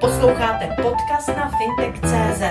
Posloucháte 0.00 0.76
podcast 0.82 1.28
na 1.28 1.50
fintech.cz. 1.58 2.42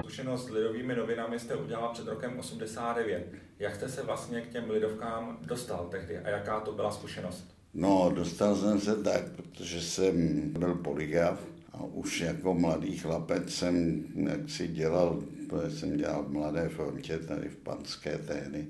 Zkušenost 0.00 0.46
s 0.46 0.50
lidovými 0.50 0.96
novinami 0.96 1.38
jste 1.38 1.56
udělala 1.56 1.92
před 1.92 2.08
rokem 2.08 2.38
89. 2.38 3.32
Jak 3.58 3.74
jste 3.74 3.88
se 3.88 4.02
vlastně 4.02 4.40
k 4.40 4.48
těm 4.48 4.70
lidovkám 4.70 5.38
dostal 5.42 5.88
tehdy 5.90 6.18
a 6.18 6.28
jaká 6.28 6.60
to 6.60 6.72
byla 6.72 6.90
zkušenost? 6.90 7.44
No, 7.74 8.12
dostal 8.14 8.56
jsem 8.56 8.80
se 8.80 8.96
tak, 8.96 9.22
protože 9.30 9.80
jsem 9.80 10.40
byl 10.52 10.74
poligraf 10.74 11.40
a 11.72 11.82
už 11.82 12.20
jako 12.20 12.54
mladý 12.54 12.96
chlapec 12.96 13.54
jsem 13.54 14.04
jak 14.14 14.50
si 14.50 14.68
dělal, 14.68 15.22
protože 15.48 15.76
jsem 15.76 15.96
dělal 15.96 16.22
v 16.22 16.32
Mladé 16.32 16.68
frontě 16.68 17.18
tady 17.18 17.48
v 17.48 17.56
Panské 17.56 18.18
tehdy, 18.18 18.66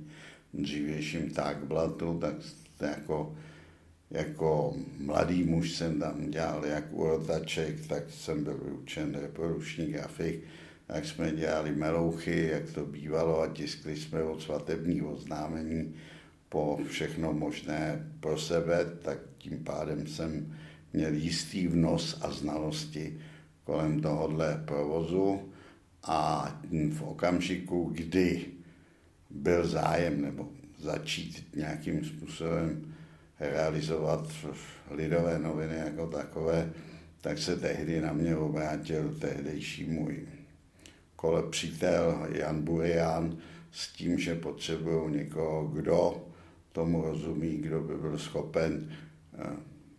dřívějším 0.55 1.31
takblatu, 1.31 2.19
tak 2.21 2.35
jako, 2.81 3.37
jako 4.11 4.77
mladý 4.99 5.45
muž 5.45 5.73
jsem 5.73 6.01
tam 6.01 6.31
dělal 6.31 6.67
jak 6.67 6.85
urotaček, 6.93 7.87
tak 7.87 8.03
jsem 8.11 8.45
byl 8.45 8.59
vyučen 8.65 9.15
reprodukční 9.15 9.87
grafik, 9.87 10.41
tak 10.87 11.05
jsme 11.05 11.33
dělali 11.33 11.73
melouchy, 11.73 12.49
jak 12.53 12.71
to 12.71 12.87
bývalo 12.87 13.41
a 13.41 13.49
tiskli 13.49 13.97
jsme 13.97 14.23
od 14.23 14.43
svatebních 14.43 15.05
oznámení 15.05 15.95
po 16.49 16.81
všechno 16.89 17.33
možné 17.33 18.11
pro 18.21 18.39
sebe, 18.39 18.87
tak 19.03 19.19
tím 19.39 19.65
pádem 19.65 20.07
jsem 20.07 20.57
měl 20.93 21.15
jistý 21.15 21.67
vnos 21.67 22.19
a 22.23 22.31
znalosti 22.31 23.21
kolem 23.65 24.01
tohohle 24.01 24.63
provozu. 24.65 25.41
A 26.03 26.61
v 26.91 27.03
okamžiku, 27.03 27.91
kdy 27.95 28.47
byl 29.31 29.67
zájem 29.67 30.23
nebo 30.23 30.49
začít 30.79 31.47
nějakým 31.57 32.05
způsobem 32.05 32.90
realizovat 33.41 34.29
lidové 34.91 35.39
noviny 35.39 35.77
jako 35.77 36.07
takové, 36.07 36.73
tak 37.21 37.39
se 37.39 37.57
tehdy 37.57 38.01
na 38.01 38.13
mě 38.13 38.37
obrátil 38.37 39.15
tehdejší 39.21 39.85
můj 39.85 40.27
kole 41.21 41.43
přítel 41.51 42.27
Jan 42.33 42.63
Burian 42.63 43.39
s 43.73 43.93
tím, 43.93 44.19
že 44.19 44.35
potřebují 44.35 45.17
někoho, 45.17 45.69
kdo 45.69 46.27
tomu 46.73 47.03
rozumí, 47.03 47.57
kdo 47.57 47.81
by 47.81 47.95
byl 47.95 48.19
schopen 48.19 48.93
eh, 49.39 49.47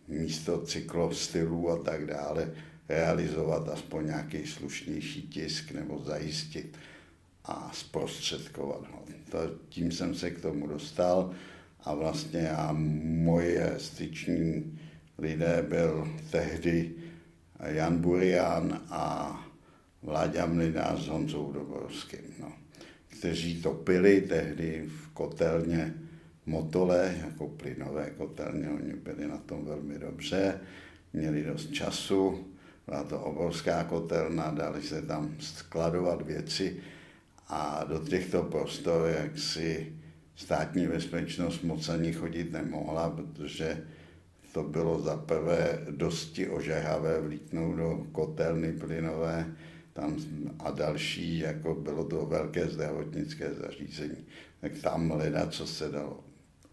místo 0.08 0.60
cyklostylů 0.60 1.70
a 1.70 1.76
tak 1.82 2.06
dále 2.06 2.52
realizovat 2.88 3.68
aspoň 3.68 4.06
nějaký 4.06 4.46
slušnější 4.46 5.22
tisk 5.22 5.72
nebo 5.72 6.02
zajistit 6.04 6.78
a 7.44 7.70
zprostředkovat 7.74 8.80
ho. 8.90 9.02
To, 9.30 9.38
tím 9.68 9.92
jsem 9.92 10.14
se 10.14 10.30
k 10.30 10.40
tomu 10.40 10.66
dostal 10.66 11.30
a 11.84 11.94
vlastně 11.94 12.50
a 12.50 12.72
moje 12.72 13.74
styční 13.78 14.78
lidé 15.18 15.64
byl 15.68 16.08
tehdy 16.30 16.90
Jan 17.66 17.98
Burian 17.98 18.80
a 18.90 19.38
Vláďa 20.02 20.46
Mlinář 20.46 21.04
s 21.04 21.08
Honzou 21.08 21.52
Dobrovským, 21.52 22.34
no, 22.40 22.52
kteří 23.08 23.62
topili 23.62 24.20
tehdy 24.20 24.84
v 24.88 25.08
kotelně 25.08 25.94
Motole, 26.46 27.14
jako 27.22 27.48
plynové 27.48 28.10
kotelně, 28.10 28.68
oni 28.68 28.92
byli 28.92 29.28
na 29.28 29.38
tom 29.38 29.64
velmi 29.64 29.98
dobře, 29.98 30.60
měli 31.12 31.44
dost 31.44 31.72
času, 31.72 32.46
byla 32.86 33.04
to 33.04 33.20
obrovská 33.20 33.84
kotelna, 33.84 34.50
dali 34.50 34.82
se 34.82 35.02
tam 35.02 35.36
skladovat 35.40 36.22
věci 36.22 36.76
a 37.48 37.84
do 37.84 37.98
těchto 37.98 38.42
prostor, 38.42 39.08
jak 39.08 39.38
si 39.38 39.92
státní 40.36 40.86
bezpečnost 40.86 41.62
moc 41.62 41.88
ani 41.88 42.12
chodit 42.12 42.52
nemohla, 42.52 43.10
protože 43.10 43.86
to 44.52 44.62
bylo 44.62 45.00
za 45.00 45.16
prvé 45.16 45.78
dosti 45.90 46.48
ožehavé 46.48 47.20
vlítnout 47.20 47.76
do 47.76 48.06
kotelny 48.12 48.72
plynové 48.72 49.46
tam 49.92 50.16
a 50.58 50.70
další, 50.70 51.38
jako 51.38 51.74
bylo 51.74 52.04
to 52.04 52.26
velké 52.26 52.66
zdravotnické 52.66 53.54
zařízení. 53.54 54.26
Tak 54.60 54.72
tam 54.82 55.08
hledat, 55.08 55.54
co 55.54 55.66
se 55.66 55.88
dalo 55.88 56.24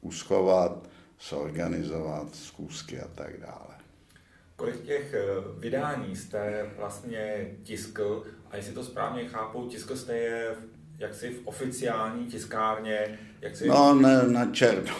uschovat, 0.01 0.89
zorganizovat, 1.29 2.35
zkusky 2.35 2.99
a 2.99 3.07
tak 3.07 3.39
dále. 3.39 3.75
Kolik 4.55 4.81
těch 4.81 5.13
eh, 5.13 5.23
vydání 5.59 6.15
jste 6.15 6.71
vlastně 6.77 7.51
tiskl 7.63 8.23
a 8.51 8.55
jestli 8.55 8.73
to 8.73 8.83
správně 8.83 9.27
chápou, 9.27 9.69
tiskl 9.69 9.95
jste 9.95 10.17
je 10.17 10.55
jaksi 10.99 11.29
v 11.29 11.41
oficiální 11.45 12.25
tiskárně? 12.25 13.19
Jak 13.41 13.55
si... 13.55 13.67
No, 13.67 13.93
ne, 13.95 14.23
na 14.27 14.45
černo. 14.45 14.95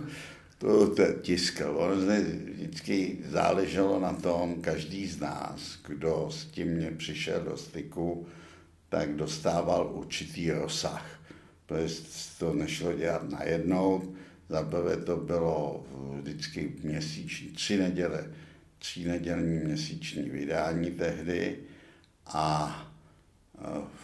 to, 0.58 0.94
to 0.94 1.02
tiskl. 1.22 1.74
Ono 1.78 1.96
vždycky 1.96 3.18
záleželo 3.28 4.00
na 4.00 4.12
tom, 4.12 4.62
každý 4.62 5.06
z 5.06 5.20
nás, 5.20 5.78
kdo 5.86 6.28
s 6.30 6.44
tím 6.44 6.68
mě 6.68 6.90
přišel 6.90 7.40
do 7.40 7.56
styku, 7.56 8.26
tak 8.88 9.14
dostával 9.14 9.90
určitý 9.94 10.50
rozsah. 10.50 11.20
Protože 11.66 11.94
to 12.38 12.54
nešlo 12.54 12.92
dělat 12.92 13.30
najednou, 13.30 14.14
za 14.48 14.62
prvé 14.62 14.96
to 14.96 15.16
bylo 15.16 15.86
vždycky 16.20 16.72
měsíční, 16.82 17.48
tři 17.48 17.76
neděle, 17.76 18.30
tři 18.78 19.08
nedělní 19.08 19.58
měsíční 19.58 20.30
vydání 20.30 20.90
tehdy 20.90 21.58
a 22.26 22.89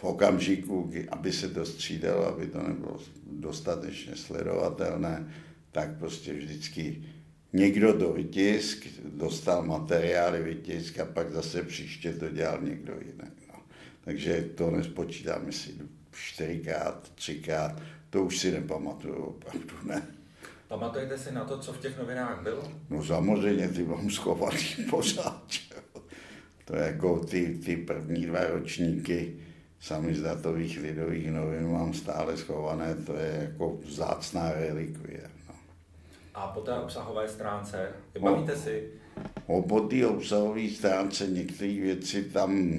v 0.00 0.04
okamžiku, 0.04 0.90
aby 1.08 1.32
se 1.32 1.48
to 1.48 1.66
střídalo, 1.66 2.26
aby 2.26 2.46
to 2.46 2.62
nebylo 2.62 2.98
dostatečně 3.32 4.16
sledovatelné, 4.16 5.32
tak 5.72 5.98
prostě 5.98 6.32
vždycky 6.34 7.02
někdo 7.52 7.92
do 7.92 8.12
vytisk, 8.12 8.86
dostal 9.04 9.66
materiály 9.66 10.42
vytisk 10.42 10.98
a 10.98 11.04
pak 11.04 11.32
zase 11.32 11.62
příště 11.62 12.12
to 12.12 12.28
dělal 12.28 12.60
někdo 12.62 12.92
jiný. 12.92 13.30
No. 13.48 13.54
Takže 14.04 14.42
to 14.54 14.70
nespočítám, 14.70 15.46
jestli 15.46 15.72
čtyřikrát, 16.12 17.12
třikrát, 17.14 17.82
to 18.10 18.22
už 18.22 18.38
si 18.38 18.50
nepamatuju 18.52 19.14
opravdu, 19.14 19.74
ne. 19.84 20.02
Pamatujete 20.68 21.18
si 21.18 21.32
na 21.32 21.44
to, 21.44 21.58
co 21.58 21.72
v 21.72 21.78
těch 21.78 21.98
novinách 21.98 22.42
bylo? 22.42 22.72
No 22.90 23.04
samozřejmě, 23.04 23.68
ty 23.68 23.84
mám 23.84 24.10
schovaný 24.10 24.66
pořád. 24.90 25.52
To 26.64 26.76
je 26.76 26.82
jako 26.82 27.18
ty, 27.18 27.58
ty 27.64 27.76
první 27.76 28.26
dva 28.26 28.46
ročníky 28.46 29.36
samizdatových 29.80 30.80
lidových 30.80 31.30
novin 31.30 31.72
mám 31.72 31.94
stále 31.94 32.36
schované, 32.36 32.94
to 32.94 33.16
je 33.16 33.48
jako 33.50 33.78
vzácná 33.84 34.52
relikvie. 34.52 35.30
No. 35.48 35.54
A 36.34 36.46
po 36.46 36.60
té 36.60 36.74
obsahové 36.74 37.28
stránce, 37.28 37.92
bavíte 38.20 38.56
si? 38.56 38.90
O, 39.46 39.62
po 39.62 39.80
té 39.80 40.06
obsahové 40.06 40.68
stránce 40.68 41.26
některé 41.26 41.72
věci 41.72 42.24
tam 42.24 42.78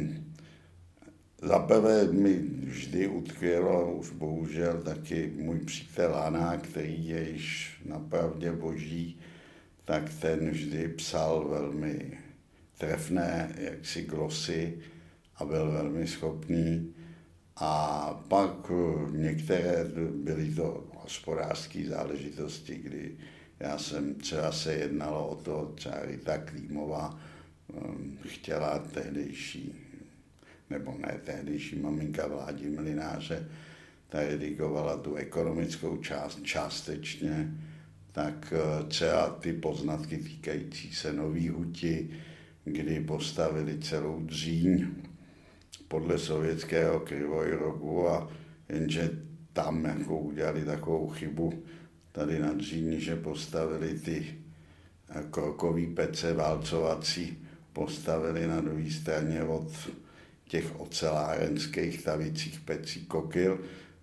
za 1.41 1.59
prvé 1.59 2.05
mi 2.05 2.33
vždy 2.63 3.07
utkvělo 3.07 3.93
už 3.93 4.11
bohužel 4.11 4.81
taky 4.81 5.33
můj 5.35 5.59
přítel 5.59 6.15
Ana, 6.15 6.57
který 6.57 7.07
je 7.07 7.29
již 7.29 7.79
napravdě 7.85 8.51
boží, 8.51 9.19
tak 9.85 10.13
ten 10.21 10.49
vždy 10.49 10.87
psal 10.87 11.47
velmi 11.49 12.19
trefné 12.77 13.55
jaksi 13.57 14.03
glosy 14.03 14.77
a 15.37 15.45
byl 15.45 15.71
velmi 15.71 16.07
schopný. 16.07 16.93
A 17.55 18.13
pak 18.27 18.71
některé 19.11 19.85
byly 20.13 20.55
to 20.55 20.87
hospodářské 20.95 21.85
záležitosti, 21.85 22.75
kdy 22.75 23.17
já 23.59 23.77
jsem 23.77 24.15
třeba 24.15 24.51
se 24.51 24.73
jednalo 24.73 25.27
o 25.27 25.35
to, 25.35 25.71
třeba 25.75 26.05
Rita 26.05 26.37
Klímová 26.37 27.19
um, 27.67 28.17
chtěla 28.27 28.79
tehdejší 28.79 29.87
nebo 30.69 30.95
ne 30.97 31.19
tehdejší 31.25 31.79
maminka 31.79 32.27
vládí 32.27 32.69
Mlináře, 32.69 33.47
ta 34.09 34.19
redigovala 34.19 34.97
tu 34.97 35.15
ekonomickou 35.15 35.97
část 35.97 36.43
částečně, 36.43 37.53
tak 38.11 38.53
eh, 38.55 38.83
třeba 38.83 39.29
ty 39.29 39.53
poznatky 39.53 40.17
týkající 40.17 40.93
se 40.93 41.13
Nový 41.13 41.49
huti, 41.49 42.09
kdy 42.65 42.99
postavili 42.99 43.79
celou 43.79 44.21
dříň 44.21 44.87
podle 45.87 46.17
sovětského 46.17 46.99
krivojrogu 46.99 48.09
a 48.09 48.29
jenže 48.69 49.09
tam 49.53 49.85
jako 49.85 50.19
udělali 50.19 50.65
takovou 50.65 51.09
chybu 51.09 51.63
tady 52.11 52.39
na 52.39 52.53
dříni, 52.53 53.01
že 53.01 53.15
postavili 53.15 53.99
ty 53.99 54.25
eh, 55.09 55.23
krokový 55.31 55.87
pece 55.87 56.33
válcovací, 56.33 57.37
postavili 57.73 58.47
na 58.47 58.61
druhé 58.61 58.91
straně 58.91 59.43
od 59.43 59.71
těch 60.47 60.79
ocelárenských 60.79 62.03
tavicích 62.03 62.59
pecí 62.59 63.05
kokyl, 63.05 63.59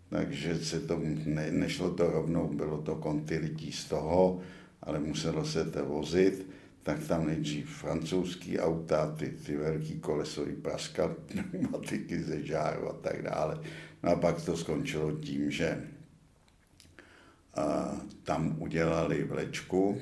takže 0.08 0.58
se 0.58 0.81
to 0.81 1.00
ne, 1.25 1.50
nešlo 1.50 1.90
to 1.90 2.10
rovnou, 2.10 2.48
bylo 2.48 2.78
to 2.82 2.94
kontilití 2.94 3.72
z 3.72 3.84
toho, 3.84 4.40
ale 4.82 5.00
muselo 5.00 5.44
se 5.44 5.64
to 5.64 5.84
vozit, 5.84 6.46
tak 6.84 7.06
tam 7.06 7.26
nejdřív 7.26 7.69
francouzský 7.69 8.58
auta, 8.58 9.14
ty, 9.19 9.28
ty 9.28 9.56
velký 9.56 10.00
kolesový 10.00 10.52
praskal, 10.52 11.08
pneumatiky 11.26 12.22
ze 12.22 12.46
žáru 12.46 12.88
a 12.88 12.92
tak 12.92 13.22
dále. 13.22 13.60
No 14.02 14.10
a 14.10 14.16
pak 14.16 14.44
to 14.44 14.56
skončilo 14.56 15.12
tím, 15.12 15.50
že 15.50 15.88
tam 18.25 18.56
udělali 18.58 19.25
vlečku 19.25 20.00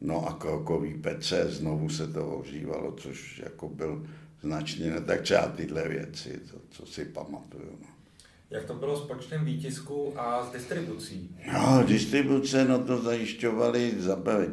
No 0.00 0.26
a 0.26 0.34
krokový 0.34 0.94
pece, 0.94 1.50
znovu 1.50 1.88
se 1.88 2.08
to 2.08 2.36
ohřívalo, 2.36 2.92
což 2.92 3.38
jako 3.38 3.68
byl 3.68 4.06
značně, 4.42 4.90
ne, 4.90 5.00
tak 5.00 5.22
třeba 5.22 5.48
tyhle 5.48 5.88
věci, 5.88 6.40
to, 6.50 6.58
co 6.70 6.86
si 6.86 7.04
pamatuju. 7.04 7.78
No. 7.80 7.97
Jak 8.50 8.64
to 8.64 8.74
bylo 8.74 8.96
s 8.96 9.06
počtem 9.06 9.44
výtisku 9.44 10.12
a 10.16 10.46
s 10.46 10.52
distribucí? 10.52 11.36
No, 11.52 11.82
distribuce, 11.86 12.64
no 12.64 12.78
to 12.78 13.02
zajišťovali 13.02 13.94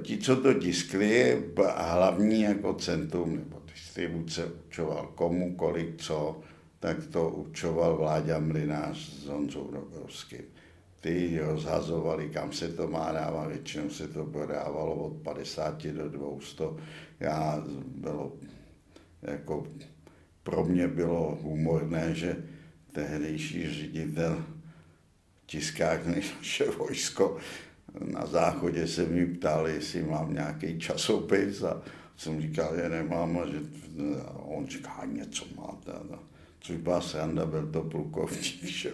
ti, 0.01 0.17
co 0.17 0.35
to 0.35 0.53
tiskli, 0.53 1.43
a 1.75 1.93
hlavní 1.93 2.41
jako 2.41 2.73
centrum 2.73 3.35
nebo 3.35 3.61
distribuce 3.73 4.45
určoval 4.45 5.11
komu, 5.15 5.55
kolik, 5.55 6.01
co, 6.01 6.41
tak 6.79 7.07
to 7.07 7.29
určoval 7.29 7.97
Vláďa 7.97 8.39
Mlinář 8.39 8.97
s 8.97 9.27
Honzou 9.27 9.71
Dobrovským. 9.71 10.43
Ty 11.01 11.39
rozhazovali, 11.39 12.29
kam 12.29 12.53
se 12.53 12.69
to 12.69 12.87
má 12.87 13.11
dávat, 13.11 13.47
většinou 13.47 13.89
se 13.89 14.07
to 14.07 14.25
prodávalo 14.25 14.95
od 14.95 15.13
50 15.23 15.87
do 15.87 16.09
200. 16.09 16.63
Já 17.19 17.63
bylo, 17.95 18.33
jako 19.21 19.67
pro 20.43 20.65
mě 20.65 20.87
bylo 20.87 21.37
humorné, 21.41 22.15
že 22.15 22.43
tehdejší 22.95 23.73
ředitel 23.73 24.45
tiskárny 25.45 26.21
naše 26.37 26.65
vojsko 26.69 27.37
na 27.99 28.25
záchodě 28.25 28.87
se 28.87 29.05
mi 29.05 29.25
ptal, 29.25 29.67
jestli 29.67 30.03
mám 30.03 30.33
nějaký 30.33 30.79
časopis 30.79 31.63
a 31.63 31.81
jsem 32.17 32.41
říkal, 32.41 32.75
že 32.75 32.89
nemám 32.89 33.37
a 33.37 33.47
že 33.47 33.59
a 34.25 34.31
on 34.31 34.67
říká, 34.67 35.01
něco 35.05 35.45
máte. 35.57 35.91
A 35.91 36.19
což 36.59 36.77
byla 36.77 37.01
sranda, 37.01 37.45
byl 37.45 37.67
to 37.67 37.81
plukovník. 37.81 38.63
Že? 38.63 38.93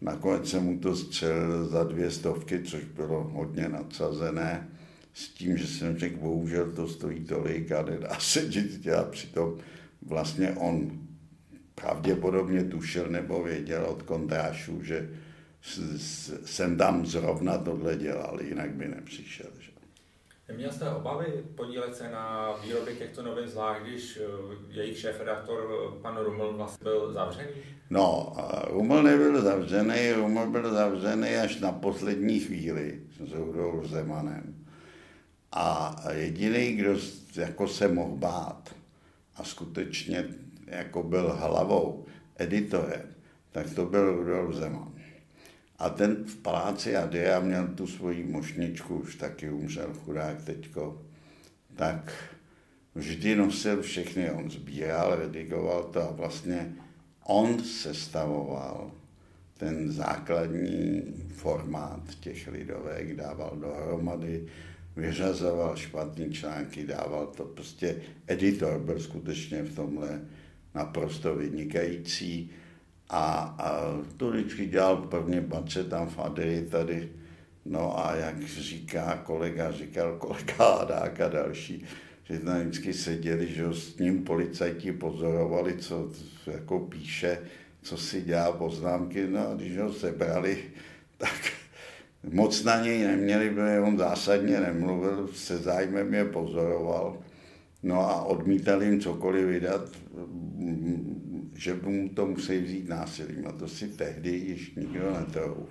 Nakonec 0.00 0.50
jsem 0.50 0.64
mu 0.64 0.78
to 0.78 0.96
střelil 0.96 1.68
za 1.68 1.84
dvě 1.84 2.10
stovky, 2.10 2.62
což 2.62 2.84
bylo 2.84 3.24
hodně 3.24 3.68
nadsazené, 3.68 4.68
s 5.14 5.28
tím, 5.28 5.56
že 5.58 5.66
jsem 5.66 5.98
řekl, 5.98 6.16
bohužel 6.16 6.72
to 6.72 6.88
stojí 6.88 7.24
tolik 7.24 7.72
a 7.72 7.82
nedá 7.82 8.16
se 8.18 8.44
nic 8.44 8.78
dělat. 8.78 9.10
Přitom 9.10 9.58
vlastně 10.02 10.50
on 10.50 10.99
pravděpodobně 11.80 12.64
tušil 12.64 13.06
nebo 13.08 13.42
věděl 13.42 13.86
od 13.86 14.02
kontrášů, 14.02 14.82
že 14.82 15.10
jsem 16.44 16.76
tam 16.76 17.06
zrovna 17.06 17.58
tohle 17.58 17.96
dělal, 17.96 18.42
jinak 18.42 18.70
by 18.70 18.88
nepřišel. 18.88 19.50
Že? 19.60 19.70
Neměl 20.48 20.72
jste 20.72 20.90
obavy 20.90 21.26
podílet 21.54 21.96
se 21.96 22.10
na 22.10 22.56
výrobě 22.64 22.94
těchto 22.94 23.22
novin, 23.22 23.48
zvlášť 23.48 23.82
když 23.82 24.18
eh, 24.22 24.80
jejich 24.80 24.98
šéf-redaktor 24.98 25.58
eh, 25.70 26.02
pan 26.02 26.16
Ruml 26.16 26.52
vlastně 26.52 26.84
byl 26.84 27.12
zavřený? 27.12 27.48
No, 27.90 28.36
Ruml 28.70 29.02
nebyl 29.02 29.42
zavřený, 29.42 30.12
Ruml 30.12 30.46
byl 30.46 30.74
zavřený 30.74 31.28
až 31.28 31.60
na 31.60 31.72
poslední 31.72 32.40
chvíli 32.40 33.00
s 33.26 33.32
Rudou 33.32 33.82
Zemanem. 33.84 34.66
A 35.52 35.96
jediný, 36.10 36.72
kdo 36.72 36.94
jako 37.36 37.68
se 37.68 37.88
mohl 37.88 38.16
bát 38.16 38.74
a 39.36 39.44
skutečně 39.44 40.24
jako 40.70 41.02
byl 41.02 41.32
hlavou, 41.32 42.06
editorem, 42.36 43.02
tak 43.52 43.74
to 43.74 43.86
byl 43.86 44.16
Rudolf 44.16 44.54
Zeman. 44.54 44.92
A 45.78 45.88
ten 45.90 46.24
v 46.24 46.36
paláci 46.36 46.96
Adria 46.96 47.40
měl 47.40 47.68
tu 47.68 47.86
svoji 47.86 48.24
mošničku, 48.24 48.96
už 48.96 49.16
taky 49.16 49.50
umřel 49.50 49.94
chudák 50.04 50.44
teďko, 50.44 51.02
tak 51.76 52.12
vždy 52.94 53.36
nosil 53.36 53.82
všechny, 53.82 54.30
on 54.30 54.50
sbíral, 54.50 55.16
redigoval 55.16 55.82
to 55.82 56.02
a 56.02 56.12
vlastně 56.12 56.72
on 57.24 57.64
sestavoval 57.64 58.90
ten 59.58 59.92
základní 59.92 61.02
formát 61.28 62.14
těch 62.20 62.48
lidovek, 62.48 63.16
dával 63.16 63.56
dohromady, 63.60 64.46
vyřazoval 64.96 65.76
špatný 65.76 66.32
články, 66.32 66.86
dával 66.86 67.26
to 67.26 67.44
prostě, 67.44 67.96
editor 68.26 68.78
byl 68.78 69.00
skutečně 69.00 69.62
v 69.62 69.74
tomhle 69.74 70.20
naprosto 70.74 71.34
vynikající. 71.34 72.50
A, 73.10 73.56
a 73.58 73.80
to 74.16 74.30
vždycky 74.30 74.66
dělal 74.66 74.96
první 74.96 75.40
bače 75.40 75.84
tam 75.84 76.08
v 76.08 76.18
Adrii 76.18 76.66
tady, 76.66 77.08
no 77.64 78.06
a 78.06 78.16
jak 78.16 78.42
říká 78.42 79.22
kolega, 79.24 79.72
říkal 79.72 80.16
kolega 80.18 80.64
Adák 80.64 81.20
a 81.20 81.28
další, 81.28 81.84
že 82.24 82.38
tam 82.38 82.60
vždycky 82.60 82.92
seděli, 82.92 83.46
že 83.46 83.72
s 83.72 83.98
ním 83.98 84.24
policajti 84.24 84.92
pozorovali, 84.92 85.76
co 85.76 86.10
jako 86.46 86.78
píše, 86.80 87.38
co 87.82 87.96
si 87.96 88.22
dělá 88.22 88.52
poznámky, 88.52 89.26
no 89.26 89.48
a 89.48 89.54
když 89.54 89.78
ho 89.78 89.92
sebrali, 89.92 90.58
tak 91.18 91.52
moc 92.32 92.64
na 92.64 92.82
něj 92.82 93.06
neměli, 93.06 93.50
protože 93.50 93.80
on 93.80 93.98
zásadně 93.98 94.60
nemluvil, 94.60 95.28
se 95.34 95.58
zájmem 95.58 96.14
je 96.14 96.24
pozoroval, 96.24 97.18
no 97.82 98.10
a 98.10 98.22
odmítali 98.22 98.86
jim 98.86 99.00
cokoliv 99.00 99.46
vydat, 99.46 99.88
že 101.54 101.74
mu 101.74 102.08
to 102.08 102.26
musí 102.26 102.58
vzít 102.58 102.88
násilím. 102.88 103.46
A 103.46 103.52
to 103.52 103.68
si 103.68 103.88
tehdy 103.88 104.30
již 104.30 104.74
nikdo 104.74 105.12
netrouf. 105.18 105.68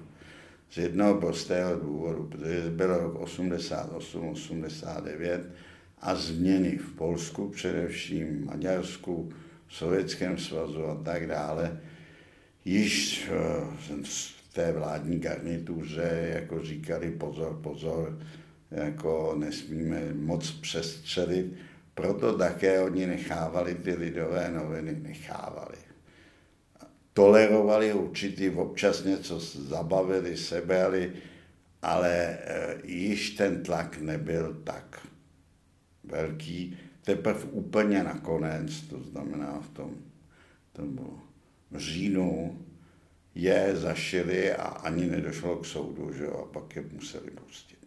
Z 0.72 0.78
jednoho 0.78 1.14
prostého 1.16 1.80
důvodu, 1.80 2.24
protože 2.24 2.70
byl 2.70 2.98
rok 2.98 3.20
88, 3.20 4.28
89 4.28 5.50
a 6.02 6.16
změny 6.16 6.78
v 6.78 6.96
Polsku, 6.96 7.50
především 7.50 8.46
Maďarsku, 8.46 9.30
v 9.68 9.76
Sovětském 9.76 10.38
svazu 10.38 10.86
a 10.86 10.96
tak 10.96 11.28
dále, 11.28 11.80
již 12.66 13.24
eh, 13.32 14.04
v 14.04 14.54
té 14.54 14.72
vládní 14.72 15.20
garnituře 15.20 16.32
jako 16.34 16.64
říkali 16.64 17.12
pozor, 17.12 17.60
pozor, 17.64 18.20
jako 18.72 19.36
nesmíme 19.38 20.14
moc 20.14 20.52
přestřelit, 20.52 21.54
proto 22.00 22.38
také 22.38 22.80
oni 22.80 23.08
nechávali 23.08 23.76
ty 23.76 23.94
lidové 23.94 24.50
noviny, 24.50 24.96
nechávali. 24.96 25.78
Tolerovali 27.14 27.94
určitý, 27.94 28.50
občas 28.50 29.04
něco 29.04 29.40
zabavili, 29.40 30.38
sebrali, 30.38 31.14
ale 31.82 32.16
e, 32.16 32.38
již 32.84 33.30
ten 33.30 33.64
tlak 33.64 33.98
nebyl 33.98 34.62
tak 34.64 35.08
velký. 36.04 36.78
Teprve 37.04 37.44
úplně 37.52 38.04
nakonec, 38.04 38.82
to 38.82 39.04
znamená 39.04 39.60
v 39.60 39.70
tom, 39.70 39.92
tom 40.72 41.22
říjnu, 41.76 42.60
je 43.36 43.76
zašili 43.76 44.54
a 44.54 44.64
ani 44.64 45.08
nedošlo 45.08 45.58
k 45.58 45.66
soudu, 45.66 46.14
že 46.14 46.24
jo, 46.24 46.48
a 46.48 46.54
pak 46.54 46.76
je 46.76 46.84
museli 46.92 47.32
pustit. 47.32 47.79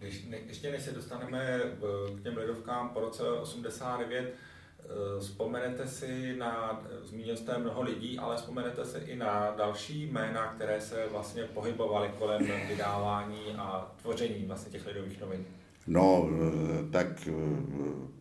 Když, 0.00 0.26
ještě 0.46 0.70
než 0.70 0.82
se 0.82 0.92
dostaneme 0.92 1.60
eh, 1.62 2.16
k 2.16 2.22
těm 2.22 2.36
ledovkám 2.36 2.88
po 2.88 3.00
roce 3.00 3.22
89, 3.22 4.34
eh, 4.78 5.20
vzpomenete 5.20 5.88
si 5.88 6.36
na, 6.36 6.82
zmínil 7.02 7.36
jste 7.36 7.58
mnoho 7.58 7.82
lidí, 7.82 8.18
ale 8.18 8.36
vzpomenete 8.36 8.84
si 8.84 8.98
i 8.98 9.16
na 9.16 9.54
další 9.56 10.06
jména, 10.06 10.52
které 10.54 10.80
se 10.80 11.06
vlastně 11.10 11.44
pohybovaly 11.44 12.10
kolem 12.18 12.46
vydávání 12.68 13.54
a 13.58 13.94
tvoření 14.02 14.44
vlastně 14.46 14.72
těch 14.72 14.86
lidových 14.86 15.20
novin? 15.20 15.44
No, 15.86 16.28
eh, 16.30 16.90
tak 16.92 17.28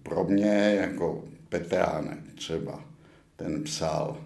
pro 0.03 0.23
mě 0.23 0.77
jako 0.81 1.23
Petránek 1.49 2.33
třeba, 2.35 2.83
ten 3.35 3.63
psal, 3.63 4.17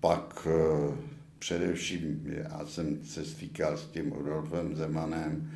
pak 0.00 0.48
především 1.38 2.22
já 2.26 2.66
jsem 2.66 3.04
se 3.04 3.24
stýkal 3.24 3.76
s 3.76 3.86
tím 3.86 4.12
Rudolfem 4.12 4.76
Zemanem, 4.76 5.50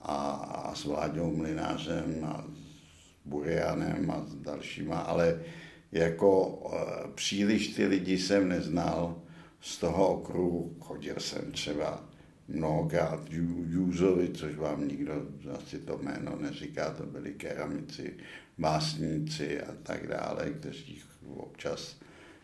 a, 0.00 0.14
a 0.64 0.74
s 0.74 0.84
Vláďou 0.84 1.36
Mlinářem 1.36 2.24
a 2.24 2.44
s 2.44 3.28
Burianem 3.28 4.10
a 4.10 4.24
s 4.26 4.34
dalšíma, 4.34 4.98
ale 4.98 5.40
jako 5.92 6.60
e, 6.72 7.08
příliš 7.14 7.68
ty 7.68 7.86
lidi 7.86 8.18
jsem 8.18 8.48
neznal 8.48 9.22
z 9.60 9.78
toho 9.78 10.08
okruhu, 10.08 10.76
chodil 10.80 11.14
jsem 11.18 11.52
třeba 11.52 12.04
mnohokrát 12.48 13.20
Júzovi, 13.68 14.28
což 14.28 14.56
vám 14.56 14.88
nikdo 14.88 15.26
asi 15.58 15.78
to 15.78 15.98
jméno 15.98 16.36
neříká, 16.40 16.90
to 16.90 17.06
byli 17.06 17.32
keramici, 17.32 18.16
básníci 18.58 19.62
a 19.62 19.74
tak 19.82 20.06
dále, 20.06 20.50
kteří 20.50 21.02
občas 21.36 21.96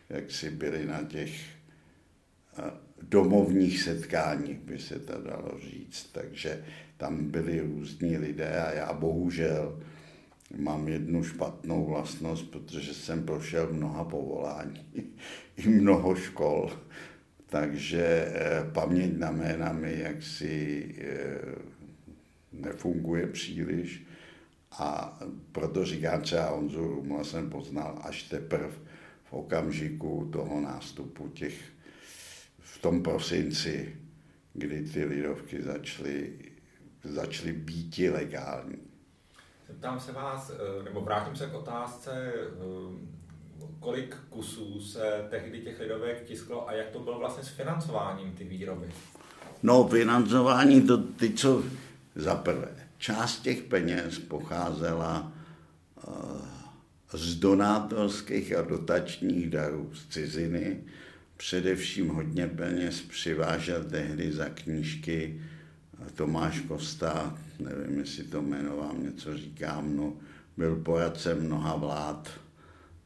jak 0.08 0.30
si 0.30 0.50
byli 0.50 0.86
na 0.86 1.02
těch 1.02 1.30
e, 1.30 2.70
domovních 3.02 3.82
setkáních, 3.82 4.58
by 4.58 4.78
se 4.78 4.98
to 4.98 5.22
dalo 5.22 5.58
říct. 5.70 6.08
Takže 6.12 6.64
tam 7.04 7.30
byli 7.30 7.60
různí 7.60 8.16
lidé 8.16 8.62
a 8.62 8.72
já 8.72 8.92
bohužel 8.92 9.80
mám 10.56 10.88
jednu 10.88 11.24
špatnou 11.24 11.84
vlastnost, 11.84 12.50
protože 12.50 12.94
jsem 12.94 13.26
prošel 13.26 13.72
mnoha 13.72 14.04
povolání 14.04 14.86
i 15.56 15.68
mnoho 15.68 16.14
škol, 16.14 16.72
takže 17.46 18.04
eh, 18.04 18.70
paměť 18.72 19.18
na 19.18 19.30
jména 19.30 19.72
mi 19.72 20.00
jaksi 20.00 20.94
eh, 20.98 21.54
nefunguje 22.52 23.26
příliš. 23.26 24.06
A 24.70 25.20
proto 25.52 25.84
říkám 25.84 26.20
třeba 26.20 26.48
Honzu 26.48 26.86
Rumla 26.86 27.24
jsem 27.24 27.50
poznal 27.50 27.98
až 28.02 28.22
teprve 28.22 28.70
v 29.24 29.32
okamžiku 29.32 30.28
toho 30.32 30.60
nástupu 30.60 31.28
těch 31.28 31.54
v 32.58 32.78
tom 32.78 33.02
prosinci, 33.02 33.96
kdy 34.52 34.82
ty 34.82 35.04
lidovky 35.04 35.62
začaly 35.62 36.32
začaly 37.04 37.52
být 37.52 37.98
legální. 38.12 38.78
Zeptám 39.68 40.00
se 40.00 40.12
vás, 40.12 40.50
eh, 40.50 40.82
nebo 40.82 41.00
vrátím 41.00 41.36
se 41.36 41.46
k 41.46 41.54
otázce, 41.54 42.32
eh, 42.34 43.14
kolik 43.80 44.16
kusů 44.30 44.80
se 44.80 45.26
tehdy 45.30 45.60
těch 45.60 45.80
lidovek 45.80 46.24
tisklo 46.24 46.68
a 46.68 46.72
jak 46.72 46.90
to 46.90 46.98
bylo 46.98 47.18
vlastně 47.18 47.44
s 47.44 47.48
financováním 47.48 48.32
ty 48.32 48.44
výroby? 48.44 48.86
No, 49.62 49.88
financování, 49.88 50.82
to 50.82 50.98
ty, 50.98 51.32
co 51.32 51.62
za 52.14 52.34
prvé, 52.34 52.88
část 52.98 53.40
těch 53.40 53.62
peněz 53.62 54.18
pocházela 54.18 55.32
uh, 56.08 56.46
z 57.12 57.34
donátorských 57.34 58.56
a 58.56 58.62
dotačních 58.62 59.50
darů 59.50 59.90
z 59.94 60.08
ciziny, 60.08 60.80
především 61.36 62.08
hodně 62.08 62.46
peněz 62.46 63.00
přivážel 63.00 63.84
tehdy 63.84 64.32
za 64.32 64.48
knížky 64.48 65.42
Tomáš 66.14 66.60
Kosta, 66.60 67.38
nevím, 67.58 67.98
jestli 67.98 68.24
to 68.24 68.42
jméno 68.42 68.76
vám 68.76 69.04
něco 69.04 69.36
říkám, 69.36 69.96
no, 69.96 70.16
byl 70.56 70.76
poradcem 70.76 71.40
mnoha 71.46 71.76
vlád, 71.76 72.40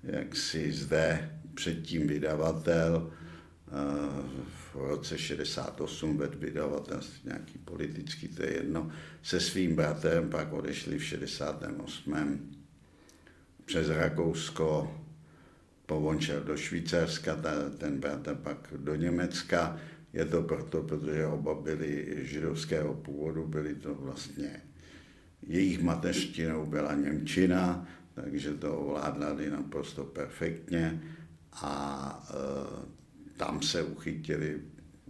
jak 0.03 0.37
si 0.37 0.73
zde 0.73 1.31
předtím 1.55 2.09
vydavatel, 2.09 3.13
eh, 3.13 3.73
v 4.73 4.75
roce 4.75 5.19
68 5.19 6.19
ved 6.19 6.35
vydavatelství 6.35 7.21
nějaký 7.25 7.59
politický, 7.59 8.29
to 8.29 8.43
je 8.43 8.53
jedno, 8.53 8.91
se 9.23 9.41
svým 9.41 9.77
bratrem 9.77 10.31
pak 10.31 10.53
odešli 10.53 10.99
v 10.99 11.05
68. 11.05 12.51
přes 13.65 13.89
Rakousko, 13.89 14.95
povončel 15.87 16.41
do 16.41 16.57
Švýcarska, 16.57 17.37
ten 17.79 18.01
bratr 18.01 18.35
pak 18.35 18.73
do 18.77 18.95
Německa. 18.95 19.81
Je 20.13 20.25
to 20.25 20.43
proto, 20.43 20.83
protože 20.83 21.27
oba 21.27 21.55
byli 21.55 22.19
židovského 22.23 22.95
původu, 22.95 23.47
byli 23.47 23.75
to 23.75 23.95
vlastně, 23.95 24.63
jejich 25.43 25.83
mateřštinou 25.83 26.67
byla 26.67 26.95
Němčina, 26.95 27.89
takže 28.15 28.55
to 28.55 28.79
ovládali 28.79 29.51
naprosto 29.51 30.05
perfektně 30.05 31.03
a 31.53 32.29
e, 32.31 33.35
tam 33.37 33.63
se 33.63 33.83
uchytili, 33.83 34.61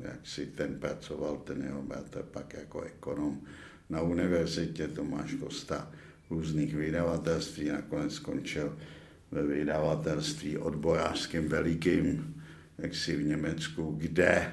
jak 0.02 0.26
si 0.26 0.46
ten 0.46 0.78
pracoval, 0.78 1.36
ten 1.36 1.62
jeho 1.62 1.82
bratr 1.82 2.22
pak 2.22 2.54
jako 2.54 2.80
ekonom 2.80 3.40
na 3.90 4.00
univerzitě 4.00 4.88
Tomáš 4.88 5.34
Kosta 5.34 5.92
různých 6.30 6.74
vydavatelství, 6.74 7.68
nakonec 7.68 8.14
skončil 8.14 8.78
ve 9.30 9.42
vydavatelství 9.42 10.58
odborářským 10.58 11.48
velikým, 11.48 12.34
jak 12.78 12.94
si 12.94 13.16
v 13.16 13.26
Německu, 13.26 13.94
kde, 13.98 14.52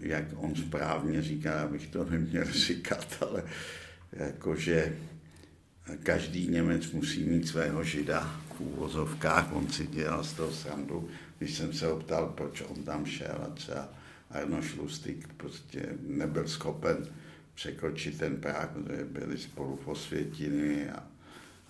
jak 0.00 0.24
on 0.36 0.54
správně 0.54 1.22
říká, 1.22 1.60
abych 1.60 1.86
to 1.86 2.04
neměl 2.04 2.44
říkat, 2.52 3.16
ale 3.20 3.42
jakože 4.12 4.96
každý 6.02 6.48
Němec 6.48 6.92
musí 6.92 7.24
mít 7.24 7.48
svého 7.48 7.84
žida 7.84 8.40
v 8.56 8.60
úvozovkách, 8.60 9.52
on 9.52 9.68
si 9.68 9.86
dělal 9.86 10.24
z 10.24 10.32
toho 10.32 10.52
srandu, 10.52 11.08
když 11.38 11.54
jsem 11.54 11.72
se 11.72 11.86
ho 11.86 11.96
ptal, 11.96 12.32
proč 12.36 12.62
on 12.68 12.82
tam 12.82 13.06
šel 13.06 13.38
a 13.46 13.50
třeba 13.50 13.88
Arno 14.30 14.62
Šlustik 14.62 15.28
prostě 15.36 15.88
nebyl 16.06 16.48
schopen 16.48 17.06
překročit 17.54 18.18
ten 18.18 18.36
práh, 18.36 18.70
protože 18.70 19.04
byli 19.04 19.38
spolu 19.38 19.76
v 19.76 19.88
Osvětiny 19.88 20.90
a, 20.90 21.06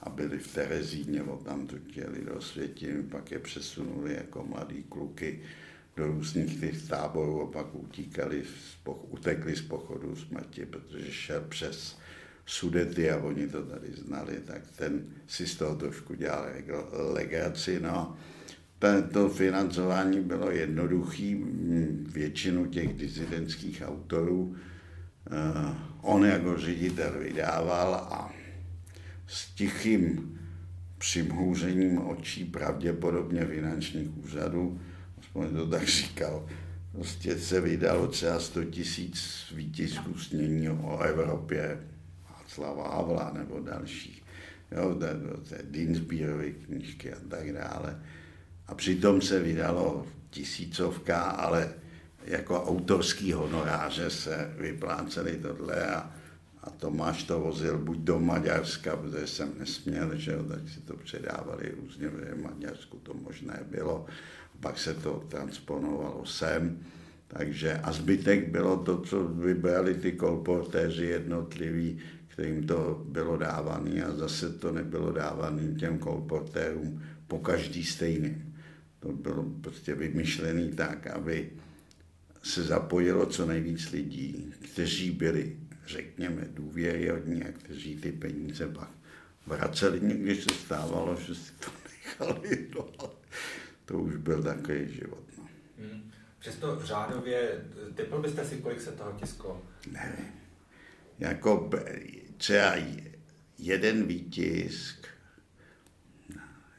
a 0.03 0.11
byli 0.11 0.39
v 0.39 0.55
Terezíně, 0.55 1.23
tam 1.45 1.67
tu 1.67 1.77
chtěli 1.89 2.25
do 2.25 2.35
Osvětiny, 2.35 3.03
pak 3.03 3.31
je 3.31 3.39
přesunuli 3.39 4.15
jako 4.15 4.45
mladý 4.45 4.83
kluky 4.89 5.41
do 5.97 6.07
různých 6.07 6.61
těch 6.61 6.89
táborů 6.89 7.43
a 7.43 7.53
pak 7.53 7.67
utíkali, 7.75 8.43
utekli 8.87 9.57
z 9.57 9.63
pochodu 9.63 10.17
smrti, 10.17 10.67
protože 10.67 11.13
šel 11.13 11.41
přes 11.49 11.99
Sudety 12.47 13.11
a 13.11 13.17
oni 13.17 13.49
to 13.49 13.63
tady 13.63 13.93
znali, 13.93 14.41
tak 14.47 14.63
ten 14.77 15.05
si 15.27 15.47
z 15.47 15.57
toho 15.57 15.75
trošku 15.77 16.15
dělal 16.15 16.47
legraci. 16.91 17.81
No. 17.81 18.17
To 19.13 19.29
financování 19.29 20.21
bylo 20.21 20.51
jednoduchý, 20.51 21.45
většinu 22.13 22.67
těch 22.67 22.95
disidentských 22.95 23.83
autorů 23.87 24.43
uh, 24.43 25.75
on 26.03 26.25
jako 26.25 26.59
ředitel 26.59 27.13
vydával 27.19 27.95
a 27.95 28.33
s 29.27 29.51
tichým 29.55 30.39
přimhůřením 30.99 31.99
očí 31.99 32.45
pravděpodobně 32.45 33.45
finančních 33.45 34.19
úřadů, 34.25 34.81
aspoň 35.31 35.57
to 35.57 35.67
tak 35.67 35.89
říkal, 35.89 36.49
prostě 36.93 37.39
se 37.39 37.61
vydalo 37.61 38.07
třeba 38.07 38.41
100 38.41 38.65
tisíc 38.65 39.45
výtisků 39.55 40.19
snění 40.19 40.69
o 40.69 40.99
Evropě, 40.99 41.81
Slava 42.47 42.97
Havla 42.97 43.33
nebo 43.35 43.61
další, 43.61 44.23
jo, 44.71 44.97
Dinsbierovy 45.63 46.53
knížky 46.53 47.13
a 47.13 47.17
tak 47.29 47.53
dále. 47.53 48.03
A 48.67 48.75
přitom 48.75 49.21
se 49.21 49.41
vydalo 49.41 50.07
tisícovka, 50.31 51.21
ale 51.21 51.75
jako 52.25 52.65
autorský 52.65 53.33
honoráře 53.33 54.11
se 54.11 54.55
vypláceli 54.59 55.37
tohle 55.37 55.87
a, 55.87 56.13
a 56.63 56.71
Tomáš 56.71 57.23
to 57.23 57.41
vozil 57.41 57.79
buď 57.79 57.99
do 57.99 58.21
Maďarska, 58.21 58.97
protože 58.97 59.27
jsem 59.27 59.53
nesměl, 59.59 60.17
že 60.17 60.33
jo, 60.33 60.45
tak 60.45 60.69
si 60.75 60.81
to 60.81 60.97
předávali 60.97 61.75
různě, 61.81 62.09
v 62.09 62.43
Maďarsku 62.43 62.99
to 62.99 63.15
možné 63.15 63.61
bylo, 63.71 64.07
pak 64.61 64.79
se 64.79 64.95
to 64.95 65.25
transponovalo 65.29 66.27
sem, 66.27 66.79
takže 67.29 67.75
a 67.75 67.93
zbytek 67.93 68.49
bylo 68.49 68.77
to, 68.77 69.01
co 69.01 69.25
vybrali 69.25 69.95
ty 69.95 70.13
kolportéři 70.13 71.07
jednotliví, 71.07 71.99
kterým 72.29 72.67
to 72.67 73.03
bylo 73.09 73.37
dávané 73.37 74.05
a 74.05 74.13
zase 74.13 74.53
to 74.53 74.73
nebylo 74.73 75.13
dávané 75.13 75.75
těm 75.75 75.99
kolportérům 75.99 77.03
po 77.27 77.39
každý 77.39 77.85
stejný. 77.85 78.43
To 79.01 79.13
bylo 79.13 79.45
prostě 79.61 79.95
vymyšlené 79.95 80.69
tak, 80.69 81.07
aby 81.07 81.51
se 82.43 82.63
zapojilo 82.63 83.27
co 83.27 83.47
nejvíc 83.47 83.91
lidí, 83.91 84.55
kteří 84.73 85.11
byli, 85.11 85.57
řekněme, 85.87 86.49
důvěryhodní 86.55 87.45
a 87.45 87.53
kteří 87.53 87.97
ty 87.97 88.13
peníze 88.13 88.69
pak 88.69 88.91
vraceli. 89.47 90.01
Někdy 90.01 90.37
se 90.37 90.55
stávalo, 90.65 91.17
že 91.27 91.35
si 91.35 91.53
to 91.53 91.71
nechali, 91.85 92.67
no, 92.75 93.11
to 93.91 93.99
už 93.99 94.17
byl 94.17 94.43
takový 94.43 94.95
život. 94.95 95.25
No. 95.39 95.49
Hmm. 95.79 96.11
Přesto 96.39 96.81
řádově, 96.85 97.65
typl 97.95 98.23
byste 98.23 98.45
si, 98.45 98.57
kolik 98.57 98.81
se 98.81 98.93
toho 98.93 99.13
tisklo? 99.13 99.63
Nevím. 99.91 100.27
Jako 101.19 101.71
třeba 102.37 102.75
jeden 103.59 104.07
výtisk, 104.07 105.07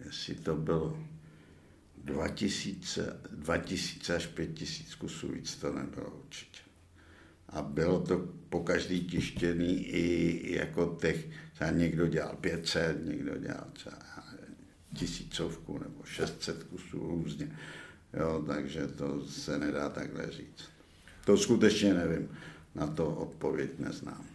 jestli 0.06 0.36
to 0.36 0.56
bylo 0.56 1.03
2000, 1.98 3.20
2000 3.32 4.15
až 4.15 4.27
5000 4.27 4.96
kusů, 4.96 5.27
víc 5.27 5.56
to 5.56 5.74
nebylo 5.74 6.10
určitě. 6.10 6.60
A 7.50 7.62
bylo 7.62 8.00
to 8.00 8.27
po 8.50 8.63
každý 8.63 9.08
tištěný 9.08 9.86
i 9.86 10.56
jako 10.56 10.98
těch, 11.01 11.27
třeba 11.53 11.72
někdo 11.72 12.08
dělal 12.08 12.36
500, 12.36 13.06
někdo 13.06 13.38
dělal 13.38 13.68
třeba 13.74 13.98
tisícovku 14.95 15.79
nebo 15.79 16.03
600 16.03 16.63
kusů 16.63 17.07
různě. 17.07 17.57
Jo, 18.13 18.43
takže 18.48 18.88
to 18.88 19.25
se 19.25 19.57
nedá 19.57 19.89
takhle 19.89 20.31
říct. 20.31 20.69
To 21.25 21.38
skutečně 21.38 21.93
nevím, 21.93 22.38
na 22.75 22.88
to 22.88 23.07
odpověď 23.07 23.71
neznám. 23.79 24.25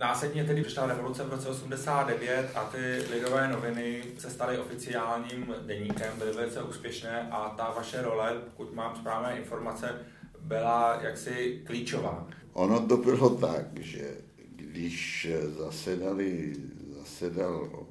Následně 0.00 0.44
tedy 0.44 0.62
přišla 0.62 0.86
revoluce 0.86 1.24
v 1.24 1.30
roce 1.30 1.48
89 1.48 2.50
a 2.54 2.64
ty 2.64 3.02
lidové 3.10 3.48
noviny 3.48 4.04
se 4.18 4.30
staly 4.30 4.58
oficiálním 4.58 5.54
deníkem, 5.66 6.18
byly 6.18 6.32
velice 6.32 6.62
úspěšné 6.62 7.28
a 7.30 7.48
ta 7.56 7.72
vaše 7.76 8.02
role, 8.02 8.40
pokud 8.44 8.74
mám 8.74 8.96
správné 8.96 9.38
informace, 9.38 10.06
byla 10.40 10.98
jaksi 11.02 11.62
klíčová. 11.66 12.28
Ono 12.52 12.86
to 12.86 12.96
bylo 12.96 13.30
tak, 13.30 13.66
že 13.80 14.14
když 14.56 15.28
zasedali, 15.58 16.56
zasedal 16.98 17.81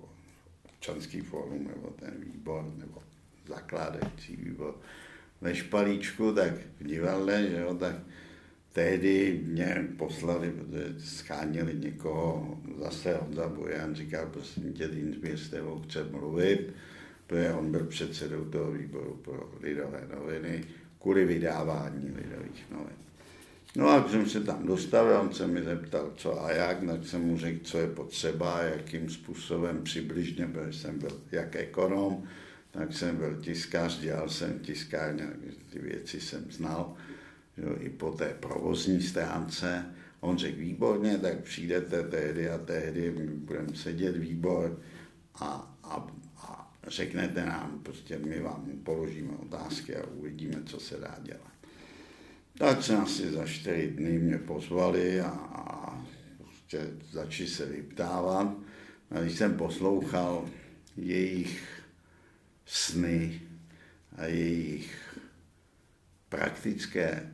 občanský 0.82 1.22
fórum 1.22 1.68
nebo 1.68 1.90
ten 2.00 2.14
výbor, 2.20 2.74
nebo 2.78 3.02
zakládající 3.48 4.36
výbor 4.36 4.76
ve 5.42 5.56
Špalíčku, 5.56 6.34
tak 6.34 6.54
v 6.80 6.84
divadle, 6.84 7.48
že 7.50 7.60
jo, 7.60 7.76
tak 7.76 7.96
tehdy 8.74 9.42
mě 9.46 9.88
poslali, 9.98 10.52
protože 10.52 11.00
schánili 11.00 11.74
někoho, 11.74 12.60
zase 12.78 13.18
Honza 13.18 13.48
Bojan 13.48 13.96
říkal, 13.96 14.26
prosím 14.26 14.74
tě, 14.74 14.88
Dinsběr 14.88 15.38
s 15.38 15.50
tebou 15.50 15.80
chce 15.80 16.04
mluvit, 16.04 16.74
protože 17.28 17.54
on 17.54 17.72
byl 17.72 17.86
předsedou 17.86 18.46
toho 18.46 18.72
výboru 18.72 19.20
pro 19.24 19.52
lidové 19.60 20.08
noviny, 20.16 20.64
kvůli 21.02 21.26
vydávání 21.26 22.12
lidových 22.16 22.66
novin. 22.72 22.98
No 23.76 23.90
a 23.90 24.00
když 24.00 24.12
jsem 24.12 24.30
se 24.30 24.40
tam 24.40 24.66
dostavil, 24.66 25.18
on 25.18 25.34
se 25.34 25.48
mi 25.48 25.64
zeptal, 25.64 26.14
co 26.16 26.44
a 26.44 26.52
jak, 26.52 26.84
tak 26.86 27.06
jsem 27.06 27.22
mu 27.22 27.38
řekl, 27.38 27.60
co 27.64 27.78
je 27.78 27.88
potřeba, 27.88 28.62
jakým 28.62 29.10
způsobem 29.10 29.84
přibližně, 29.84 30.48
protože 30.48 30.80
jsem 30.80 31.00
byl 31.00 31.22
jak 31.32 31.56
ekonom, 31.56 32.24
tak 32.72 32.94
jsem 32.94 33.18
byl 33.18 33.42
tiskař, 33.42 34.00
dělal 34.00 34.30
jsem 34.30 34.60
tiskárně, 34.60 35.28
ty 35.70 35.80
věci 35.80 36.22
jsem 36.22 36.46
znal 36.52 36.96
jo, 37.58 37.76
i 37.80 37.90
po 37.90 38.12
té 38.12 38.36
provozní 38.40 39.02
stránce 39.02 39.86
On 40.22 40.38
řekl, 40.38 40.60
výborně, 40.60 41.18
tak 41.18 41.40
přijdete 41.40 42.04
tehdy 42.04 42.50
a 42.50 42.58
tehdy, 42.58 43.12
budeme 43.36 43.76
sedět 43.76 44.18
výbor 44.18 44.80
a, 45.36 45.78
a, 45.84 46.08
a 46.38 46.72
řeknete 46.88 47.46
nám, 47.46 47.80
prostě 47.84 48.18
my 48.18 48.40
vám 48.40 48.66
položíme 48.84 49.32
otázky 49.38 49.96
a 49.96 50.08
uvidíme, 50.08 50.64
co 50.66 50.80
se 50.80 50.98
dá 50.98 51.18
dělat. 51.22 51.51
Tak 52.62 52.84
se 52.84 52.96
asi 52.96 53.32
za 53.32 53.46
čtyři 53.46 53.88
dny 53.88 54.20
mě 54.20 54.38
pozvali 54.38 55.22
a, 55.22 55.30
a 55.30 56.06
prostě 56.38 56.88
začali 57.12 57.50
se 57.50 57.66
vyptávat. 57.66 58.58
A 59.12 59.20
když 59.20 59.38
jsem 59.38 59.58
poslouchal 59.58 60.50
jejich 60.98 61.64
sny 62.66 63.42
a 64.18 64.26
jejich 64.26 65.18
praktické 66.30 67.34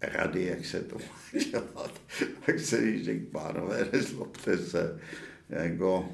rady, 0.00 0.44
jak 0.44 0.64
se 0.64 0.80
to 0.80 0.98
má 0.98 1.40
dělat, 1.50 2.00
tak 2.46 2.60
se 2.60 2.84
jí 2.84 3.04
řekl, 3.04 3.26
pánové, 3.30 3.88
nezlobte 3.92 4.58
se, 4.58 5.00
jako 5.48 6.12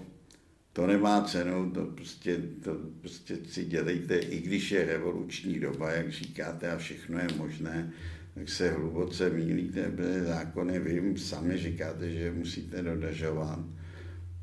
to 0.73 0.87
nemá 0.87 1.25
cenu, 1.25 1.71
to 1.71 1.85
prostě, 1.85 2.39
to 2.63 2.75
prostě 3.01 3.39
si 3.49 3.65
dělejte, 3.65 4.19
i 4.19 4.41
když 4.41 4.71
je 4.71 4.85
revoluční 4.85 5.61
doba, 5.61 5.91
jak 5.91 6.13
říkáte, 6.13 6.71
a 6.73 6.79
všechno 6.79 7.19
je 7.19 7.29
možné, 7.37 7.93
tak 8.35 8.49
se 8.49 8.71
hluboce 8.71 9.31
mílíte, 9.31 9.91
protože 9.91 10.25
zákony 10.25 10.79
vy 10.79 11.19
sami 11.19 11.59
říkáte, 11.59 12.11
že 12.11 12.33
musíte 12.33 12.83
dodržovat. 12.83 13.59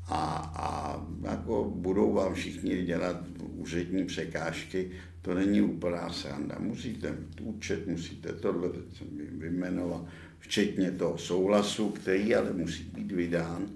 A, 0.08 0.52
a 0.56 1.06
jako 1.22 1.72
budou 1.76 2.12
vám 2.12 2.34
všichni 2.34 2.82
dělat 2.82 3.24
úřední 3.56 4.04
překážky, 4.04 4.90
to 5.22 5.34
není 5.34 5.62
úplná 5.62 6.12
sranda. 6.12 6.56
Musíte 6.58 7.16
účet, 7.40 7.86
musíte 7.86 8.32
tohle, 8.32 8.68
teď 8.68 8.96
jsem 8.96 9.06
vyjmenoval, 9.38 10.06
včetně 10.38 10.90
toho 10.90 11.18
souhlasu, 11.18 11.88
který 11.88 12.34
ale 12.34 12.52
musí 12.52 12.84
být 12.84 13.12
vydán 13.12 13.66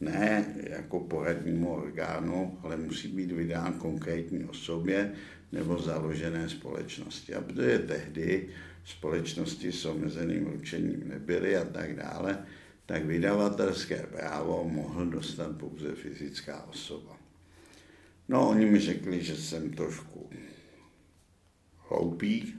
ne 0.00 0.54
jako 0.70 1.00
poradnímu 1.00 1.68
orgánu, 1.74 2.58
ale 2.62 2.76
musí 2.76 3.08
být 3.08 3.32
vydán 3.32 3.72
konkrétní 3.72 4.44
osobě 4.44 5.12
nebo 5.52 5.78
založené 5.78 6.48
společnosti. 6.48 7.34
A 7.34 7.40
protože 7.40 7.78
tehdy 7.78 8.48
společnosti 8.86 9.72
s 9.72 9.84
omezeným 9.84 10.46
ručením 10.46 11.08
nebyly 11.08 11.56
a 11.56 11.64
tak 11.64 11.96
dále, 11.96 12.46
tak 12.86 13.04
vydavatelské 13.04 14.06
právo 14.06 14.68
mohl 14.68 15.06
dostat 15.06 15.56
pouze 15.56 15.94
fyzická 15.94 16.64
osoba. 16.64 17.16
No, 18.28 18.48
oni 18.48 18.66
mi 18.66 18.80
řekli, 18.80 19.24
že 19.24 19.36
jsem 19.36 19.70
trošku 19.70 20.30
hloupý 21.88 22.54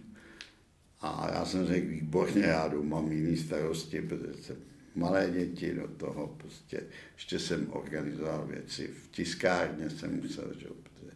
a 1.02 1.30
já 1.34 1.46
jsem 1.46 1.66
řekl, 1.66 1.88
výborně, 1.88 2.44
já 2.44 2.68
jdu, 2.68 2.84
mám 2.84 3.12
jiný 3.12 3.38
starosti, 3.38 4.02
protože 4.02 4.44
jsem 4.44 4.58
malé 4.96 5.32
děti 5.32 5.74
do 5.74 5.88
toho, 5.88 6.28
prostě 6.28 6.84
ještě 7.16 7.40
jsem 7.40 7.68
organizoval 7.72 8.48
věci, 8.48 8.88
v 8.88 9.08
tiskárně 9.12 9.90
jsem 9.90 10.22
musel, 10.22 10.54
že, 10.60 10.68
protože 10.68 11.12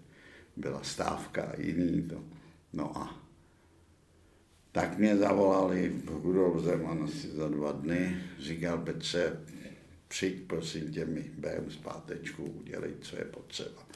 byla 0.58 0.84
stávka 0.84 1.44
a 1.44 1.62
jiný 1.62 2.01
to. 2.01 2.24
No 2.74 2.98
a 2.98 3.20
tak 4.71 4.97
mě 4.97 5.17
zavolali 5.17 6.01
Rudolf 6.23 6.63
Zeman 6.63 7.03
asi 7.03 7.27
za 7.27 7.47
dva 7.49 7.71
dny, 7.71 8.23
říkal 8.39 8.77
Petře, 8.77 9.37
přijď 10.07 10.41
prosím 10.47 10.91
tě, 10.91 11.05
mi 11.05 11.31
berem 11.37 11.71
zpátečku, 11.71 12.43
udělej, 12.43 12.91
co 13.01 13.15
je 13.15 13.25
potřeba. 13.25 13.87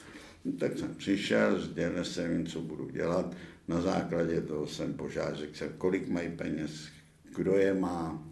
No, 0.44 0.52
tak 0.52 0.78
jsem 0.78 0.94
přišel, 0.94 1.60
sdělil 1.60 2.04
jsem 2.04 2.32
jim, 2.32 2.46
co 2.46 2.60
budu 2.60 2.90
dělat. 2.90 3.36
Na 3.68 3.80
základě 3.80 4.40
toho 4.40 4.66
jsem 4.66 4.94
požádal, 4.94 5.36
řekl 5.36 5.54
jsem, 5.56 5.72
kolik 5.78 6.08
mají 6.08 6.30
peněz, 6.36 6.88
kdo 7.36 7.56
je 7.56 7.74
má, 7.74 8.28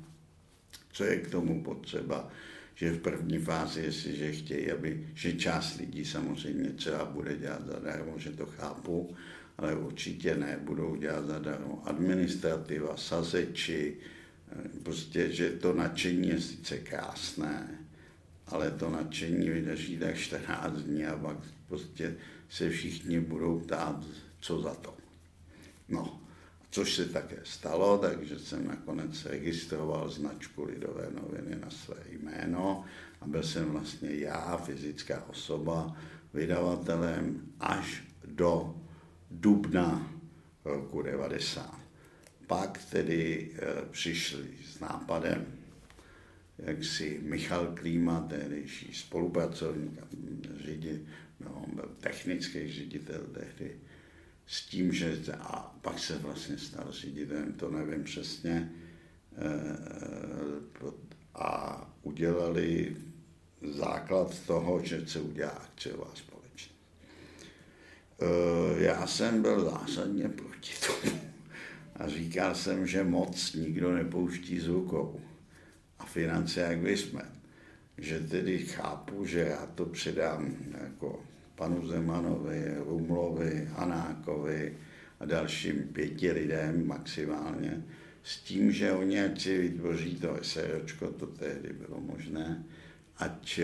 co 0.93 1.05
je 1.05 1.17
k 1.17 1.31
tomu 1.31 1.63
potřeba, 1.63 2.29
že 2.75 2.93
v 2.93 3.01
první 3.01 3.39
fázi, 3.39 3.81
jestliže 3.81 4.33
chtějí, 4.33 4.73
aby, 4.73 5.09
že 5.15 5.33
část 5.33 5.77
lidí 5.77 6.05
samozřejmě 6.05 6.71
třeba 6.71 7.05
bude 7.05 7.37
dělat 7.37 7.67
zadarmo, 7.67 8.19
že 8.19 8.31
to 8.31 8.47
chápu, 8.47 9.17
ale 9.59 9.75
určitě 9.77 10.37
ne, 10.37 10.59
budou 10.63 10.97
dělat 10.97 11.27
zadarmo 11.27 11.83
administrativa, 11.89 12.97
sazeči, 12.97 13.97
prostě, 14.83 15.33
že 15.33 15.51
to 15.51 15.73
nadšení 15.73 16.29
je 16.29 16.41
sice 16.41 16.79
krásné, 16.79 17.79
ale 18.47 18.71
to 18.71 18.91
nadšení 18.91 19.51
vydrží 19.51 19.99
tak 19.99 20.17
14 20.17 20.77
dní 20.77 21.07
a 21.07 21.17
pak 21.17 21.37
prostě 21.69 22.17
se 22.49 22.71
všichni 22.71 23.21
budou 23.21 23.61
ptát, 23.61 24.05
co 24.41 24.61
za 24.61 24.75
to. 24.75 24.95
No, 25.89 26.21
což 26.71 26.95
se 26.95 27.05
také 27.05 27.37
stalo, 27.45 27.99
takže 27.99 28.39
jsem 28.39 28.67
nakonec 28.67 29.25
registroval 29.25 30.09
značku 30.09 30.65
Lidové 30.65 31.09
noviny 31.23 31.57
na 31.61 31.71
své 31.71 31.97
jméno 32.11 32.85
a 33.21 33.27
byl 33.27 33.43
jsem 33.43 33.65
vlastně 33.65 34.11
já, 34.11 34.57
fyzická 34.57 35.25
osoba, 35.29 35.97
vydavatelem 36.35 37.43
až 37.61 38.05
do 38.25 38.75
dubna 39.41 40.13
roku 40.65 41.03
90. 41.03 41.81
Pak 42.47 42.85
tedy 42.91 43.51
e, 43.57 43.87
přišli 43.91 44.49
s 44.65 44.81
nápadem, 44.81 45.47
jak 46.59 46.85
si 46.85 47.21
Michal 47.23 47.67
Klíma, 47.75 48.21
tehdejší 48.21 48.95
spolupracovník, 48.95 50.01
řidi, 50.65 51.07
no, 51.41 51.67
byl 51.75 51.91
technický 52.01 52.73
ředitel 52.73 53.21
tehdy, 53.35 53.77
s 54.47 54.67
tím, 54.67 54.93
že 54.93 55.19
a 55.41 55.79
pak 55.83 55.99
se 55.99 56.19
vlastně 56.19 56.59
stal 56.59 56.87
ředitelem, 56.91 57.53
to 57.53 57.71
nevím 57.71 58.05
přesně, 58.05 58.73
e, 59.37 59.51
a 61.35 61.81
udělali 62.03 62.97
základ 63.63 64.47
toho, 64.47 64.85
že 64.85 65.07
se 65.07 65.21
udělá 65.21 65.51
akciová 65.51 66.11
společnost. 66.15 66.34
Eh, 68.21 68.85
já 68.85 69.07
jsem 69.07 69.43
byl 69.43 69.71
zásadně 69.71 70.29
proti 70.29 70.73
tomu. 70.87 71.21
A 71.97 72.09
říkal 72.09 72.55
jsem, 72.55 72.87
že 72.87 73.05
moc 73.05 73.55
nikdo 73.55 73.93
nepouští 73.93 74.61
zvukou. 74.61 75.21
A 75.99 76.05
finance 76.05 76.61
jak 76.61 76.79
vy 76.79 76.97
jsme. 76.97 77.23
Že 77.99 78.21
tedy 78.21 78.59
chápu, 78.59 79.27
že 79.27 79.41
já 79.41 79.67
to 79.67 79.87
předám 79.87 80.57
jako 80.81 81.23
panu 81.55 81.87
Zemanovi, 81.87 82.75
Rumlovi, 82.87 83.69
Hanákovi 83.73 84.77
a 85.21 85.25
dalším 85.25 85.83
pěti 85.93 86.33
lidem 86.33 86.87
maximálně, 86.87 87.85
s 88.23 88.41
tím, 88.41 88.73
že 88.73 88.93
oni 88.93 89.21
ať 89.21 89.41
si 89.41 89.59
vytvoří 89.59 90.15
to 90.17 90.39
SROčko, 90.43 91.09
to 91.09 91.27
tehdy 91.27 91.73
bylo 91.73 92.01
možné, 92.01 92.65
ať 93.17 93.61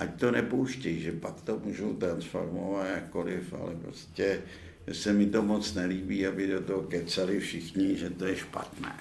ať 0.00 0.20
to 0.20 0.30
nepouštějí, 0.30 1.00
že 1.00 1.12
pak 1.12 1.40
to 1.40 1.58
můžou 1.64 1.94
transformovat 1.94 2.86
jakkoliv, 2.86 3.54
ale 3.54 3.74
prostě 3.74 4.42
se 4.92 5.12
mi 5.12 5.26
to 5.26 5.42
moc 5.42 5.74
nelíbí, 5.74 6.26
aby 6.26 6.46
do 6.46 6.60
toho 6.60 6.82
kecali 6.82 7.40
všichni, 7.40 7.96
že 7.96 8.10
to 8.10 8.26
je 8.26 8.36
špatné. 8.36 8.96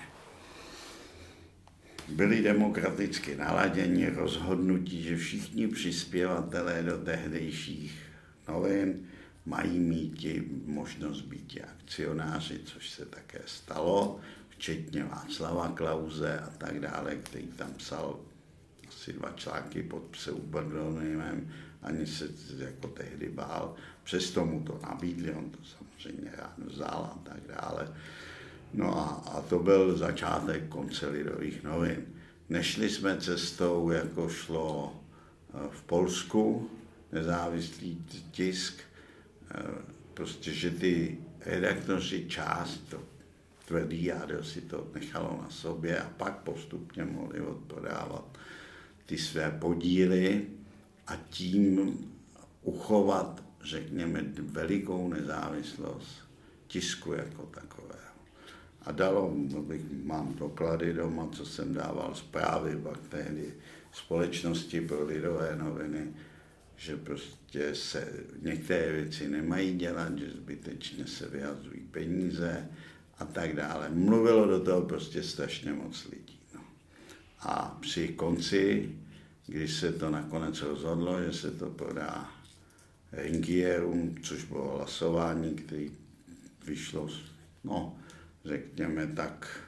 Byli 2.10 2.42
demokraticky 2.42 3.36
naladěni 3.36 4.10
rozhodnutí, 4.10 5.04
že 5.04 5.18
všichni 5.18 5.68
přispěvatelé 5.68 6.84
do 6.84 6.98
tehdejších 6.98 8.02
novin 8.48 9.08
mají 9.46 9.80
mít 9.80 10.26
možnost 10.66 11.22
být 11.22 11.60
akcionáři, 11.74 12.60
což 12.64 12.90
se 12.90 13.06
také 13.06 13.40
stalo, 13.46 14.20
včetně 14.50 15.04
Václava 15.04 15.68
Klauze 15.68 16.40
a 16.40 16.50
tak 16.58 16.80
dále, 16.80 17.16
který 17.16 17.48
tam 17.48 17.74
psal 17.74 18.20
asi 19.10 19.20
dva 19.20 19.32
články 19.36 19.84
pod 19.84 20.04
pseudonymem, 20.04 21.50
ani 21.82 22.08
se 22.08 22.28
jako 22.58 22.88
tehdy 22.88 23.30
bál. 23.30 23.76
Přesto 24.04 24.46
mu 24.46 24.64
to 24.64 24.80
nabídli, 24.84 25.34
on 25.34 25.50
to 25.50 25.58
samozřejmě 25.64 26.32
rád 26.38 26.54
vzal 26.58 27.10
a 27.16 27.20
tak 27.24 27.40
dále. 27.48 27.94
No 28.74 28.98
a, 28.98 29.06
a 29.34 29.42
to 29.42 29.60
byl 29.60 29.98
začátek 29.98 30.68
konce 30.70 31.08
lidových 31.08 31.64
novin. 31.64 32.06
Nešli 32.50 32.90
jsme 32.90 33.18
cestou, 33.18 33.90
jako 33.92 34.30
šlo 34.30 34.96
eh, 35.54 35.58
v 35.72 35.84
Polsku, 35.84 36.70
nezávislý 37.12 38.06
tisk, 38.32 38.82
eh, 39.52 39.64
prostě, 40.14 40.54
že 40.54 40.72
ty 40.72 41.18
redaktoři 41.46 42.26
část, 42.30 42.80
to 42.90 43.00
tvrdý 43.66 44.04
jádro 44.04 44.44
si 44.44 44.62
to 44.62 44.88
nechalo 44.94 45.40
na 45.42 45.50
sobě 45.50 46.00
a 46.00 46.10
pak 46.18 46.38
postupně 46.38 47.06
mohli 47.06 47.42
odprodávat 47.42 48.39
ty 49.10 49.18
své 49.18 49.52
podíly 49.52 50.46
a 51.08 51.16
tím 51.16 51.98
uchovat, 52.62 53.44
řekněme, 53.64 54.26
velikou 54.40 55.08
nezávislost 55.08 56.16
tisku 56.68 57.14
jako 57.14 57.44
takového. 57.46 58.14
A 58.82 58.92
dalo, 58.92 59.34
bych, 59.62 59.82
mám 60.04 60.34
doklady 60.34 60.94
doma, 60.94 61.30
co 61.32 61.46
jsem 61.46 61.74
dával 61.74 62.16
zprávy 62.16 62.78
pak 62.84 63.08
tehdy 63.08 63.54
společnosti 63.92 64.82
pro 64.82 65.06
lidové 65.06 65.56
noviny, 65.56 66.14
že 66.76 66.98
prostě 66.98 67.76
se 67.76 68.14
některé 68.42 68.92
věci 68.92 69.28
nemají 69.28 69.78
dělat, 69.78 70.18
že 70.18 70.32
zbytečně 70.32 71.08
se 71.08 71.28
vyhazují 71.28 71.82
peníze 71.92 72.68
a 73.18 73.26
tak 73.26 73.56
dále. 73.56 73.90
Mluvilo 73.90 74.46
do 74.46 74.60
toho 74.60 74.82
prostě 74.82 75.24
strašně 75.24 75.74
moc 75.74 76.06
lidí. 76.06 76.29
A 77.40 77.78
při 77.82 78.08
konci, 78.08 78.96
když 79.48 79.74
se 79.74 79.92
to 79.92 80.10
nakonec 80.10 80.62
rozhodlo, 80.62 81.24
že 81.24 81.34
se 81.34 81.52
to 81.52 81.70
prodá 81.70 82.32
Ringierům, 83.12 84.16
což 84.24 84.44
bylo 84.44 84.78
hlasování, 84.78 85.56
který 85.56 85.92
vyšlo, 86.66 87.10
no, 87.64 87.98
řekněme 88.46 89.08
tak 89.08 89.60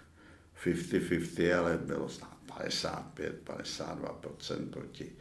50-50, 0.66 1.60
ale 1.60 1.78
bylo 1.78 2.10
snad 2.10 2.38
55-52% 2.48 4.70
proti 4.70 5.12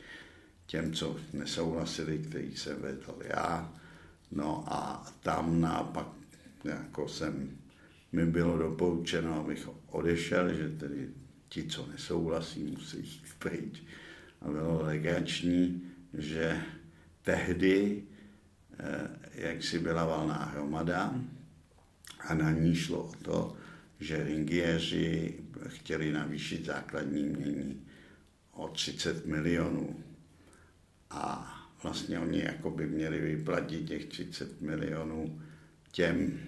těm, 0.66 0.92
co 0.92 1.16
nesouhlasili, 1.32 2.18
který 2.18 2.56
jsem 2.56 2.82
vedl 2.82 3.18
já. 3.24 3.72
No 4.30 4.64
a 4.66 5.06
tam 5.22 5.60
naopak 5.60 6.06
jako 6.64 7.08
jsem, 7.08 7.58
mi 8.12 8.26
bylo 8.26 8.58
doporučeno, 8.58 9.40
abych 9.40 9.68
odešel, 9.88 10.54
že 10.54 10.68
tedy 10.68 11.08
ti, 11.50 11.64
co 11.64 11.86
nesouhlasí, 11.86 12.62
musí 12.62 12.96
jít 12.96 13.22
pryč. 13.38 13.82
A 14.40 14.48
bylo 14.48 14.82
legrační, 14.82 15.82
že 16.18 16.62
tehdy, 17.22 18.02
eh, 18.78 19.08
jak 19.34 19.64
si 19.64 19.78
byla 19.78 20.04
valná 20.04 20.44
hromada, 20.44 21.14
a 22.20 22.34
na 22.34 22.50
ní 22.50 22.74
šlo 22.74 23.04
o 23.04 23.12
to, 23.22 23.56
že 24.00 24.24
ringieři 24.24 25.38
chtěli 25.66 26.12
navýšit 26.12 26.64
základní 26.64 27.22
mění 27.22 27.86
o 28.52 28.68
30 28.68 29.26
milionů. 29.26 30.04
A 31.10 31.56
vlastně 31.82 32.18
oni 32.18 32.38
jako 32.38 32.70
by 32.70 32.86
měli 32.86 33.20
vyplatit 33.20 33.88
těch 33.88 34.04
30 34.04 34.60
milionů 34.60 35.42
těm 35.92 36.40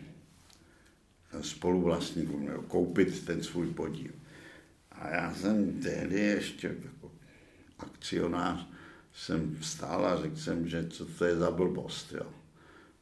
spoluvlastníkům, 1.40 2.50
koupit 2.68 3.24
ten 3.26 3.42
svůj 3.42 3.66
podíl. 3.66 4.12
A 5.02 5.14
já 5.14 5.34
jsem 5.34 5.72
tehdy 5.72 6.20
ještě 6.20 6.66
jako 6.66 7.10
akcionář 7.78 8.66
jsem 9.14 9.56
vstál 9.60 10.06
a 10.06 10.22
řekl 10.22 10.36
jsem, 10.36 10.68
že 10.68 10.86
co 10.88 11.06
to 11.06 11.24
je 11.24 11.36
za 11.36 11.50
blbost, 11.50 12.12
jo. 12.12 12.26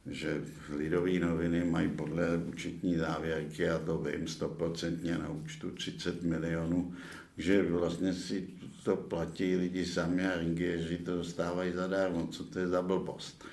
Že 0.05 0.41
lidové 0.69 1.19
noviny 1.19 1.63
mají 1.63 1.89
podle 1.89 2.37
účetní 2.37 2.97
závěrky, 2.97 3.61
já 3.61 3.79
to 3.79 3.97
vím, 3.97 4.27
stoprocentně 4.27 5.17
na 5.17 5.29
účtu 5.29 5.71
30 5.71 6.23
milionů, 6.23 6.93
že 7.37 7.63
vlastně 7.63 8.13
si 8.13 8.47
to 8.83 8.95
platí 8.95 9.55
lidi 9.55 9.85
sami 9.85 10.27
a 10.27 10.39
ringieři 10.39 10.97
to 10.97 11.15
dostávají 11.15 11.73
zadarmo, 11.73 12.27
co 12.27 12.43
to 12.43 12.59
je 12.59 12.67
za 12.67 12.81
blbost. 12.81 13.45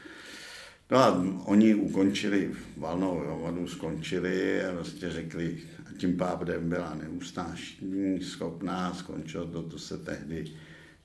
No 0.91 0.99
a 0.99 1.25
oni 1.45 1.75
ukončili 1.75 2.55
valnou 2.77 3.19
hromadu, 3.19 3.69
skončili 3.69 4.65
a 4.65 4.73
vlastně 4.73 5.11
řekli, 5.11 5.59
tím 5.99 6.17
pádem 6.17 6.69
byla 6.69 6.95
neustášení 6.95 8.23
schopná, 8.23 8.95
skončilo 8.95 9.47
to, 9.47 9.63
to 9.63 9.79
se 9.79 9.99
tehdy 9.99 10.53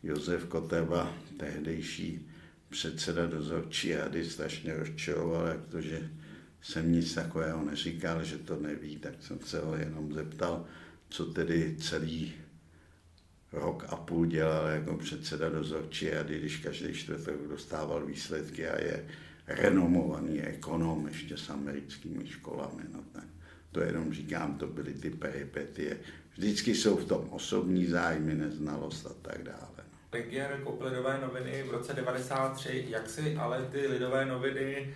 Josef 0.03 0.45
Koteva, 0.45 1.13
tehdejší 1.38 2.29
předseda 2.69 3.25
dozorčí 3.25 3.95
rady, 3.95 4.25
strašně 4.25 4.77
rozčiloval, 4.77 5.47
jak 5.47 5.65
to, 5.65 5.82
že 5.82 6.10
jsem 6.62 6.91
nic 6.91 7.13
takového 7.13 7.65
neříkal, 7.65 8.23
že 8.23 8.38
to 8.38 8.60
neví, 8.60 8.97
tak 8.97 9.13
jsem 9.19 9.39
se 9.39 9.60
ho 9.60 9.75
jenom 9.75 10.13
zeptal, 10.13 10.65
co 11.10 11.25
tedy 11.25 11.75
celý 11.79 12.34
rok 13.51 13.86
a 13.89 13.95
půl 13.95 14.25
dělal 14.25 14.67
jako 14.67 14.97
předseda 14.97 15.49
dozorčí 15.49 16.10
rady, 16.10 16.39
když 16.39 16.58
každý 16.58 16.93
čtvrtek 16.93 17.36
dostával 17.49 18.06
výsledky 18.06 18.67
a 18.67 18.82
je 18.82 19.08
renomovaný 19.47 20.41
ekonom 20.41 21.08
ještě 21.08 21.38
s 21.38 21.49
americkými 21.49 22.27
školami. 22.27 22.84
No 22.93 23.03
tak 23.12 23.33
to 23.73 23.81
jenom 23.81 24.13
říkám, 24.13 24.57
to 24.57 24.67
byly 24.67 24.93
ty 24.93 25.09
peripetie. 25.09 25.97
Vždycky 26.38 26.75
jsou 26.75 26.95
v 26.95 27.05
tom 27.05 27.27
osobní 27.29 27.86
zájmy, 27.86 28.33
neznalost 28.33 29.05
a 29.05 29.13
tak 29.21 29.43
dále. 29.43 29.69
No. 29.77 29.83
Regier 30.12 30.59
koupil 30.63 30.88
lidové 30.88 31.19
noviny 31.21 31.63
v 31.63 31.71
roce 31.71 31.93
93, 31.93 32.86
jak 32.89 33.09
si 33.09 33.36
ale 33.36 33.67
ty 33.71 33.88
lidové 33.88 34.25
noviny 34.25 34.93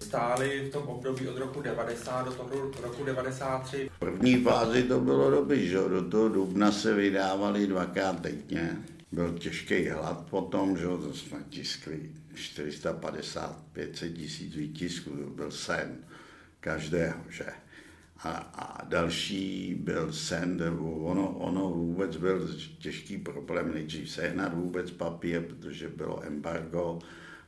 stály 0.00 0.68
v 0.68 0.72
tom 0.72 0.82
období 0.82 1.28
od 1.28 1.38
roku 1.38 1.62
90 1.62 2.24
do 2.24 2.32
toho 2.32 2.70
roku 2.82 3.04
93. 3.04 3.90
V 3.96 3.98
první 3.98 4.42
fázi 4.42 4.82
to 4.82 5.00
bylo 5.00 5.30
dobrý, 5.30 5.68
že 5.68 5.76
do 5.76 6.10
toho 6.10 6.28
dubna 6.28 6.72
se 6.72 6.94
vydávali 6.94 7.66
dvakrát 7.66 8.22
týdně. 8.22 8.76
Byl 9.12 9.38
těžký 9.38 9.88
hlad 9.88 10.26
potom, 10.30 10.76
že 10.76 10.84
to 10.84 11.12
jsme 11.14 11.38
tiskli 11.48 12.10
450-500 12.34 14.12
tisíc 14.16 14.54
výtisků, 14.54 15.10
to 15.10 15.30
byl 15.30 15.50
sen 15.50 15.96
každého, 16.60 17.20
že. 17.28 17.44
A, 18.22 18.30
a 18.30 18.84
další 18.84 19.74
byl 19.74 20.12
sen, 20.12 20.62
ono, 20.80 21.28
ono 21.30 21.70
vůbec 21.70 22.16
byl 22.16 22.48
těžký 22.78 23.18
problém 23.18 23.74
nejdřív 23.74 24.10
sehnat 24.10 24.54
vůbec 24.54 24.90
papír, 24.90 25.42
protože 25.42 25.88
bylo 25.88 26.24
embargo 26.24 26.98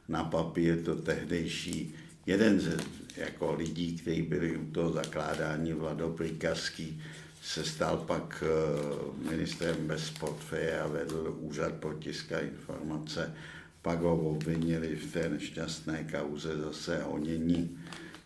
na 0.09 0.25
papír, 0.25 0.83
to 0.83 0.97
tehdejší 0.97 1.95
jeden 2.27 2.61
z 2.61 2.77
jako 3.17 3.55
lidí, 3.55 3.97
kteří 3.97 4.23
byli 4.23 4.57
u 4.57 4.71
toho 4.71 4.93
zakládání, 4.93 5.73
Vlado 5.73 6.09
Prikaský, 6.09 7.03
se 7.43 7.65
stal 7.65 7.97
pak 7.97 8.45
eh, 8.47 9.31
ministrem 9.31 9.77
bez 9.87 10.11
portfeje 10.11 10.81
a 10.81 10.87
vedl 10.87 11.37
úřad 11.41 11.73
pro 11.73 11.95
tiska 11.95 12.41
informace. 12.41 13.35
Pak 13.83 14.01
ho 14.01 14.17
obvinili 14.17 14.97
v 14.97 15.13
té 15.13 15.29
nešťastné 15.29 16.05
kauze 16.05 16.59
zase 16.59 17.03
honění 17.03 17.79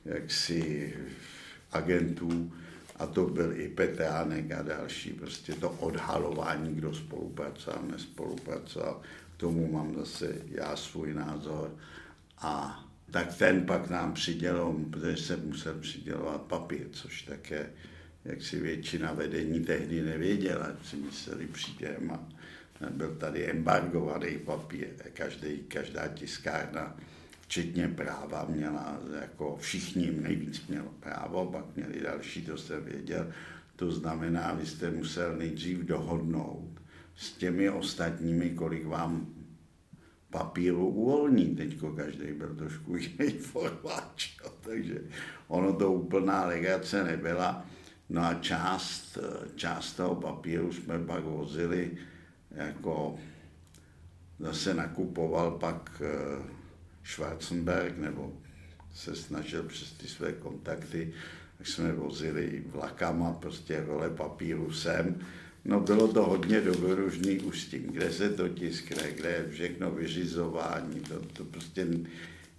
jaksi 0.04 0.94
agentů 1.77 2.53
a 2.97 3.07
to 3.07 3.27
byl 3.27 3.61
i 3.61 3.69
Petránek 3.69 4.53
a 4.53 4.62
další, 4.62 5.12
prostě 5.12 5.53
to 5.53 5.71
odhalování, 5.71 6.75
kdo 6.75 6.95
spolupracoval, 6.95 7.83
nespolupracoval, 7.91 9.01
k 9.37 9.41
tomu 9.41 9.73
mám 9.73 9.95
zase 9.95 10.35
já 10.49 10.77
svůj 10.77 11.15
názor. 11.15 11.77
A 12.39 12.85
tak 13.11 13.37
ten 13.37 13.67
pak 13.67 13.91
nám 13.91 14.15
přidělal, 14.15 14.75
protože 14.91 15.17
jsem 15.17 15.49
musel 15.49 15.75
přidělovat 15.75 16.43
papír, 16.43 16.87
což 16.93 17.23
také, 17.23 17.71
jak 18.25 18.43
si 18.43 18.61
většina 18.61 19.12
vedení 19.12 19.61
tehdy 19.61 20.03
nevěděla, 20.03 20.69
si 20.85 20.97
mysleli 20.97 21.47
přijdem 21.47 22.11
a 22.11 22.29
byl 22.91 23.17
tady 23.17 23.51
embargovaný 23.51 24.39
papír, 24.39 24.89
každý, 25.12 25.59
každá 25.69 26.09
tiskárna, 26.09 26.97
včetně 27.46 27.88
práva, 27.88 28.46
měla, 28.48 28.98
jako 29.20 29.56
všichni 29.61 30.11
nejvíc 30.11 30.66
mělo 30.68 30.88
právo, 31.00 31.46
pak 31.46 31.76
měli 31.76 32.00
další, 32.00 32.42
to 32.42 32.56
jsem 32.56 32.85
věděl, 32.85 33.32
to 33.76 33.90
znamená, 33.90 34.54
vy 34.54 34.66
jste 34.66 34.90
musel 34.90 35.37
nejdřív 35.37 35.78
dohodnout 35.78 36.70
s 37.16 37.32
těmi 37.32 37.70
ostatními, 37.70 38.50
kolik 38.50 38.87
vám 38.87 39.26
papíru 40.30 40.88
uvolní. 40.88 41.56
Teď 41.56 41.76
každý 41.96 42.32
byl 42.32 42.54
trošku 42.54 42.96
jiný 42.96 43.30
formáč, 43.40 44.37
takže 44.61 45.00
ono 45.48 45.72
to 45.72 45.92
úplná 45.92 46.46
legace 46.46 47.04
nebyla. 47.04 47.66
No 48.09 48.22
a 48.22 48.35
část, 48.35 49.18
část 49.54 49.92
toho 49.92 50.14
papíru 50.14 50.72
jsme 50.72 50.98
pak 50.98 51.24
vozili, 51.24 51.96
jako 52.50 53.18
zase 54.38 54.74
nakupoval 54.74 55.50
pak 55.50 56.02
eh, 56.04 56.56
Schwarzenberg, 57.07 57.99
nebo 57.99 58.33
se 58.95 59.16
snažil 59.16 59.62
přes 59.62 59.92
ty 59.92 60.09
své 60.09 60.33
kontakty, 60.33 61.12
tak 61.59 61.66
jsme 61.66 61.92
vozili 61.92 62.64
vlakama 62.66 63.33
prostě 63.33 63.85
role 63.87 64.11
papíru 64.11 64.73
sem 64.73 65.21
No 65.69 65.81
bylo 65.81 66.09
to 66.09 66.23
hodně 66.23 66.61
dobrodružný 66.61 67.40
už 67.40 67.62
s 67.62 67.66
tím, 67.66 67.83
kde 67.83 68.12
se 68.12 68.31
to 68.31 68.49
tiskne, 68.49 69.12
kde 69.12 69.31
je 69.31 69.49
všechno 69.51 69.90
vyřizování, 69.90 71.01
to, 71.01 71.21
to 71.21 71.45
prostě 71.45 71.87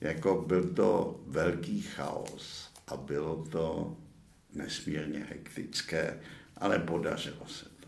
jako 0.02 0.46
byl 0.48 0.64
to 0.74 1.20
velký 1.28 1.82
chaos 1.82 2.70
a 2.88 2.98
bylo 2.98 3.46
to 3.52 3.98
nesmírně 4.54 5.28
hektické, 5.30 6.20
ale 6.58 6.80
podařilo 6.80 7.48
se 7.48 7.66
to. 7.66 7.88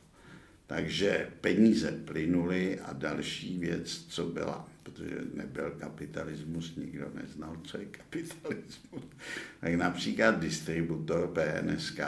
Takže 0.67 1.27
peníze 1.41 1.91
plynuly 1.91 2.79
a 2.79 2.93
další 2.93 3.59
věc, 3.59 4.05
co 4.09 4.25
byla, 4.25 4.68
protože 4.83 5.21
nebyl 5.33 5.71
kapitalismus, 5.71 6.75
nikdo 6.75 7.11
neznal, 7.13 7.57
co 7.63 7.77
je 7.77 7.85
kapitalismus, 7.85 9.03
tak 9.61 9.73
například 9.73 10.39
distributor 10.39 11.33
PNSK 11.33 11.99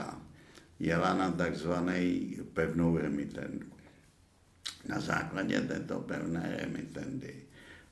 jela 0.80 1.14
na 1.14 1.32
takzvaný 1.32 2.38
pevnou 2.54 2.98
remitendu. 2.98 3.68
Na 4.88 5.00
základě 5.00 5.62
této 5.62 6.00
pevné 6.00 6.58
remitendy 6.60 7.36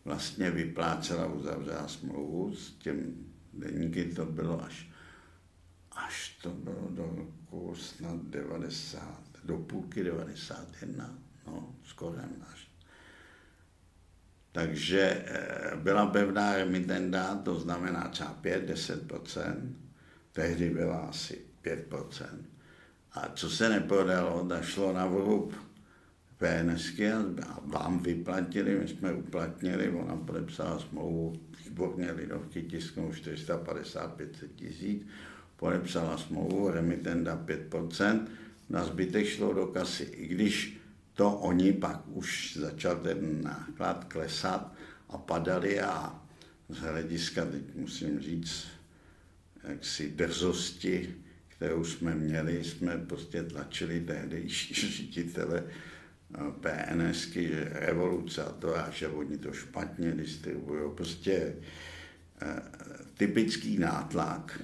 vlastně 0.05 0.51
vyplácela, 0.51 1.25
uzavřela 1.25 1.87
smlouvu 1.87 2.55
s 2.55 2.71
těm 2.71 3.15
deníky, 3.53 4.05
to 4.05 4.25
bylo 4.25 4.63
až, 4.63 4.89
až 5.91 6.37
to 6.41 6.49
bylo 6.49 6.87
do 6.89 7.13
roku 7.15 7.75
snad 7.75 8.23
90, 8.23 9.21
do 9.43 9.57
půlky 9.57 10.03
91, 10.03 11.19
no, 11.47 11.75
skoro 11.83 12.17
až. 12.53 12.68
Takže 14.51 15.01
eh, 15.25 15.75
byla 15.75 16.05
pevná 16.05 16.55
remitenda, 16.55 17.35
to 17.35 17.59
znamená 17.59 18.07
třeba 18.07 18.39
5-10%, 18.41 19.55
tehdy 20.31 20.69
byla 20.69 20.97
asi 20.97 21.41
5%. 21.63 22.25
A 23.13 23.29
co 23.35 23.49
se 23.49 23.69
nepodalo, 23.69 24.49
šlo 24.61 24.93
na 24.93 25.05
vrub 25.05 25.53
PNSky 26.37 27.11
a 27.11 27.25
vám 27.65 27.99
vyplatili, 27.99 28.79
my 28.79 28.87
jsme 28.87 29.13
uplatnili, 29.13 29.89
ona 29.89 30.15
podepsala 30.15 30.79
smlouvu, 30.79 31.33
výborně 31.65 32.11
lidovky 32.11 32.63
tisknou 32.63 33.13
455 33.13 34.43
tisíc, 34.55 35.07
podepsala 35.55 36.17
smlouvu, 36.17 36.69
remitenda 36.69 37.43
5%, 37.45 38.25
na 38.69 38.83
zbytek 38.83 39.25
šlo 39.25 39.53
do 39.53 39.67
kasy. 39.67 40.03
I 40.03 40.27
když 40.27 40.78
to 41.19 41.31
oni 41.31 41.73
pak 41.73 42.07
už 42.07 42.57
začal 42.57 42.95
ten 42.95 43.41
náklad 43.43 44.03
klesat 44.03 44.73
a 45.09 45.17
padali 45.17 45.79
a 45.79 46.21
z 46.69 46.77
hlediska, 46.77 47.45
teď 47.45 47.75
musím 47.75 48.19
říct, 48.19 48.67
jaksi 49.63 50.09
drzosti, 50.11 51.15
kterou 51.47 51.83
jsme 51.83 52.15
měli, 52.15 52.63
jsme 52.63 52.97
prostě 52.97 53.43
tlačili 53.43 53.99
tehdejší 53.99 54.73
ředitele 54.97 55.63
PNSky, 56.61 57.47
že 57.47 57.69
revoluce 57.73 58.43
a 58.43 58.51
to 58.51 58.77
a 58.77 58.89
že 58.89 59.07
oni 59.07 59.37
to 59.37 59.53
špatně 59.53 60.11
distribuují. 60.11 60.91
Prostě 60.95 61.55
eh, 62.41 62.61
typický 63.13 63.79
nátlak, 63.79 64.61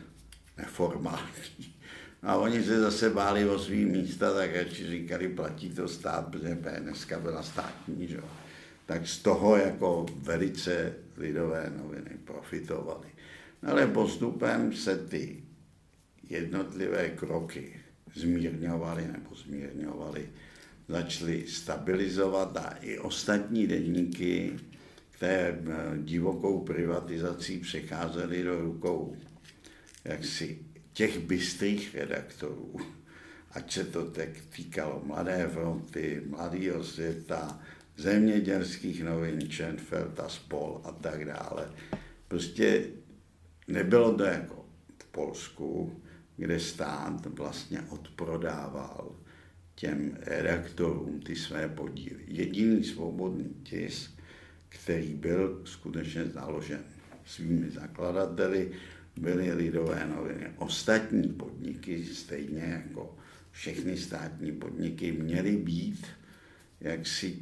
neformální. 0.58 1.75
A 2.26 2.36
oni 2.36 2.64
se 2.64 2.80
zase 2.80 3.10
báli 3.10 3.50
o 3.50 3.60
svý 3.60 3.86
místa, 3.86 4.34
tak 4.34 4.56
radši 4.56 4.88
říkali, 4.88 5.30
platí 5.30 5.70
to 5.70 5.88
stát, 5.88 6.28
protože 6.28 6.56
PNSK 6.56 7.14
byla 7.18 7.44
státní, 7.44 8.08
že? 8.08 8.18
tak 8.86 9.08
z 9.08 9.18
toho 9.18 9.56
jako 9.56 10.06
velice 10.16 10.94
lidové 11.18 11.72
noviny 11.78 12.18
profitovaly. 12.26 13.08
Ale 13.64 13.88
postupem 13.88 14.74
se 14.74 14.98
ty 14.98 15.44
jednotlivé 16.30 17.10
kroky 17.10 17.80
zmírňovaly 18.16 19.08
nebo 19.08 19.36
zmírňovaly, 19.36 20.30
začaly 20.88 21.48
stabilizovat 21.48 22.58
a 22.58 22.76
i 22.82 23.00
ostatní 23.00 23.68
denníky, 23.68 24.54
které 25.12 25.60
eh, 25.68 25.98
divokou 25.98 26.62
privatizací 26.62 27.60
přecházely 27.60 28.44
do 28.44 28.62
rukou 28.62 29.16
jaksi 30.06 30.65
těch 30.96 31.20
bystrých 31.20 31.96
redaktorů, 31.96 32.76
ať 33.52 33.74
se 33.74 33.84
to 33.84 34.12
tak 34.12 34.30
týkalo 34.56 35.02
Mladé 35.06 35.50
fronty, 35.54 36.22
Mladého 36.28 36.84
světa, 36.84 37.60
zemědělských 37.98 39.04
novin, 39.04 39.52
Schenfeld 39.52 40.20
a 40.20 40.30
spol 40.30 40.82
a 40.84 40.92
tak 40.92 41.26
dále. 41.26 41.72
Prostě 42.28 42.86
nebylo 43.68 44.18
to 44.18 44.24
jako 44.24 44.66
v 44.98 45.06
Polsku, 45.06 46.02
kde 46.38 46.60
stát 46.60 47.26
vlastně 47.26 47.82
odprodával 47.90 49.16
těm 49.76 50.18
redaktorům 50.22 51.20
ty 51.20 51.36
své 51.36 51.70
podíly. 51.70 52.24
Jediný 52.28 52.84
svobodný 52.84 53.56
tisk, 53.64 54.12
který 54.70 55.14
byl 55.14 55.62
skutečně 55.66 56.26
založen 56.26 56.84
svými 57.26 57.70
zakladateli, 57.70 58.72
byly 59.18 59.54
lidové 59.54 60.08
noviny. 60.16 60.48
Ostatní 60.58 61.28
podniky, 61.28 62.06
stejně 62.06 62.62
jako 62.62 63.18
všechny 63.52 63.98
státní 63.98 64.52
podniky, 64.52 65.12
měly 65.12 65.58
být 65.58 66.06
jaksi 66.82 67.38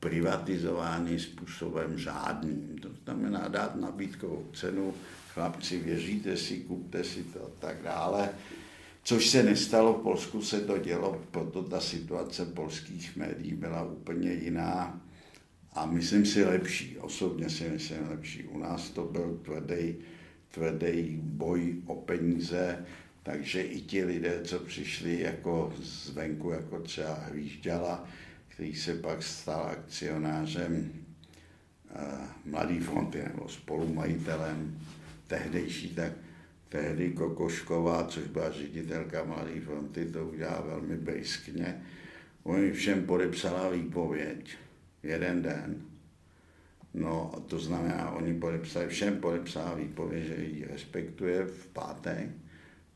privatizovány 0.00 1.18
způsobem 1.18 1.98
žádným. 1.98 2.78
To 2.82 2.88
znamená 3.04 3.48
dát 3.48 3.76
nabídkovou 3.76 4.46
cenu, 4.52 4.94
chlapci, 5.34 5.78
věříte 5.78 6.36
si, 6.36 6.56
kupte 6.56 7.04
si 7.04 7.22
to 7.22 7.44
a 7.44 7.50
tak 7.58 7.82
dále. 7.82 8.28
Což 9.02 9.28
se 9.28 9.42
nestalo, 9.42 9.94
v 9.94 10.02
Polsku 10.02 10.42
se 10.42 10.60
to 10.60 10.78
dělo, 10.78 11.22
proto 11.30 11.62
ta 11.62 11.80
situace 11.80 12.44
polských 12.44 13.16
médií 13.16 13.54
byla 13.54 13.84
úplně 13.84 14.32
jiná 14.32 15.00
a 15.72 15.86
myslím 15.86 16.26
si 16.26 16.44
lepší, 16.44 16.98
osobně 16.98 17.50
si 17.50 17.68
myslím 17.68 18.08
lepší. 18.10 18.44
U 18.44 18.58
nás 18.58 18.90
to 18.90 19.04
byl 19.04 19.40
tvrdý, 19.44 19.94
tvrdý 20.50 21.20
boj 21.22 21.74
o 21.86 21.94
peníze, 21.94 22.84
takže 23.22 23.62
i 23.62 23.80
ti 23.80 24.04
lidé, 24.04 24.40
co 24.44 24.58
přišli 24.58 25.20
jako 25.20 25.72
zvenku, 25.78 26.50
jako 26.50 26.80
třeba 26.80 27.14
Hvížďala, 27.14 28.08
který 28.48 28.74
se 28.74 28.94
pak 28.94 29.22
stal 29.22 29.62
akcionářem 29.62 30.92
uh, 31.94 32.02
Mladý 32.44 32.80
fronty 32.80 33.22
nebo 33.22 33.48
spolumajitelem 33.48 34.80
tehdejší, 35.26 35.94
tak 35.94 36.12
tehdy 36.68 37.12
Kokošková, 37.12 38.04
což 38.04 38.24
byla 38.24 38.52
ředitelka 38.52 39.24
Mladé 39.24 39.60
fronty, 39.60 40.06
to 40.06 40.26
udělala 40.26 40.60
velmi 40.60 40.96
briskně. 40.96 41.82
Oni 42.42 42.72
všem 42.72 43.06
podepsala 43.06 43.70
výpověď 43.70 44.56
jeden 45.02 45.42
den. 45.42 45.89
No, 46.94 47.32
to 47.46 47.58
znamená, 47.58 48.10
oni 48.10 48.34
podepsali, 48.34 48.88
všem 48.88 49.20
podepsala 49.20 49.74
výpověď, 49.74 50.24
že 50.24 50.44
ji 50.44 50.66
respektuje 50.70 51.46
v 51.46 51.66
pátek. 51.66 52.28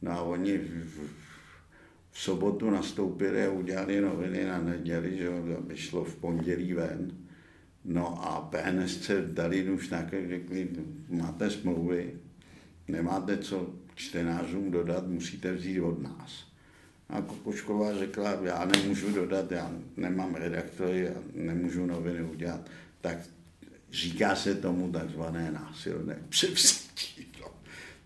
No 0.03 0.13
a 0.13 0.23
oni 0.23 0.59
v, 0.59 0.69
v, 0.85 1.11
v 2.11 2.21
sobotu 2.21 2.71
nastoupili 2.71 3.47
a 3.47 3.51
udělali 3.51 4.01
noviny 4.01 4.45
na 4.45 4.59
neděli, 4.59 5.17
že 5.17 5.29
aby 5.59 5.77
šlo 5.77 6.05
v 6.05 6.17
pondělí 6.17 6.73
ven. 6.73 7.13
No 7.85 8.27
a 8.27 8.41
PNSC 8.41 9.11
dali 9.27 9.71
už 9.71 9.89
také, 9.89 10.29
řekli, 10.29 10.69
máte 11.09 11.51
smlouvy, 11.51 12.13
nemáte 12.89 13.39
co 13.39 13.75
čtenářům 13.95 14.71
dodat, 14.71 15.09
musíte 15.09 15.53
vzít 15.53 15.81
od 15.81 16.03
nás. 16.03 16.47
A 17.09 17.23
Kokošková 17.23 17.99
řekla, 17.99 18.31
já 18.43 18.65
nemůžu 18.65 19.13
dodat, 19.13 19.53
já 19.53 19.73
nemám 19.97 20.35
redaktory, 20.35 21.01
já 21.01 21.21
nemůžu 21.35 21.87
noviny 21.87 22.23
udělat. 22.23 22.71
Tak 23.01 23.19
říká 23.95 24.37
se 24.37 24.55
tomu 24.55 24.93
takzvané 24.93 25.53
násilné 25.53 26.19
převzetí. 26.29 27.27
No. 27.41 27.47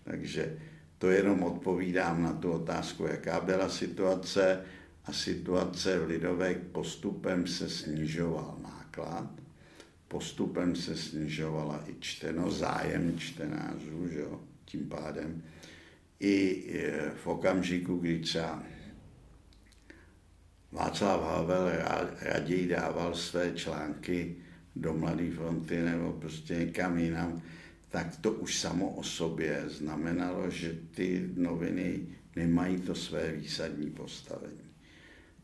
Takže 0.03 0.57
to 0.97 1.09
jenom 1.09 1.43
odpovídám 1.43 2.23
na 2.23 2.33
tu 2.33 2.51
otázku, 2.51 3.05
jaká 3.05 3.39
byla 3.39 3.69
situace 3.69 4.61
a 5.05 5.13
situace 5.13 5.99
v 5.99 6.07
Lidové 6.07 6.53
postupem 6.53 7.47
se 7.47 7.69
snižoval 7.69 8.57
náklad, 8.63 9.29
postupem 10.07 10.75
se 10.75 10.97
snižovala 10.97 11.83
i 11.87 11.95
čteno, 11.99 12.51
zájem 12.51 13.19
čtenářů, 13.19 14.07
že 14.11 14.19
jo, 14.19 14.41
tím 14.65 14.89
pádem 14.89 15.43
i 16.19 16.65
e, 16.73 17.11
v 17.23 17.27
okamžiku, 17.27 17.97
kdy 17.97 18.19
třeba 18.19 18.63
Václav 20.71 21.21
Havel 21.21 21.71
raději 22.21 22.67
dával 22.67 23.15
své 23.15 23.51
články 23.51 24.35
do 24.75 24.93
Mladé 24.93 25.31
fronty 25.31 25.81
nebo 25.81 26.13
prostě 26.13 26.55
někam 26.55 26.97
jinam, 26.97 27.41
tak 27.89 28.17
to 28.17 28.31
už 28.31 28.59
samo 28.59 28.89
o 28.89 29.03
sobě 29.03 29.63
znamenalo, 29.67 30.49
že 30.49 30.77
ty 30.91 31.29
noviny 31.35 31.99
nemají 32.35 32.79
to 32.79 32.95
své 32.95 33.31
výsadní 33.31 33.89
postavení. 33.89 34.69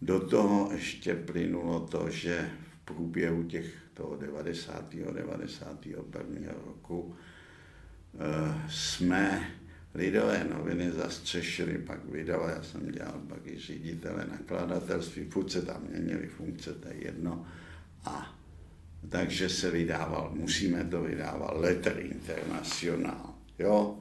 Do 0.01 0.19
toho 0.19 0.69
ještě 0.71 1.15
plynulo 1.15 1.79
to, 1.79 2.09
že 2.09 2.51
v 2.69 2.85
průběhu 2.85 3.43
těch 3.43 3.65
toho 3.93 4.15
90. 4.15 4.95
91. 4.95 6.51
roku 6.65 7.15
e, 8.19 8.69
jsme 8.69 9.51
lidové 9.93 10.43
noviny 10.43 10.91
zastřešili, 10.91 11.77
pak 11.77 12.05
vydal, 12.05 12.49
já 12.49 12.63
jsem 12.63 12.91
dělal 12.91 13.21
pak 13.27 13.47
i 13.47 13.59
ředitele 13.59 14.27
nakladatelství, 14.31 15.25
furt 15.25 15.51
se 15.51 15.61
tam 15.61 15.81
měnili 15.89 16.27
funkce, 16.27 16.73
to 16.73 16.88
je 16.88 17.05
jedno. 17.05 17.45
A 18.05 18.34
takže 19.09 19.49
se 19.49 19.71
vydával, 19.71 20.31
musíme 20.33 20.83
to 20.85 21.01
vydávat, 21.01 21.57
Letter 21.57 21.99
International, 21.99 23.33
jo, 23.59 23.99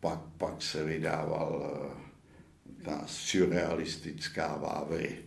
pak, 0.00 0.20
pak 0.38 0.62
se 0.62 0.84
vydával 0.84 1.72
eh, 1.74 2.84
ta 2.84 3.02
surrealistická 3.06 4.56
Vávry, 4.56 5.18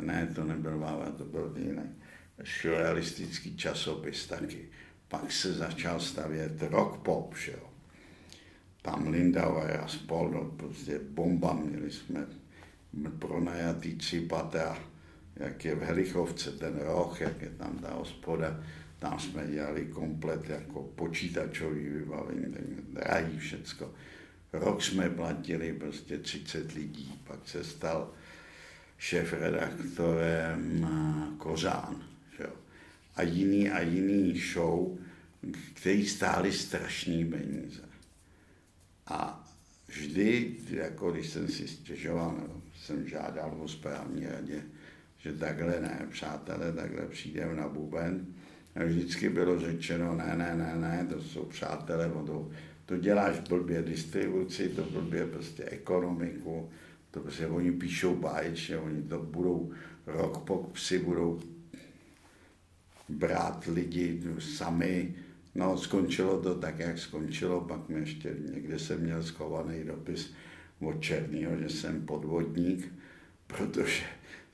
ne, 0.00 0.32
to 0.34 0.44
nebyl 0.44 0.78
Vávra, 0.78 1.10
to 1.10 1.24
byl 1.24 1.54
jiný, 1.56 1.90
surrealistický 2.44 3.56
časopis 3.56 4.26
taky. 4.26 4.68
Pak 5.08 5.32
se 5.32 5.52
začal 5.52 6.00
stavět 6.00 6.62
rock 6.62 7.02
pop, 7.02 7.36
že 7.36 7.52
jo. 7.52 7.70
Tam 8.82 9.08
Lindauer 9.08 9.80
a 9.84 9.88
spol, 9.88 10.30
no, 10.30 10.44
prostě 10.44 10.98
bomba, 10.98 11.52
měli 11.52 11.90
jsme 11.90 12.26
pronajatý 13.18 13.94
tři 13.94 14.20
patra 14.20 14.78
jak 15.36 15.64
je 15.64 15.74
v 15.74 15.82
Helichovce 15.82 16.52
ten 16.52 16.78
roh, 16.78 17.20
jak 17.20 17.42
je 17.42 17.50
tam 17.50 17.78
ta 17.78 17.94
hospoda, 17.94 18.60
tam 18.98 19.18
jsme 19.18 19.46
dělali 19.46 19.86
komplet 19.86 20.50
jako 20.50 20.82
počítačový 20.82 21.88
vybavení, 21.88 22.54
drahý 22.92 23.38
všecko. 23.38 23.94
Rok 24.52 24.82
jsme 24.82 25.10
platili 25.10 25.72
prostě 25.72 26.18
30 26.18 26.72
lidí, 26.72 27.20
pak 27.26 27.48
se 27.48 27.64
stal 27.64 28.12
šéf-redaktorem 28.98 30.88
Kořán. 31.38 32.04
Že? 32.38 32.46
A 33.16 33.22
jiný 33.22 33.70
a 33.70 33.80
jiný 33.80 34.40
show, 34.52 34.98
který 35.74 36.06
stály 36.06 36.52
strašný 36.52 37.24
peníze. 37.24 37.82
A 39.06 39.48
vždy, 39.88 40.56
jako 40.70 41.10
když 41.10 41.26
jsem 41.26 41.48
si 41.48 41.68
stěžoval, 41.68 42.62
jsem 42.84 43.08
žádal 43.08 43.56
o 43.60 43.68
správní 43.68 44.26
radě, 44.26 44.62
že 45.26 45.32
takhle 45.32 45.80
ne, 45.80 46.06
přátelé, 46.10 46.72
takhle 46.72 47.06
přijdeme 47.06 47.54
na 47.54 47.68
buben. 47.68 48.26
A 48.76 48.84
vždycky 48.84 49.28
bylo 49.28 49.60
řečeno, 49.60 50.14
ne, 50.14 50.34
ne, 50.36 50.54
ne, 50.56 50.74
ne, 50.76 51.06
to 51.10 51.22
jsou 51.22 51.44
přátelé, 51.44 52.10
to, 52.26 52.50
to 52.86 52.96
děláš 52.96 53.38
blbě 53.38 53.82
distribuci, 53.82 54.68
to 54.68 54.82
blbě 54.82 55.26
prostě 55.26 55.64
ekonomiku, 55.64 56.70
to 57.10 57.20
prostě 57.20 57.46
oni 57.46 57.72
píšou 57.72 58.16
báječně, 58.16 58.78
oni 58.78 59.02
to 59.02 59.18
budou, 59.18 59.72
rok 60.06 60.38
po 60.38 60.70
si 60.74 60.98
budou 60.98 61.40
brát 63.08 63.64
lidi 63.66 64.22
sami, 64.38 65.14
No, 65.56 65.78
skončilo 65.78 66.42
to 66.42 66.54
tak, 66.54 66.78
jak 66.78 66.98
skončilo, 66.98 67.60
pak 67.60 67.88
mi 67.88 68.00
ještě 68.00 68.36
někde 68.54 68.78
jsem 68.78 69.00
měl 69.00 69.22
schovaný 69.22 69.84
dopis 69.84 70.32
od 70.80 71.00
Černýho, 71.00 71.56
že 71.56 71.68
jsem 71.68 72.06
podvodník, 72.06 72.92
protože 73.46 74.02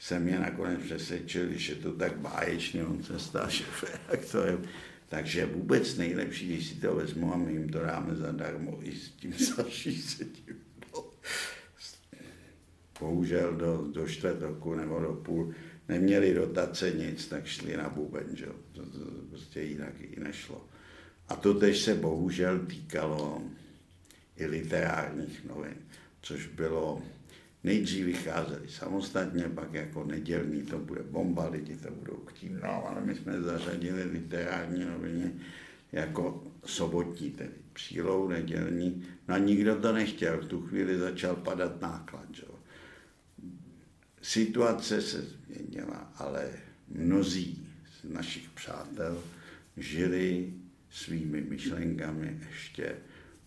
jsem 0.02 0.28
je 0.28 0.38
nakonec 0.38 0.80
přesvědčil, 0.80 1.52
že 1.52 1.74
to 1.74 1.92
tak 1.92 2.16
báječně, 2.16 2.84
on 2.84 3.02
se 3.02 3.18
stal 3.18 3.50
šefredaktorem. 3.50 4.62
Takže 5.08 5.46
vůbec 5.46 5.96
nejlepší, 5.96 6.46
když 6.48 6.68
si 6.68 6.74
to 6.74 6.94
vezmu 6.94 7.34
a 7.34 7.36
my 7.36 7.52
jim 7.52 7.68
to 7.68 7.80
dáme 7.80 8.16
zadarmo 8.16 8.78
i 8.82 8.92
s 8.92 9.08
tím 9.08 9.32
sedím. 9.32 10.60
No. 10.94 11.04
Bohužel 13.00 13.52
do, 13.52 13.86
do 13.92 14.08
čtvrt 14.08 14.40
roku 14.40 14.74
nebo 14.74 15.00
do 15.00 15.12
půl 15.12 15.54
neměli 15.88 16.34
dotace 16.34 16.90
nic, 16.90 17.26
tak 17.26 17.46
šli 17.46 17.76
na 17.76 17.88
buben, 17.88 18.36
že 18.36 18.46
to, 18.46 18.52
to, 18.72 18.98
to 18.98 19.10
prostě 19.30 19.62
jinak 19.62 20.00
i 20.00 20.20
nešlo. 20.20 20.66
A 21.28 21.36
to 21.36 21.54
tež 21.54 21.80
se 21.80 21.94
bohužel 21.94 22.58
týkalo 22.58 23.42
i 24.36 24.46
literárních 24.46 25.44
novin, 25.44 25.76
což 26.22 26.46
bylo, 26.46 27.02
nejdřív 27.64 28.06
vycházeli 28.06 28.68
samostatně, 28.68 29.44
pak 29.48 29.74
jako 29.74 30.04
nedělní 30.04 30.62
to 30.62 30.78
bude 30.78 31.02
bomba, 31.02 31.48
lidi 31.48 31.76
to 31.76 31.90
budou 31.90 32.24
chtít, 32.26 32.52
no 32.62 32.86
ale 32.86 33.00
my 33.00 33.14
jsme 33.14 33.42
zařadili 33.42 34.04
literární 34.04 34.84
noviny 34.84 35.32
jako 35.92 36.44
sobotní, 36.64 37.30
tedy 37.30 37.50
přílou 37.72 38.28
nedělní, 38.28 39.06
no 39.28 39.34
a 39.34 39.38
nikdo 39.38 39.76
to 39.76 39.92
nechtěl, 39.92 40.40
v 40.40 40.46
tu 40.46 40.60
chvíli 40.60 40.98
začal 40.98 41.36
padat 41.36 41.80
náklad, 41.80 42.26
že? 42.32 42.42
Situace 44.22 45.02
se 45.02 45.22
změnila, 45.22 46.12
ale 46.16 46.50
mnozí 46.88 47.68
z 48.00 48.12
našich 48.12 48.50
přátel 48.50 49.22
žili 49.76 50.52
svými 50.90 51.40
myšlenkami 51.40 52.40
ještě 52.50 52.96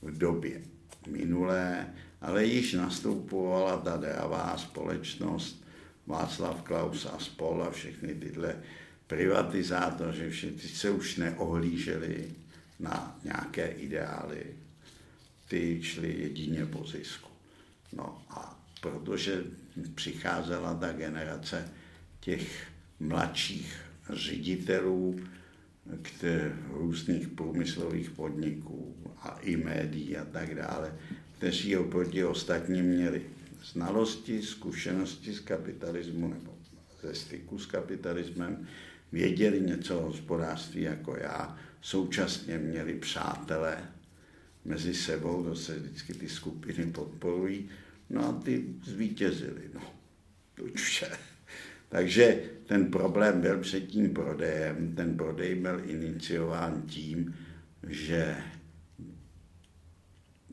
v 0.02 0.18
době 0.18 0.62
minulé, 1.08 1.94
ale 2.26 2.46
již 2.46 2.74
nastupovala 2.74 3.78
ta 3.78 3.98
dravá 3.98 4.58
společnost 4.58 5.66
Václav 6.08 6.62
Klaus 6.62 7.06
a 7.06 7.20
spol 7.20 7.64
a 7.64 7.72
všechny 7.72 8.16
tyhle 8.16 8.56
privatizátoři, 9.08 10.30
všichni 10.30 10.70
se 10.70 10.90
už 10.90 11.18
neohlíželi 11.18 12.32
na 12.80 13.20
nějaké 13.24 13.68
ideály, 13.68 14.44
ty 15.48 15.84
šli 15.84 16.22
jedině 16.22 16.66
po 16.66 16.88
zisku. 16.88 17.30
No 17.94 18.22
a 18.30 18.60
protože 18.82 19.44
přicházela 19.96 20.74
ta 20.74 20.94
generace 20.94 21.72
těch 22.20 22.68
mladších 23.00 23.80
ředitelů, 24.10 25.20
různých 26.70 27.28
průmyslových 27.28 28.10
podniků 28.10 28.96
a 29.22 29.40
i 29.42 29.58
médií 29.58 30.18
a 30.18 30.26
tak 30.26 30.56
dále, 30.56 30.94
kteří 31.38 31.78
oproti 31.78 32.26
ostatním 32.26 32.86
měli 32.86 33.22
znalosti, 33.64 34.42
zkušenosti 34.42 35.34
z 35.34 35.40
kapitalismu 35.40 36.28
nebo 36.28 36.58
ze 37.02 37.16
styku 37.16 37.60
s 37.60 37.66
kapitalismem, 37.66 38.68
věděli 39.12 39.62
něco 39.62 40.00
o 40.00 40.04
hospodářství 40.04 40.82
jako 40.82 41.18
já, 41.18 41.58
současně 41.82 42.58
měli 42.58 42.94
přátelé 42.94 43.78
mezi 44.66 44.94
sebou, 44.94 45.44
to 45.44 45.56
se 45.56 45.80
vždycky 45.80 46.14
ty 46.14 46.30
skupiny 46.30 46.86
podporují, 46.86 47.70
no 48.10 48.30
a 48.30 48.34
ty 48.34 48.66
zvítězili, 48.84 49.62
no, 49.74 49.82
to 50.56 50.64
vše. 50.76 51.08
Takže 51.90 52.40
ten 52.66 52.92
problém 52.92 53.42
byl 53.42 53.60
před 53.60 53.82
tím 53.82 54.14
prodejem. 54.14 54.96
Ten 54.96 55.18
prodej 55.18 55.56
byl 55.56 55.82
iniciován 55.86 56.82
tím, 56.82 57.36
že 57.88 58.38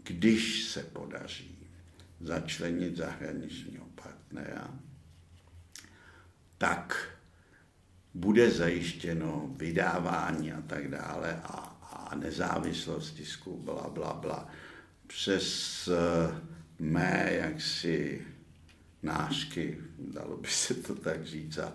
když 0.03 0.65
se 0.65 0.83
podaří 0.83 1.59
začlenit 2.21 2.97
zahraničního 2.97 3.87
partnera, 3.95 4.79
tak 6.59 7.09
bude 8.15 8.51
zajištěno 8.51 9.55
vydávání 9.57 10.53
a 10.53 10.61
tak 10.61 10.91
dále 10.91 11.41
a, 11.45 11.79
a 11.83 12.15
nezávislost 12.15 13.11
tisku, 13.11 13.57
bla, 13.57 13.91
bla, 13.91 14.12
bla. 14.12 14.49
Přes 15.07 15.88
eh, 15.88 16.41
mé 16.79 17.31
jaksi 17.33 18.27
nášky, 19.03 19.79
dalo 19.99 20.37
by 20.37 20.49
se 20.49 20.75
to 20.75 20.95
tak 20.95 21.27
říct, 21.27 21.59
a 21.59 21.73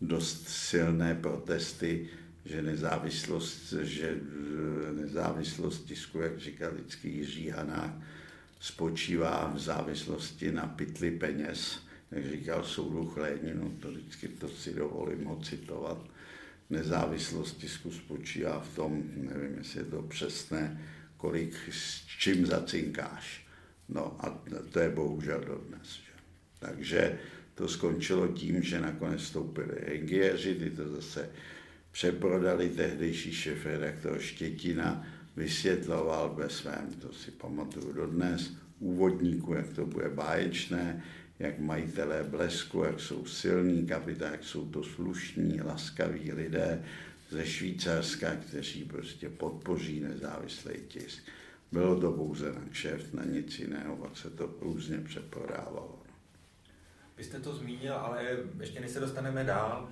dost 0.00 0.48
silné 0.48 1.14
protesty, 1.14 2.08
že 2.44 2.62
nezávislost, 2.62 3.72
že 3.72 4.18
nezávislost 4.92 5.84
tisku, 5.84 6.18
jak 6.18 6.38
říkal 6.38 6.70
vždycky 6.72 7.08
Jiří 7.08 7.48
Hanák, 7.48 7.94
spočívá 8.60 9.52
v 9.54 9.58
závislosti 9.58 10.52
na 10.52 10.66
pytli 10.66 11.10
peněz, 11.10 11.80
jak 12.10 12.26
říkal 12.26 12.64
Soudruh 12.64 13.16
Léninu, 13.16 13.70
to 13.70 13.90
vždycky 13.90 14.28
to 14.28 14.48
si 14.48 14.74
dovolím 14.74 15.24
ho 15.24 15.40
citovat. 15.40 15.98
Nezávislost 16.70 17.56
tisku 17.56 17.90
spočívá 17.90 18.60
v 18.60 18.76
tom, 18.76 19.02
nevím, 19.16 19.58
jestli 19.58 19.80
je 19.80 19.84
to 19.84 20.02
přesné, 20.02 20.84
kolik 21.16 21.54
s 21.70 22.06
čím 22.18 22.46
zacinkáš. 22.46 23.46
No 23.88 24.16
a 24.18 24.42
to 24.70 24.80
je 24.80 24.90
bohužel 24.90 25.40
dodnes. 25.40 26.00
Takže 26.58 27.18
to 27.54 27.68
skončilo 27.68 28.28
tím, 28.28 28.62
že 28.62 28.80
nakonec 28.80 29.20
vstoupili 29.20 29.76
Engieři, 29.76 30.54
ty 30.54 30.70
to 30.70 30.88
zase 30.88 31.30
přeprodali 31.92 32.68
tehdejší 32.68 33.32
šéf 33.32 33.66
redaktor 33.66 34.18
Štětina, 34.18 35.06
vysvětloval 35.36 36.34
ve 36.34 36.48
svém, 36.48 36.88
to 37.00 37.12
si 37.12 37.30
pamatuju 37.30 37.92
dodnes, 37.92 38.52
úvodníku, 38.78 39.54
jak 39.54 39.68
to 39.68 39.86
bude 39.86 40.08
báječné, 40.08 41.02
jak 41.38 41.58
majitelé 41.58 42.24
blesku, 42.24 42.84
jak 42.84 43.00
jsou 43.00 43.26
silní 43.26 43.86
kapitán, 43.86 44.32
jak 44.32 44.44
jsou 44.44 44.68
to 44.68 44.84
slušní, 44.84 45.60
laskaví 45.60 46.32
lidé 46.32 46.84
ze 47.30 47.46
Švýcarska, 47.46 48.36
kteří 48.36 48.84
prostě 48.84 49.28
podpoří 49.28 50.00
nezávislý 50.00 50.74
tisk. 50.88 51.22
Bylo 51.72 52.00
to 52.00 52.12
pouze 52.12 52.52
na 52.52 52.60
kšeft, 52.70 53.14
na 53.14 53.24
nic 53.24 53.58
jiného, 53.58 53.96
pak 53.96 54.16
se 54.16 54.30
to 54.30 54.54
různě 54.60 54.98
přeprodávalo. 54.98 56.02
Vy 57.16 57.24
jste 57.24 57.40
to 57.40 57.54
zmínil, 57.54 57.94
ale 57.94 58.36
ještě 58.60 58.80
než 58.80 58.90
se 58.90 59.00
dostaneme 59.00 59.44
dál, 59.44 59.88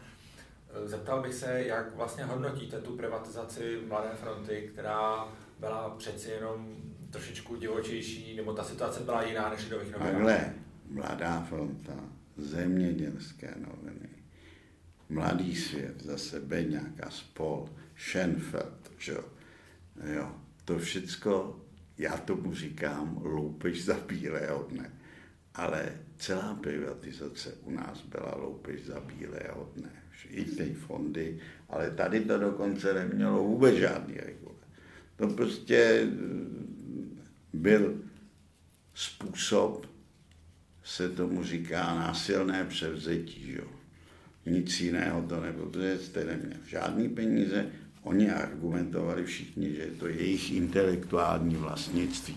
zeptal 0.85 1.23
bych 1.23 1.35
se, 1.35 1.63
jak 1.63 1.97
vlastně 1.97 2.25
hodnotíte 2.25 2.81
tu 2.81 2.97
privatizaci 2.97 3.81
Mladé 3.89 4.11
fronty, 4.15 4.71
která 4.73 5.29
byla 5.61 5.91
přeci 5.91 6.31
jenom 6.31 6.77
trošičku 7.11 7.57
divočejší, 7.57 8.37
nebo 8.37 8.53
ta 8.53 8.65
situace 8.65 9.01
byla 9.01 9.23
jiná 9.23 9.51
než 9.51 9.65
Lidových 9.65 9.93
novinách? 9.93 10.13
Takhle, 10.13 10.55
Mladá 10.91 11.41
fronta, 11.41 11.95
zemědělské 12.37 13.55
noviny, 13.57 14.09
Mladý 15.09 15.57
svět, 15.57 16.03
zase 16.03 16.41
Beňák 16.41 17.01
a 17.07 17.11
spol, 17.11 17.69
Schenfeld, 17.97 18.93
že 18.99 19.17
jo, 20.05 20.35
to 20.65 20.79
všecko, 20.79 21.61
já 21.99 22.17
tomu 22.17 22.55
říkám, 22.55 23.21
loupež 23.25 23.85
za 23.85 23.95
bílého 24.07 24.63
dne 24.63 24.93
ale 25.59 25.93
celá 26.19 26.55
privatizace 26.55 27.53
u 27.63 27.71
nás 27.71 28.03
byla 28.03 28.35
loupež 28.37 28.87
za 28.87 29.01
bílého 29.01 29.71
dne. 29.75 29.91
I 30.31 30.45
ty 30.45 30.75
fondy, 30.75 31.39
ale 31.69 31.91
tady 31.91 32.21
to 32.21 32.39
dokonce 32.39 32.95
nemělo 32.95 33.45
vůbec 33.45 33.75
žádný 33.75 34.15
regule. 34.15 34.55
To 35.17 35.29
prostě 35.29 36.07
mm, 36.11 37.19
byl 37.53 38.01
způsob, 38.95 39.87
se 40.85 41.09
tomu 41.09 41.45
říká 41.45 41.95
násilné 41.95 42.65
převzetí. 42.65 43.53
Jo. 43.53 43.69
Nic 44.47 44.81
jiného 44.81 45.23
to 45.23 45.41
nebylo, 45.41 45.67
protože 45.67 45.99
jste 45.99 46.25
neměl 46.25 46.59
žádný 46.67 47.09
peníze, 47.09 47.67
oni 48.03 48.31
argumentovali 48.31 49.25
všichni, 49.25 49.75
že 49.75 49.83
je 49.83 49.91
to 49.91 50.07
jejich 50.07 50.53
intelektuální 50.53 51.57
vlastnictví 51.57 52.37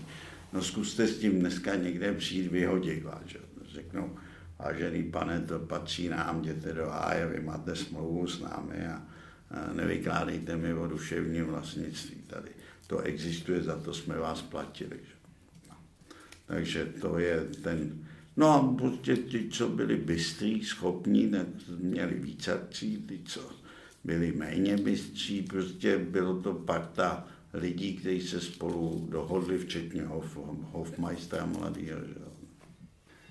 no 0.52 0.62
zkuste 0.62 1.06
s 1.06 1.18
tím 1.18 1.40
dneska 1.40 1.74
někde 1.74 2.12
přijít 2.12 2.52
vyhodit 2.52 3.02
vás, 3.02 3.22
že? 3.26 3.38
Řeknou, 3.74 4.16
vážený 4.64 5.02
pane, 5.02 5.40
to 5.40 5.58
patří 5.58 6.08
nám, 6.08 6.40
jděte 6.40 6.72
do 6.72 6.86
háje, 6.86 7.26
vy 7.26 7.40
máte 7.40 7.76
smlouvu 7.76 8.26
s 8.26 8.40
námi 8.40 8.86
a, 8.86 9.02
nevykládejte 9.72 10.56
mi 10.56 10.74
o 10.74 10.86
duševním 10.86 11.44
vlastnictví 11.44 12.16
tady. 12.26 12.48
To 12.86 12.98
existuje, 12.98 13.62
za 13.62 13.76
to 13.76 13.94
jsme 13.94 14.18
vás 14.18 14.42
platili. 14.42 15.00
No. 15.68 15.76
Takže 16.46 16.84
to 17.00 17.18
je 17.18 17.44
ten 17.62 17.92
No 18.36 18.48
a 18.48 18.74
prostě 18.78 19.16
ty, 19.16 19.48
co 19.48 19.68
byli 19.68 19.96
bystrý, 19.96 20.64
schopní, 20.64 21.32
měli 21.78 22.14
víc 22.14 22.48
akcí, 22.48 22.96
ty, 22.96 23.20
co 23.24 23.40
byli 24.04 24.32
méně 24.32 24.76
bystří, 24.76 25.42
prostě 25.42 25.98
bylo 25.98 26.42
to 26.42 26.54
parta 26.54 27.26
lidí, 27.54 27.96
kteří 27.96 28.28
se 28.28 28.40
spolu 28.40 29.08
dohodli, 29.10 29.58
včetně 29.58 30.02
Hof, 30.02 30.38
Hofmeistera 30.72 31.46
mladýho. 31.46 31.98
Že? 31.98 32.31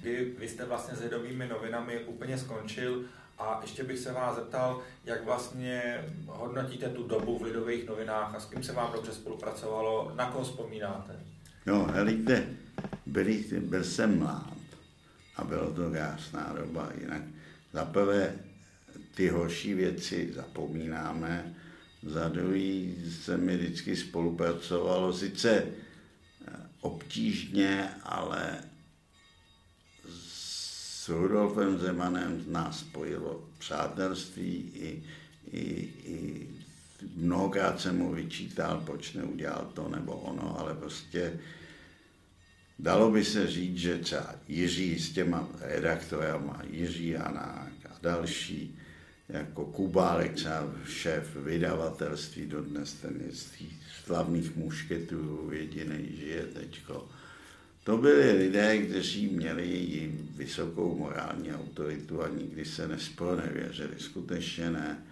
Vy, 0.04 0.34
vy 0.40 0.50
jste 0.50 0.66
vlastně 0.66 0.96
s 0.96 1.02
Lidovými 1.02 1.48
novinami 1.48 2.00
úplně 2.00 2.38
skončil 2.38 3.06
a 3.40 3.60
ještě 3.62 3.84
bych 3.84 4.00
se 4.00 4.12
vás 4.12 4.36
zeptal, 4.36 4.82
jak 5.06 5.26
vlastně 5.26 6.06
hodnotíte 6.26 6.90
tu 6.90 7.08
dobu 7.08 7.38
v 7.38 7.42
Lidových 7.42 7.88
novinách 7.88 8.36
a 8.36 8.40
s 8.40 8.46
kým 8.46 8.64
se 8.64 8.74
vám 8.74 8.94
dobře 8.94 9.14
spolupracovalo, 9.14 10.12
na 10.16 10.32
koho 10.32 10.44
vzpomínáte? 10.44 11.20
No, 11.66 11.86
helejte, 11.86 12.48
byli, 13.06 13.46
byl 13.60 13.84
jsem 13.84 14.20
mlád 14.20 14.58
a 15.36 15.44
bylo 15.44 15.74
to 15.74 15.92
krásná 15.92 16.56
doba. 16.58 16.90
Jinak 17.02 17.22
za 17.74 17.86
prvé 17.86 18.36
ty 19.16 19.28
horší 19.28 19.74
věci 19.74 20.34
zapomínáme, 20.34 21.56
za 22.04 22.30
druhý 22.30 22.96
se 23.22 23.38
mi 23.38 23.58
vždycky 23.58 23.96
spolupracovalo, 23.96 25.14
sice 25.14 25.68
obtížně, 26.82 27.90
ale 28.04 28.60
s 31.02 31.10
Rudolfem 31.10 31.80
Zemanem 31.80 32.44
nás 32.48 32.80
spojilo 32.80 33.50
přátelství 33.58 34.72
i, 34.74 35.04
i, 35.52 35.90
i 36.06 36.48
mnohokrát 37.16 37.82
jsem 37.82 37.98
mu 37.98 38.14
vyčítal, 38.14 38.82
proč 38.86 39.14
neudělal 39.14 39.72
to 39.74 39.90
nebo 39.90 40.14
ono, 40.14 40.60
ale 40.60 40.76
prostě 40.76 41.40
dalo 42.80 43.12
by 43.12 43.26
se 43.26 43.48
říct, 43.48 43.78
že 43.78 43.98
třeba 43.98 44.36
Jiří 44.48 45.00
s 45.00 45.14
těma 45.14 45.48
redaktorama, 45.60 46.62
Jiří 46.70 47.08
Janák 47.08 47.74
a 47.90 47.98
další, 48.02 48.80
jako 49.30 49.66
Kubálek, 49.66 50.34
třeba 50.34 50.74
šéf 50.86 51.36
vydavatelství 51.36 52.46
dodnes, 52.46 52.94
ten 52.94 53.22
je 53.28 53.36
z 53.36 53.48
slavných 54.06 54.56
mušketů 54.56 55.50
jediný 55.54 56.16
žije 56.18 56.44
teďko, 56.44 57.10
to 57.84 57.98
byli 57.98 58.32
lidé, 58.32 58.78
kteří 58.78 59.28
měli 59.28 60.12
vysokou 60.36 60.98
morální 60.98 61.54
autoritu 61.54 62.24
a 62.24 62.28
nikdy 62.28 62.66
se 62.66 62.88
nespronevěřili, 62.88 63.96
skutečně 63.98 64.70
ne. 64.70 65.04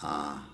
A 0.00 0.46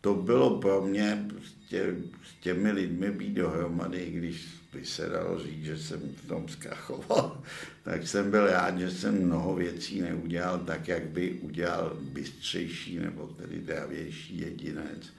to 0.00 0.14
bylo 0.14 0.60
pro 0.60 0.86
mě 0.86 1.26
prostě 1.28 1.96
s 2.24 2.42
těmi 2.42 2.70
lidmi 2.72 3.10
být 3.10 3.34
dohromady, 3.34 4.10
když 4.10 4.46
by 4.72 4.84
se 4.84 5.08
dalo 5.08 5.38
říct, 5.38 5.64
že 5.64 5.78
jsem 5.78 6.00
v 6.00 6.28
tom 6.28 6.48
zkrachoval, 6.48 7.42
tak 7.84 8.08
jsem 8.08 8.30
byl 8.30 8.46
rád, 8.46 8.78
že 8.78 8.90
jsem 8.90 9.24
mnoho 9.26 9.54
věcí 9.54 10.00
neudělal 10.00 10.58
tak, 10.58 10.88
jak 10.88 11.06
by 11.06 11.32
udělal 11.32 11.96
bystřejší 12.00 12.98
nebo 12.98 13.26
tedy 13.26 13.58
dravější 13.58 14.40
jedinec. 14.40 15.12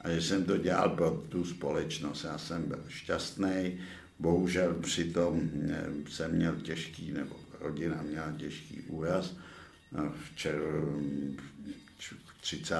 A 0.00 0.10
že 0.10 0.22
jsem 0.22 0.44
to 0.44 0.56
dělal 0.56 0.90
pro 0.90 1.10
tu 1.28 1.44
společnost. 1.44 2.24
Já 2.24 2.38
jsem 2.38 2.62
byl 2.62 2.84
šťastný, 2.88 3.80
Bohužel 4.20 4.74
přitom 4.74 5.50
eh, 5.70 5.86
jsem 6.10 6.36
měl 6.36 6.56
těžký, 6.56 7.12
nebo 7.12 7.36
rodina 7.60 8.02
měla 8.02 8.32
těžký 8.32 8.80
úraz. 8.80 9.36
V 9.92 10.36
červ, 10.36 10.62
30. 12.40 12.74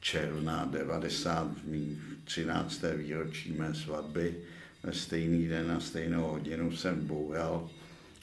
června 0.00 0.64
90, 0.64 1.50
13. 2.24 2.82
výročí 2.96 3.52
mé 3.52 3.74
svatby, 3.74 4.36
ve 4.82 4.92
stejný 4.92 5.48
den 5.48 5.68
na 5.68 5.80
stejnou 5.80 6.22
hodinu 6.22 6.76
jsem 6.76 7.06
boural, 7.06 7.70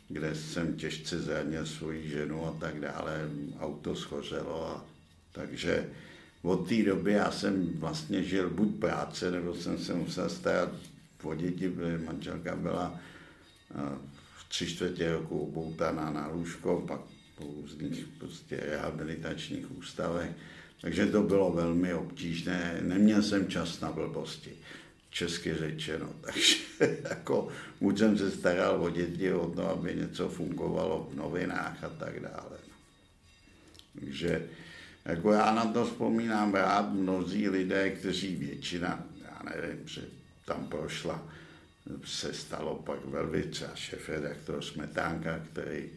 kde 0.10 0.36
jsem 0.36 0.74
těžce 0.74 1.20
zranil 1.20 1.66
svoji 1.66 2.10
ženu 2.10 2.46
a 2.46 2.52
tak 2.60 2.80
dále. 2.80 3.30
Auto 3.60 3.96
schořelo 3.96 4.68
a 4.68 4.86
takže 5.32 5.90
od 6.42 6.70
té 6.70 6.84
doby 6.84 7.12
já 7.12 7.32
jsem 7.32 7.70
vlastně 7.80 8.24
žil 8.24 8.50
buď 8.50 8.80
práce, 8.80 9.32
nebo 9.32 9.56
jsem 9.56 9.78
se 9.78 9.94
musel 9.94 10.30
starat 10.30 10.70
o 11.24 11.36
děti, 11.36 11.70
protože 11.70 11.98
manželka 11.98 12.56
byla 12.56 13.00
eh, 13.72 13.98
v 14.38 14.50
tři 14.50 14.68
čtvrtě 14.68 15.12
roku 15.12 15.40
upoutaná 15.40 16.10
na 16.10 16.28
lůžko, 16.28 16.84
pak 16.88 17.02
po 17.36 17.44
různých 17.62 18.06
prostě 18.18 18.58
rehabilitačních 18.58 19.78
ústavech. 19.78 20.32
Takže 20.82 21.06
to 21.06 21.24
bylo 21.24 21.52
velmi 21.52 21.94
obtížné. 21.94 22.80
Neměl 22.82 23.24
jsem 23.24 23.48
čas 23.48 23.80
na 23.82 23.92
blbosti, 23.92 24.52
česky 25.10 25.54
řečeno. 25.54 26.10
Takže 26.22 26.56
jako 27.10 27.48
buď 27.82 28.00
jsem 28.00 28.18
se 28.18 28.32
staral 28.32 28.84
o 28.84 28.90
děti, 28.90 29.34
o 29.34 29.50
to, 29.50 29.70
aby 29.70 29.96
něco 29.96 30.30
fungovalo 30.30 31.10
v 31.12 31.16
novinách 31.16 31.84
a 31.84 31.90
tak 31.90 32.20
dále. 32.20 32.58
Takže 34.00 34.50
jako 35.06 35.32
já 35.32 35.54
na 35.54 35.66
to 35.66 35.86
vzpomínám 35.86 36.54
rád, 36.54 36.94
mnozí 36.94 37.50
lidé, 37.50 37.90
kteří 37.90 38.36
většina, 38.36 39.06
já 39.24 39.42
nevím, 39.50 39.86
před 39.86 40.10
tam 40.48 40.68
prošla, 40.68 41.24
se 42.06 42.34
stalo 42.34 42.76
pak 42.76 43.06
velvice 43.06 43.68
a 43.68 43.76
šéf 43.76 44.10
redaktor 44.10 44.62
Smetánka, 44.62 45.40
který 45.52 45.90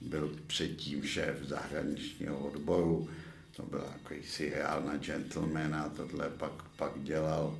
byl 0.00 0.36
předtím 0.46 1.02
šéf 1.02 1.36
zahraničního 1.42 2.38
odboru, 2.38 3.08
to 3.56 3.62
byl 3.62 3.84
jakýsi 3.92 4.50
reálna 4.50 4.96
gentleman 4.96 5.74
a 5.74 5.88
tohle 5.88 6.30
pak, 6.30 6.52
pak 6.76 6.92
dělal, 7.02 7.58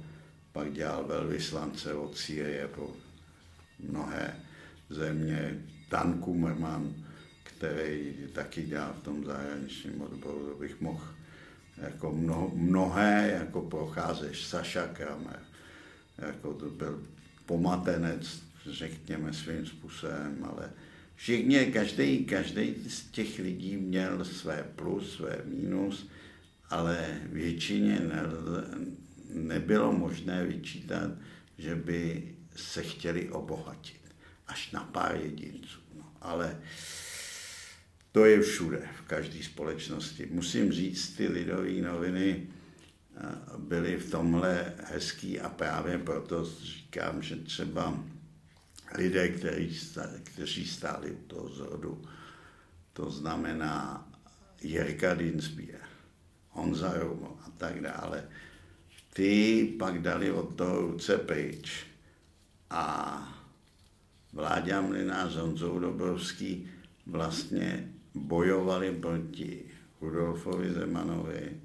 pak 0.52 0.72
dělal 0.72 1.04
velvyslance 1.04 1.94
od 1.94 2.18
Sýrie 2.18 2.68
po 2.68 2.90
mnohé 3.80 4.40
země, 4.90 5.64
Dan 5.90 6.20
Kummerman, 6.20 6.94
který 7.42 8.14
taky 8.32 8.62
dělal 8.62 8.94
v 9.00 9.04
tom 9.04 9.24
zahraničním 9.24 10.00
odboru, 10.00 10.46
to 10.46 10.54
bych 10.54 10.80
mohl 10.80 11.04
jako 11.76 12.12
mno, 12.12 12.50
mnohé, 12.54 13.30
jako 13.40 13.60
procházeš 13.60 14.46
Saša 14.46 14.86
Kramer, 14.86 15.45
jako 16.18 16.54
to 16.54 16.70
byl 16.70 17.02
pomatenec, 17.46 18.42
řekněme 18.70 19.32
svým 19.32 19.66
způsobem, 19.66 20.38
ale 20.42 20.70
všichni, 21.14 21.66
každý, 21.66 22.24
každý 22.24 22.74
z 22.88 23.04
těch 23.04 23.38
lidí 23.38 23.76
měl 23.76 24.24
své 24.24 24.64
plus, 24.76 25.16
své 25.16 25.42
mínus, 25.44 26.08
ale 26.70 27.20
většině 27.32 28.00
ne, 28.00 28.22
nebylo 29.34 29.92
možné 29.92 30.44
vyčítat, 30.46 31.10
že 31.58 31.74
by 31.74 32.34
se 32.56 32.82
chtěli 32.82 33.28
obohatit. 33.28 34.00
Až 34.46 34.70
na 34.72 34.80
pár 34.84 35.16
jedinců. 35.16 35.80
No, 35.98 36.12
ale 36.20 36.60
to 38.12 38.24
je 38.24 38.40
všude, 38.40 38.88
v 38.98 39.06
každé 39.06 39.42
společnosti. 39.42 40.28
Musím 40.30 40.72
říct, 40.72 41.16
ty 41.16 41.28
lidové 41.28 41.70
noviny, 41.70 42.46
byli 43.58 43.96
v 43.96 44.10
tomhle 44.10 44.74
hezký 44.84 45.40
a 45.40 45.48
právě 45.48 45.98
proto 45.98 46.44
říkám, 46.44 47.22
že 47.22 47.36
třeba 47.36 47.98
lidé, 48.98 49.28
kteří, 49.28 49.80
kteří 50.24 50.66
stáli 50.66 51.10
u 51.10 51.22
toho 51.26 51.48
zrodu, 51.48 52.02
to 52.92 53.10
znamená 53.10 54.08
Jirka 54.62 55.14
Dinsbier, 55.14 55.80
Honza 56.50 56.92
Romo 56.98 57.38
a 57.46 57.50
tak 57.58 57.80
dále, 57.80 58.28
ty 59.12 59.74
pak 59.78 60.02
dali 60.02 60.30
od 60.32 60.56
toho 60.56 60.80
ruce 60.80 61.18
pryč 61.18 61.86
a 62.70 63.32
Vláďa 64.32 64.80
Mlinář, 64.80 65.34
Honzou 65.34 65.78
Dobrovský 65.78 66.68
vlastně 67.06 67.92
bojovali 68.14 68.92
proti 68.92 69.64
Rudolfovi 70.00 70.72
Zemanovi, 70.72 71.60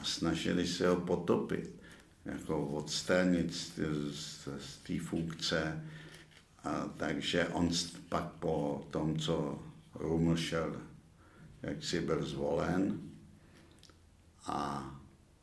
a 0.00 0.04
snažili 0.04 0.66
se 0.66 0.88
ho 0.88 0.96
potopit, 0.96 1.80
jako 2.24 2.66
odstranit 2.66 3.54
z, 3.54 3.72
z, 4.12 4.48
z 4.60 4.76
té 4.76 4.98
funkce. 4.98 5.84
A, 6.64 6.88
takže 6.96 7.48
on 7.48 7.70
pak 8.08 8.24
po 8.24 8.86
tom, 8.90 9.18
co 9.18 9.62
Ruml 9.94 10.36
šel, 10.36 10.76
jak 11.62 11.84
si 11.84 12.00
byl 12.00 12.24
zvolen, 12.24 13.00
a 14.46 14.90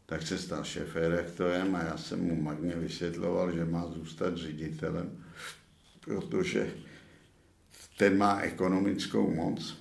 tak 0.06 0.28
se 0.28 0.38
stal 0.38 0.64
šéf-redaktorem 0.64 1.76
a 1.76 1.84
já 1.84 1.98
jsem 1.98 2.24
mu 2.24 2.42
marně 2.42 2.76
vysvětloval, 2.76 3.52
že 3.52 3.66
má 3.66 3.88
zůstat 3.88 4.38
ředitelem, 4.38 5.26
protože 6.00 6.74
ten 7.98 8.18
má 8.18 8.40
ekonomickou 8.40 9.36
moc 9.36 9.78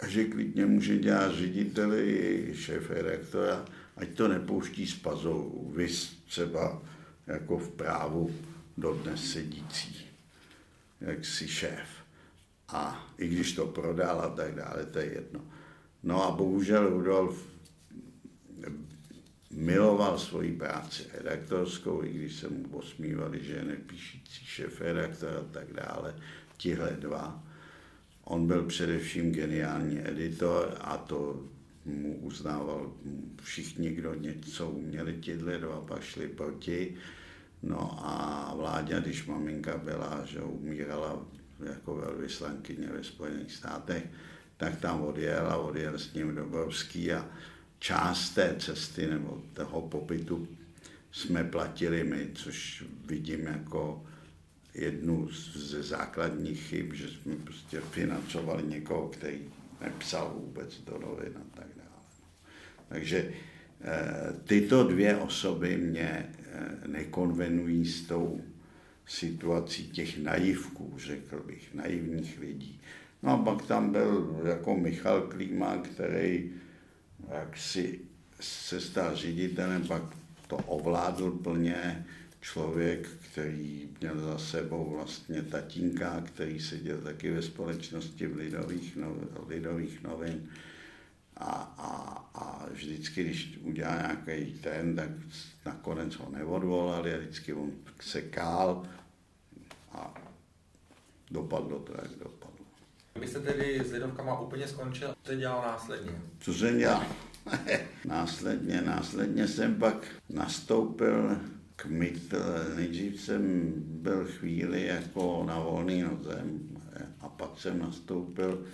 a 0.00 0.08
že 0.08 0.24
klidně 0.24 0.66
může 0.66 0.98
dělat 0.98 1.34
řediteli 1.34 2.50
šéf-redaktora 2.54 3.64
ať 3.96 4.08
to 4.08 4.28
nepouští 4.28 4.86
z 4.86 4.94
pazou, 4.94 5.72
vys 5.76 6.16
třeba 6.26 6.82
jako 7.26 7.58
v 7.58 7.70
právu 7.70 8.34
dodnes 8.76 9.32
sedící, 9.32 10.06
jak 11.00 11.24
si 11.24 11.48
šéf. 11.48 11.88
A 12.68 13.12
i 13.18 13.28
když 13.28 13.52
to 13.52 13.66
prodal 13.66 14.20
a 14.20 14.28
tak 14.28 14.54
dále, 14.54 14.86
to 14.86 14.98
je 14.98 15.12
jedno. 15.12 15.40
No 16.02 16.24
a 16.24 16.30
bohužel 16.30 16.88
Rudolf 16.88 17.46
miloval 19.50 20.18
svoji 20.18 20.52
práci 20.52 21.02
redaktorskou, 21.12 22.04
i 22.04 22.12
když 22.12 22.34
se 22.34 22.48
mu 22.48 22.64
posmívali, 22.64 23.44
že 23.44 23.52
je 23.52 23.64
nepíšící 23.64 24.44
šéf 24.44 24.80
redaktor 24.80 25.36
a 25.36 25.52
tak 25.52 25.72
dále, 25.72 26.14
tihle 26.56 26.90
dva. 26.90 27.45
On 28.28 28.46
byl 28.46 28.62
především 28.62 29.32
geniální 29.32 30.08
editor 30.08 30.76
a 30.80 30.96
to 30.96 31.44
mu 31.84 32.18
uznával 32.18 32.92
všichni, 33.42 33.90
kdo 33.90 34.14
něco 34.14 34.70
uměli, 34.70 35.16
tihle 35.20 35.58
dva 35.58 35.80
pak 35.80 36.02
šli 36.02 36.28
proti. 36.28 36.96
No 37.62 37.98
a 38.06 38.54
vládě, 38.56 39.00
když 39.00 39.26
maminka 39.26 39.78
byla, 39.78 40.24
že 40.24 40.40
umírala 40.40 41.26
jako 41.66 41.94
velvyslankyně 41.94 42.88
ve 42.88 43.04
Spojených 43.04 43.52
státech, 43.52 44.06
tak 44.56 44.80
tam 44.80 45.02
odjel 45.02 45.46
a 45.46 45.56
odjel 45.56 45.98
s 45.98 46.14
ním 46.14 46.34
Dobrovský 46.34 47.12
a 47.12 47.28
část 47.78 48.30
té 48.30 48.56
cesty 48.58 49.06
nebo 49.06 49.42
toho 49.52 49.82
pobytu 49.82 50.48
jsme 51.12 51.44
platili 51.44 52.04
my, 52.04 52.28
což 52.34 52.84
vidím 53.06 53.46
jako 53.46 54.04
jednu 54.76 55.28
ze 55.54 55.82
základních 55.82 56.62
chyb, 56.62 56.92
že 56.92 57.08
jsme 57.08 57.36
prostě 57.36 57.80
financovali 57.80 58.62
někoho, 58.62 59.08
který 59.08 59.38
nepsal 59.80 60.34
vůbec 60.36 60.80
do 60.80 60.98
novin 60.98 61.32
a 61.36 61.56
tak 61.56 61.66
dále. 61.76 62.02
Takže 62.88 63.32
eh, 63.80 64.32
tyto 64.44 64.84
dvě 64.84 65.16
osoby 65.16 65.76
mě 65.76 66.08
eh, 66.08 66.88
nekonvenují 66.88 67.86
s 67.86 68.06
tou 68.06 68.40
situací 69.06 69.88
těch 69.88 70.18
naivků, 70.18 70.94
řekl 70.98 71.42
bych, 71.46 71.74
naivních 71.74 72.38
lidí. 72.40 72.80
No 73.22 73.32
a 73.32 73.38
pak 73.38 73.66
tam 73.66 73.92
byl 73.92 74.40
jako 74.44 74.76
Michal 74.76 75.22
Klíma, 75.22 75.78
který 75.78 76.50
jak 77.30 77.56
si 77.56 78.00
se 78.40 78.80
stal 78.80 79.16
ředitelem, 79.16 79.86
pak 79.86 80.02
to 80.46 80.56
ovládl 80.56 81.30
plně 81.30 82.06
člověk, 82.52 83.08
který 83.08 83.88
měl 84.00 84.20
za 84.20 84.38
sebou 84.38 84.90
vlastně 84.90 85.42
tatínka, 85.42 86.20
který 86.20 86.60
seděl 86.60 87.00
taky 87.00 87.30
ve 87.30 87.42
společnosti 87.42 88.26
v 88.26 88.36
lidových, 88.36 88.96
no, 88.96 89.16
lidových 89.46 90.02
novin. 90.02 90.48
A, 91.36 91.74
a, 91.78 91.90
a 92.34 92.66
vždycky, 92.70 93.24
když 93.24 93.58
udělal 93.62 93.96
nějaký 93.96 94.52
ten, 94.52 94.96
tak 94.96 95.08
nakonec 95.66 96.14
ho 96.14 96.30
neodvolali 96.30 97.14
a 97.14 97.18
vždycky 97.18 97.52
on 97.52 97.72
se 98.00 98.22
kál 98.22 98.86
a 99.92 100.14
dopadlo 101.30 101.78
to, 101.78 101.92
jak 101.92 102.10
dopadlo. 102.10 102.66
Vy 103.20 103.28
jste 103.28 103.40
tedy 103.40 103.80
s 103.84 103.92
Lidovkama 103.92 104.40
úplně 104.40 104.68
skončil, 104.68 105.08
co 105.08 105.14
jste 105.22 105.36
dělal 105.36 105.62
následně? 105.62 106.12
Co 106.40 106.54
jsem 106.54 106.78
dělal? 106.78 107.06
následně, 108.04 108.82
následně 108.82 109.48
jsem 109.48 109.74
pak 109.74 110.06
nastoupil 110.28 111.38
k 111.76 111.86
MIT. 111.86 112.34
Nejdřív 112.76 113.20
jsem 113.20 113.72
byl 113.76 114.24
chvíli 114.24 114.86
jako 114.86 115.44
na 115.46 115.58
volný 115.58 116.02
noze 116.02 116.44
a 117.20 117.28
pak 117.28 117.50
jsem 117.58 117.78
nastoupil 117.78 118.66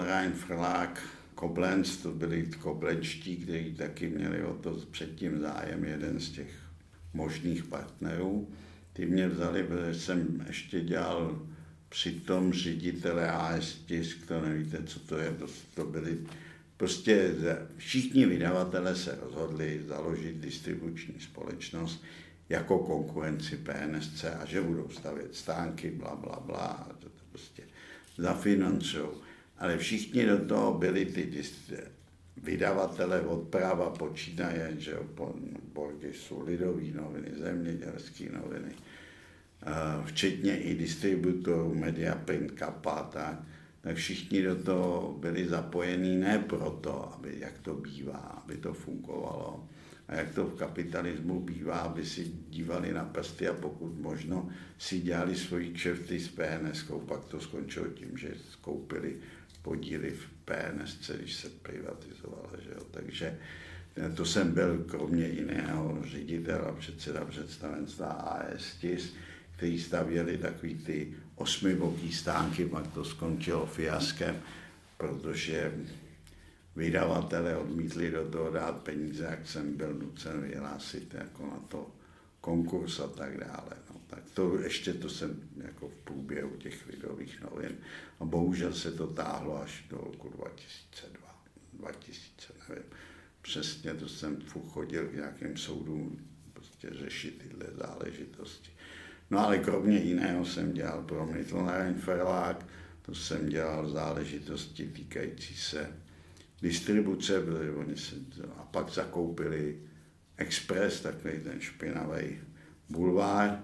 Rhein 0.00 0.32
Verlag 0.48 1.02
Koblenz, 1.34 1.96
to 1.96 2.12
byli 2.12 2.46
koblenčtí, 2.58 3.36
kteří 3.36 3.74
taky 3.74 4.08
měli 4.08 4.44
o 4.44 4.54
to 4.54 4.78
předtím 4.90 5.40
zájem, 5.40 5.84
jeden 5.84 6.20
z 6.20 6.30
těch 6.30 6.50
možných 7.14 7.64
partnerů. 7.64 8.48
Ty 8.92 9.06
mě 9.06 9.28
vzali, 9.28 9.62
protože 9.62 10.00
jsem 10.00 10.44
ještě 10.46 10.80
dělal 10.80 11.46
přitom 11.88 12.52
ředitele 12.52 13.30
AS 13.30 13.74
tisk, 13.86 14.26
to 14.26 14.40
nevíte, 14.40 14.82
co 14.82 15.00
to 15.00 15.18
je, 15.18 15.30
to, 15.30 15.46
to 15.74 15.84
byly 15.84 16.18
prostě 16.76 17.34
všichni 17.76 18.26
vydavatelé 18.26 18.96
se 18.96 19.18
rozhodli 19.20 19.82
založit 19.88 20.36
distribuční 20.36 21.14
společnost 21.20 22.04
jako 22.48 22.78
konkurenci 22.78 23.56
PNSC 23.56 24.24
a 24.24 24.44
že 24.44 24.60
budou 24.60 24.88
stavět 24.88 25.34
stánky, 25.34 25.90
bla, 25.90 26.16
bla, 26.16 26.42
bla, 26.46 26.66
a 26.66 26.88
to, 26.88 27.08
to 27.08 27.22
prostě 27.30 27.62
zafinancují. 28.16 29.08
Ale 29.58 29.78
všichni 29.78 30.26
do 30.26 30.46
toho 30.46 30.74
byli 30.74 31.04
ty 31.04 31.42
vydavatele 32.36 33.20
od 33.20 33.48
práva 33.48 33.90
počínaje, 33.90 34.74
že 34.78 34.90
jo, 34.90 35.04
Borgisu, 35.74 36.42
Lidový 36.44 36.92
noviny, 36.92 37.28
Zemědělský 37.38 38.28
noviny, 38.32 38.74
včetně 40.04 40.58
i 40.58 40.74
distributorů 40.74 41.74
Mediaprint, 41.74 42.50
Kappa, 42.50 43.02
tak, 43.02 43.38
tak 43.80 43.96
všichni 43.96 44.42
do 44.42 44.56
toho 44.56 45.16
byli 45.20 45.48
zapojení 45.48 46.16
ne 46.16 46.38
proto, 46.38 47.12
aby, 47.14 47.36
jak 47.38 47.58
to 47.58 47.74
bývá, 47.74 48.42
aby 48.44 48.56
to 48.56 48.74
fungovalo, 48.74 49.68
a 50.08 50.14
jak 50.14 50.34
to 50.34 50.46
v 50.46 50.58
kapitalismu 50.58 51.40
bývá, 51.40 51.74
aby 51.74 52.06
si 52.06 52.32
dívali 52.48 52.92
na 52.92 53.04
prsty 53.04 53.48
a 53.48 53.52
pokud 53.52 53.98
možno 53.98 54.50
si 54.78 55.00
dělali 55.00 55.36
svoji 55.36 55.72
kšefty 55.72 56.20
s 56.20 56.28
PNS, 56.28 56.84
pak 57.08 57.24
to 57.24 57.40
skončilo 57.40 57.86
tím, 57.86 58.18
že 58.18 58.28
skoupili 58.50 59.16
podíly 59.62 60.10
v 60.10 60.26
PNS, 60.44 61.10
když 61.18 61.34
se 61.34 61.48
privatizovala. 61.48 62.50
Že 62.64 62.70
jo? 62.70 62.82
Takže 62.90 63.38
eh, 63.96 64.10
to 64.10 64.24
jsem 64.26 64.52
byl 64.52 64.84
kromě 64.88 65.26
jiného 65.26 66.02
ředitel 66.04 66.64
a 66.68 66.72
předseda 66.72 67.24
představenstva 67.24 68.06
AS 68.06 68.76
TIS, 68.80 69.14
který 69.56 69.80
stavěli 69.80 70.38
takový 70.38 70.74
ty 70.74 71.12
osmiboký 71.36 72.12
stánky, 72.12 72.66
pak 72.66 72.86
to 72.86 73.04
skončilo 73.04 73.66
fiaskem, 73.66 74.36
protože 74.96 75.72
vydavatele 76.76 77.56
odmítli 77.56 78.10
do 78.10 78.30
toho 78.30 78.50
dát 78.50 78.82
peníze, 78.82 79.24
jak 79.24 79.48
jsem 79.48 79.76
byl 79.76 79.94
nucen 79.94 80.42
vyhlásit 80.42 81.14
jako 81.14 81.46
na 81.46 81.60
to 81.68 81.90
konkurs 82.40 83.00
a 83.00 83.08
tak 83.08 83.38
dále. 83.38 83.72
No, 83.90 84.00
tak 84.06 84.22
to 84.34 84.58
ještě 84.58 84.94
to 84.94 85.08
jsem 85.08 85.40
jako 85.56 85.88
v 85.88 85.94
průběhu 86.04 86.50
těch 86.50 86.86
lidových 86.86 87.40
novin 87.40 87.76
a 88.20 88.24
bohužel 88.24 88.72
se 88.72 88.92
to 88.92 89.06
táhlo 89.06 89.62
až 89.62 89.84
do 89.90 89.96
roku 89.96 90.28
2002, 90.28 91.44
2000, 91.72 92.52
nevím. 92.68 92.84
Přesně 93.42 93.94
to 93.94 94.08
jsem 94.08 94.36
chodil 94.68 95.08
k 95.08 95.14
nějakým 95.14 95.56
soudům 95.56 96.18
prostě 96.52 96.88
řešit 96.92 97.42
tyhle 97.42 97.66
záležitosti. 97.76 98.70
No 99.30 99.38
ale 99.38 99.58
kromě 99.58 99.98
jiného 99.98 100.44
jsem 100.44 100.72
dělal 100.72 101.02
pro 101.02 101.26
Mittelnein 101.26 101.94
Verlag, 101.94 102.66
to 103.02 103.14
jsem 103.14 103.48
dělal 103.48 103.90
záležitosti 103.90 104.86
týkající 104.86 105.54
se 105.54 106.03
distribuce, 106.64 107.40
byli 107.40 107.70
oni 107.70 107.96
se, 107.96 108.16
a 108.56 108.62
pak 108.64 108.90
zakoupili 108.90 109.78
Express, 110.36 111.00
takový 111.00 111.38
ten 111.38 111.60
špinavý 111.60 112.38
bulvár, 112.88 113.60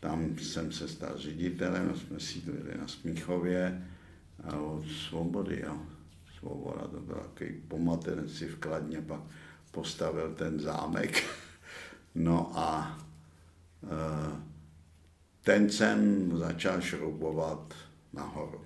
tam 0.00 0.38
jsem 0.38 0.72
se 0.72 0.88
stal 0.88 1.18
ředitelem, 1.18 1.94
jsme 1.96 2.20
sídlili 2.20 2.78
na 2.78 2.88
Smíchově 2.88 3.88
a 4.44 4.56
od 4.56 4.84
Svobody, 5.08 5.62
jo. 5.66 5.82
Svoboda, 6.38 6.88
to 6.88 7.00
byl 7.00 7.14
takový 7.14 7.60
pomatenec 7.68 8.32
si 8.32 8.46
v 8.46 8.58
Kladně, 8.58 9.02
pak 9.02 9.20
postavil 9.70 10.34
ten 10.34 10.60
zámek. 10.60 11.24
No 12.14 12.52
a 12.58 12.98
e, 13.84 14.42
ten 15.42 15.70
jsem 15.70 16.30
začal 16.38 16.80
šroubovat 16.80 17.74
nahoru, 18.12 18.60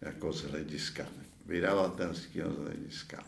jako 0.00 0.32
z 0.32 0.42
hlediska 0.44 1.06
vydavatelského 1.46 2.50
hlediska 2.62 3.24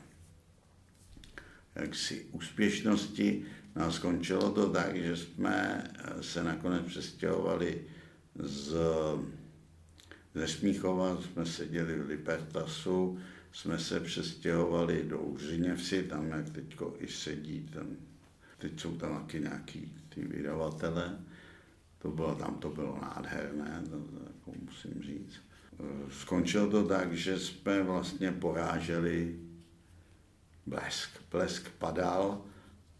jaksi 1.74 2.26
úspěšnosti. 2.32 3.44
No 3.76 3.84
a 3.84 3.90
skončilo 3.90 4.50
to 4.50 4.70
tak, 4.70 4.96
že 4.96 5.16
jsme 5.16 5.90
se 6.20 6.44
nakonec 6.44 6.86
přestěhovali 6.86 7.84
z, 8.38 8.76
ze 10.34 10.48
Smíchova, 10.48 11.22
jsme 11.22 11.46
seděli 11.46 11.98
v 11.98 12.08
Libertasu, 12.08 13.18
jsme 13.52 13.78
se 13.78 14.00
přestěhovali 14.00 15.04
do 15.08 15.18
Užřiněvsi, 15.18 16.02
tam 16.02 16.28
jak 16.28 16.50
teď 16.50 16.76
i 16.98 17.08
sedí, 17.08 17.68
tam, 17.72 17.96
teď 18.58 18.80
jsou 18.80 18.96
tam 18.96 19.20
taky 19.20 19.40
nějaký 19.40 19.92
ty 20.08 20.20
vydavatele 20.20 21.18
to 21.98 22.10
bylo, 22.10 22.34
tam 22.34 22.54
to 22.54 22.70
bylo 22.70 22.98
nádherné, 23.02 23.82
to, 23.84 23.98
to 23.98 24.24
jako 24.26 24.52
musím 24.64 25.02
říct. 25.02 25.40
Skončilo 26.10 26.70
to 26.70 26.84
tak, 26.84 27.12
že 27.12 27.38
jsme 27.38 27.82
vlastně 27.82 28.32
poráželi 28.32 29.38
blesk. 30.66 31.10
Blesk 31.30 31.68
padal 31.78 32.44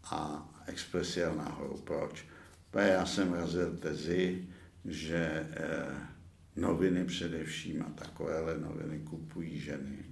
a 0.03 0.49
Express 0.67 1.17
jel 1.17 1.35
nahoru. 1.35 1.77
Proč? 1.77 2.25
Já 2.73 3.05
jsem 3.05 3.33
razil 3.33 3.77
tezi, 3.77 4.47
že 4.85 5.47
eh, 5.51 6.07
noviny 6.55 7.05
především 7.05 7.81
a 7.81 7.89
takovéhle 7.89 8.57
noviny 8.57 8.99
kupují 8.99 9.59
ženy. 9.59 10.05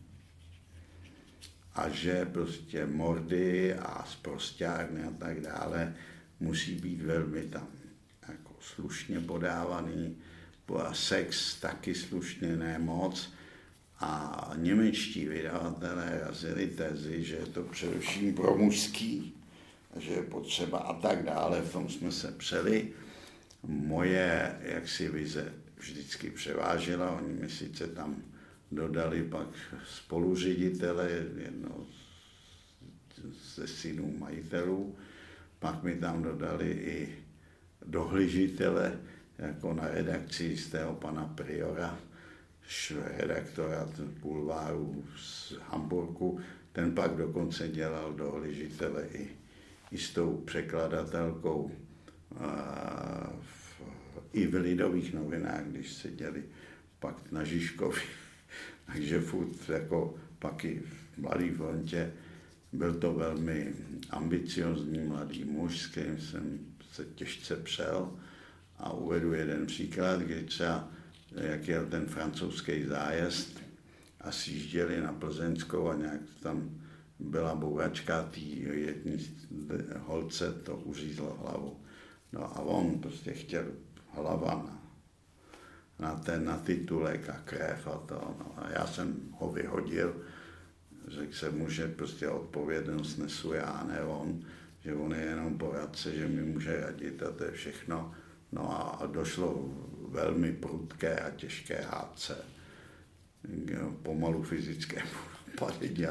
A 1.76 1.89
že 1.89 2.26
prostě 2.26 2.86
mordy 2.86 3.74
a 3.74 4.05
zprostárny 4.05 5.03
a 5.03 5.11
tak 5.11 5.41
dále 5.41 5.95
musí 6.39 6.76
být 6.76 7.01
velmi 7.01 7.41
tam 7.41 7.68
slušně 8.59 9.20
podávaný, 9.20 10.18
sex 10.91 11.55
taky 11.59 11.95
slušně, 11.95 12.55
ne 12.55 12.80
moc. 12.80 13.34
A 13.99 14.51
němečtí 14.55 15.26
vydavatelé 15.26 16.20
razili 16.24 16.68
tezi, 16.68 17.24
že 17.24 17.36
je 17.36 17.45
to 17.45 17.63
především 17.63 18.36
pro 18.36 18.57
mužský, 18.57 19.34
že 19.95 20.11
je 20.11 20.22
potřeba 20.22 20.78
a 20.78 20.93
tak 21.01 21.24
dále. 21.24 21.61
V 21.61 21.72
tom 21.72 21.89
jsme 21.89 22.11
se 22.11 22.32
přeli. 22.32 22.89
Moje 23.63 24.59
jaksi 24.61 25.09
vize 25.09 25.53
vždycky 25.78 26.30
převážela. 26.30 27.11
Oni 27.11 27.34
mi 27.34 27.49
sice 27.49 27.88
tam 27.88 28.24
dodali 28.72 29.24
pak 29.24 29.47
spoluředitele, 29.95 31.11
jedno 31.38 31.88
ze 33.55 33.68
synů 33.68 34.18
majitelů, 34.18 34.95
pak 35.59 35.84
mi 35.84 35.95
tam 35.95 36.24
dodali 36.24 36.72
i 36.72 37.15
dohlížitele, 37.86 38.99
jako 39.39 39.73
na 39.73 39.88
redakci 39.88 40.57
z 40.57 40.69
tého 40.69 40.93
pana 40.93 41.25
Priora, 41.35 41.99
redaktora 43.17 43.89
bulváru 44.21 45.05
z 45.17 45.53
Hamburgu, 45.69 46.39
ten 46.71 46.95
pak 46.95 47.15
dokonce 47.15 47.67
dělal 47.67 48.13
dohlížitele 48.13 49.07
i, 49.07 49.29
i 49.91 49.97
s 49.97 50.09
tou 50.09 50.38
překladatelkou 50.38 51.71
v, 53.41 53.81
i 54.33 54.47
v 54.47 54.53
lidových 54.53 55.13
novinách, 55.13 55.63
když 55.63 55.93
seděli 55.93 56.43
pak 56.99 57.31
na 57.31 57.43
Žižkovi. 57.43 58.01
Takže 58.85 59.21
furt 59.21 59.69
jako 59.69 60.15
pak 60.39 60.65
i 60.65 60.79
v 60.79 61.17
Mladý 61.17 61.49
frontě 61.49 62.13
byl 62.73 62.93
to 62.93 63.13
velmi 63.13 63.73
ambiciozní 64.09 64.99
mladý 64.99 65.43
muž, 65.43 65.81
s 65.81 65.88
kterým 65.88 66.19
jsem 66.19 66.59
se 66.91 67.05
těžce 67.05 67.55
přel. 67.55 68.19
A 68.78 68.93
uvedu 68.93 69.34
jeden 69.34 69.65
příklad, 69.65 70.19
kdy 70.19 70.43
třeba, 70.43 70.89
jak 71.32 71.67
jel 71.67 71.86
ten 71.86 72.05
francouzský 72.05 72.86
zájezd 72.86 73.61
a 74.21 74.32
sjížděli 74.32 75.01
na 75.01 75.13
Plzeňskou 75.13 75.89
a 75.89 75.95
nějak 75.95 76.21
tam 76.41 76.69
byla 77.19 77.55
bouvačka, 77.55 78.23
tý 78.23 78.61
jední 78.61 79.17
holce 79.99 80.53
to 80.53 80.78
uřízlo 80.78 81.38
hlavu. 81.41 81.80
No 82.34 82.43
a 82.43 82.59
on 82.59 82.99
prostě 82.99 83.34
chtěl 83.34 83.65
hlava 84.13 84.55
na, 84.55 84.82
na 85.99 86.15
ten 86.15 86.45
na 86.45 86.57
titulek 86.57 87.30
a 87.30 87.41
krev 87.45 87.88
a 87.88 87.97
to. 87.97 88.36
No 88.39 88.53
a 88.57 88.69
já 88.69 88.88
jsem 88.88 89.15
ho 89.32 89.51
vyhodil, 89.51 90.15
řekl 91.07 91.34
jsem 91.34 91.57
mu, 91.57 91.69
že 91.69 91.88
prostě 91.88 92.30
odpovědnost 92.30 93.17
nesu 93.17 93.53
já, 93.53 93.86
ne 93.88 94.01
on, 94.01 94.41
že 94.80 94.93
on 94.93 95.13
je 95.13 95.21
jenom 95.21 95.57
poradce, 95.57 96.15
že 96.15 96.28
mi 96.28 96.41
může 96.41 96.82
radit 96.82 97.23
a 97.23 97.32
to 97.32 97.43
je 97.43 97.51
všechno. 97.51 98.15
No 98.51 99.01
a 99.01 99.05
došlo 99.05 99.69
velmi 100.09 100.51
prudké 100.51 101.19
a 101.19 101.29
těžké 101.29 101.81
hádce, 101.81 102.37
pomalu 104.03 104.43
fyzickému 104.43 105.09
napadení. 105.47 106.05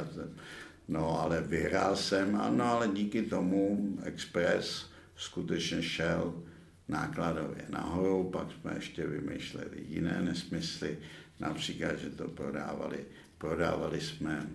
No 0.88 1.20
ale 1.20 1.40
vyhrál 1.40 1.96
jsem, 1.96 2.40
ano, 2.40 2.64
ale 2.64 2.88
díky 2.88 3.22
tomu 3.22 3.88
Express 4.02 4.90
skutečně 5.16 5.82
šel 5.82 6.42
nákladově 6.88 7.64
nahoru, 7.68 8.30
pak 8.30 8.46
jsme 8.52 8.74
ještě 8.74 9.06
vymýšleli 9.06 9.84
jiné 9.88 10.22
nesmysly, 10.22 10.98
například, 11.40 11.98
že 11.98 12.10
to 12.10 12.28
prodávali, 12.28 13.04
prodávali 13.38 14.00
jsme 14.00 14.46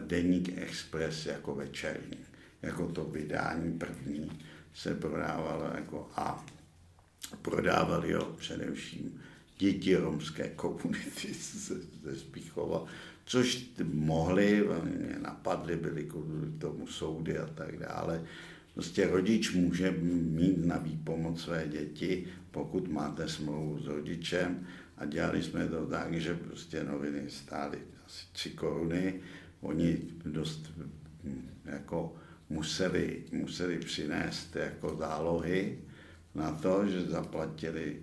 Deník 0.00 0.58
Express 0.58 1.26
jako 1.26 1.54
večerní, 1.54 2.18
jako 2.62 2.86
to 2.86 3.04
vydání 3.04 3.78
první 3.78 4.30
se 4.74 4.94
prodávalo 4.94 5.70
jako 5.74 6.10
a 6.16 6.46
prodávali 7.42 8.12
ho 8.12 8.24
především 8.24 9.20
děti 9.58 9.96
romské 9.96 10.48
komunity 10.48 11.32
ze, 11.54 11.74
ze 12.02 12.16
což 13.24 13.66
mohli, 13.92 14.68
mě 14.84 15.16
napadly, 15.18 15.76
byly 15.76 16.04
kvůli 16.04 16.52
tomu 16.58 16.86
soudy 16.86 17.38
a 17.38 17.46
tak 17.46 17.78
dále. 17.78 18.24
Prostě 18.74 19.06
rodič 19.06 19.52
může 19.52 19.90
mít 19.90 20.66
na 20.66 20.78
výpomoc 20.78 21.40
své 21.40 21.68
děti, 21.68 22.26
pokud 22.50 22.88
máte 22.88 23.28
smlouvu 23.28 23.78
s 23.78 23.86
rodičem 23.86 24.66
a 24.96 25.04
dělali 25.04 25.42
jsme 25.42 25.68
to 25.68 25.86
tak, 25.86 26.14
že 26.14 26.34
prostě 26.34 26.84
noviny 26.84 27.30
stály 27.30 27.78
asi 28.06 28.26
tři 28.32 28.50
koruny, 28.50 29.20
oni 29.60 29.98
dost 30.24 30.72
jako 31.64 32.16
museli, 32.50 33.22
museli 33.32 33.78
přinést 33.78 34.56
jako 34.56 34.96
zálohy 34.96 35.78
na 36.34 36.52
to, 36.52 36.86
že 36.86 37.02
zaplatili 37.02 37.96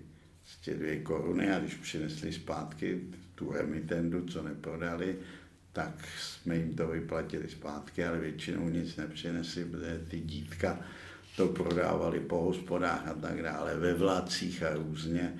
z 0.44 0.70
dvě 0.70 1.00
koruny 1.00 1.52
a 1.52 1.58
když 1.58 1.74
přinesli 1.74 2.32
zpátky 2.32 3.00
tu 3.34 3.54
emitendu, 3.54 4.26
co 4.26 4.42
neprodali, 4.42 5.18
tak 5.72 6.08
jsme 6.18 6.56
jim 6.56 6.74
to 6.74 6.86
vyplatili 6.86 7.48
zpátky, 7.48 8.04
ale 8.04 8.18
většinou 8.18 8.68
nic 8.68 8.96
nepřinesli, 8.96 9.64
protože 9.64 10.04
ty 10.10 10.20
dítka 10.20 10.80
to 11.36 11.48
prodávali 11.48 12.20
po 12.20 12.36
hospodách 12.36 13.08
a 13.08 13.14
tak 13.14 13.42
dále, 13.42 13.76
ve 13.76 13.94
vládcích 13.94 14.62
a 14.62 14.74
různě. 14.74 15.34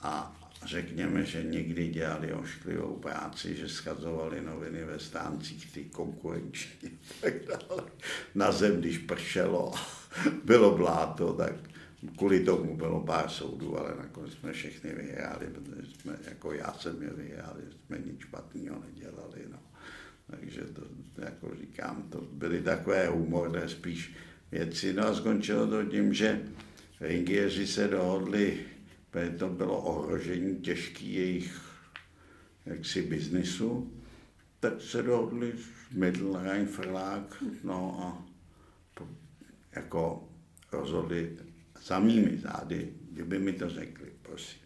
A 0.00 0.41
řekněme, 0.64 1.24
že 1.24 1.42
někdy 1.42 1.88
dělali 1.88 2.32
ošklivou 2.32 2.96
práci, 2.96 3.56
že 3.56 3.68
skazovali 3.68 4.40
noviny 4.40 4.84
ve 4.84 4.98
stáncích, 4.98 5.72
ty 5.72 5.84
konkurenční 5.84 6.98
tak 7.20 7.34
dále. 7.44 7.82
Na 8.34 8.52
zem, 8.52 8.80
když 8.80 8.98
pršelo, 8.98 9.72
bylo 10.44 10.76
bláto, 10.76 11.32
tak 11.32 11.52
kvůli 12.16 12.40
tomu 12.40 12.76
bylo 12.76 13.00
pár 13.00 13.28
soudů, 13.28 13.78
ale 13.78 13.94
nakonec 13.98 14.32
jsme 14.32 14.52
všechny 14.52 14.92
vyhráli, 14.92 15.46
protože 15.46 15.90
jsme, 16.00 16.16
jako 16.28 16.52
já 16.52 16.72
jsem 16.72 17.02
je 17.02 17.10
vyhrál, 17.10 17.56
jsme 17.86 17.98
nic 17.98 18.20
špatného 18.20 18.82
nedělali. 18.86 19.40
No. 19.50 19.58
Takže 20.30 20.60
to, 20.60 20.82
jako 21.18 21.50
říkám, 21.60 22.02
to 22.10 22.20
byly 22.20 22.62
takové 22.62 23.06
humorné 23.06 23.68
spíš 23.68 24.12
věci. 24.52 24.92
No 24.92 25.06
a 25.06 25.14
skončilo 25.14 25.66
to 25.66 25.84
tím, 25.84 26.14
že 26.14 26.40
ringieři 27.00 27.66
se 27.66 27.88
dohodli 27.88 28.60
to 29.38 29.48
bylo 29.48 29.82
ohrožení 29.82 30.56
těžký 30.56 31.14
jejich 31.14 31.60
jaksi 32.66 33.02
biznisu, 33.02 33.92
tak 34.60 34.80
se 34.80 35.02
dohodli 35.02 35.52
Middle 35.92 36.42
Rhein 36.42 36.66
Verlag, 36.66 37.42
no 37.64 37.98
a 38.00 38.32
jako 39.76 40.28
rozhodli 40.72 41.38
za 41.82 41.98
mými 41.98 42.38
zády, 42.38 42.92
kdyby 43.10 43.38
mi 43.38 43.52
to 43.52 43.68
řekli, 43.68 44.12
prosím. 44.22 44.62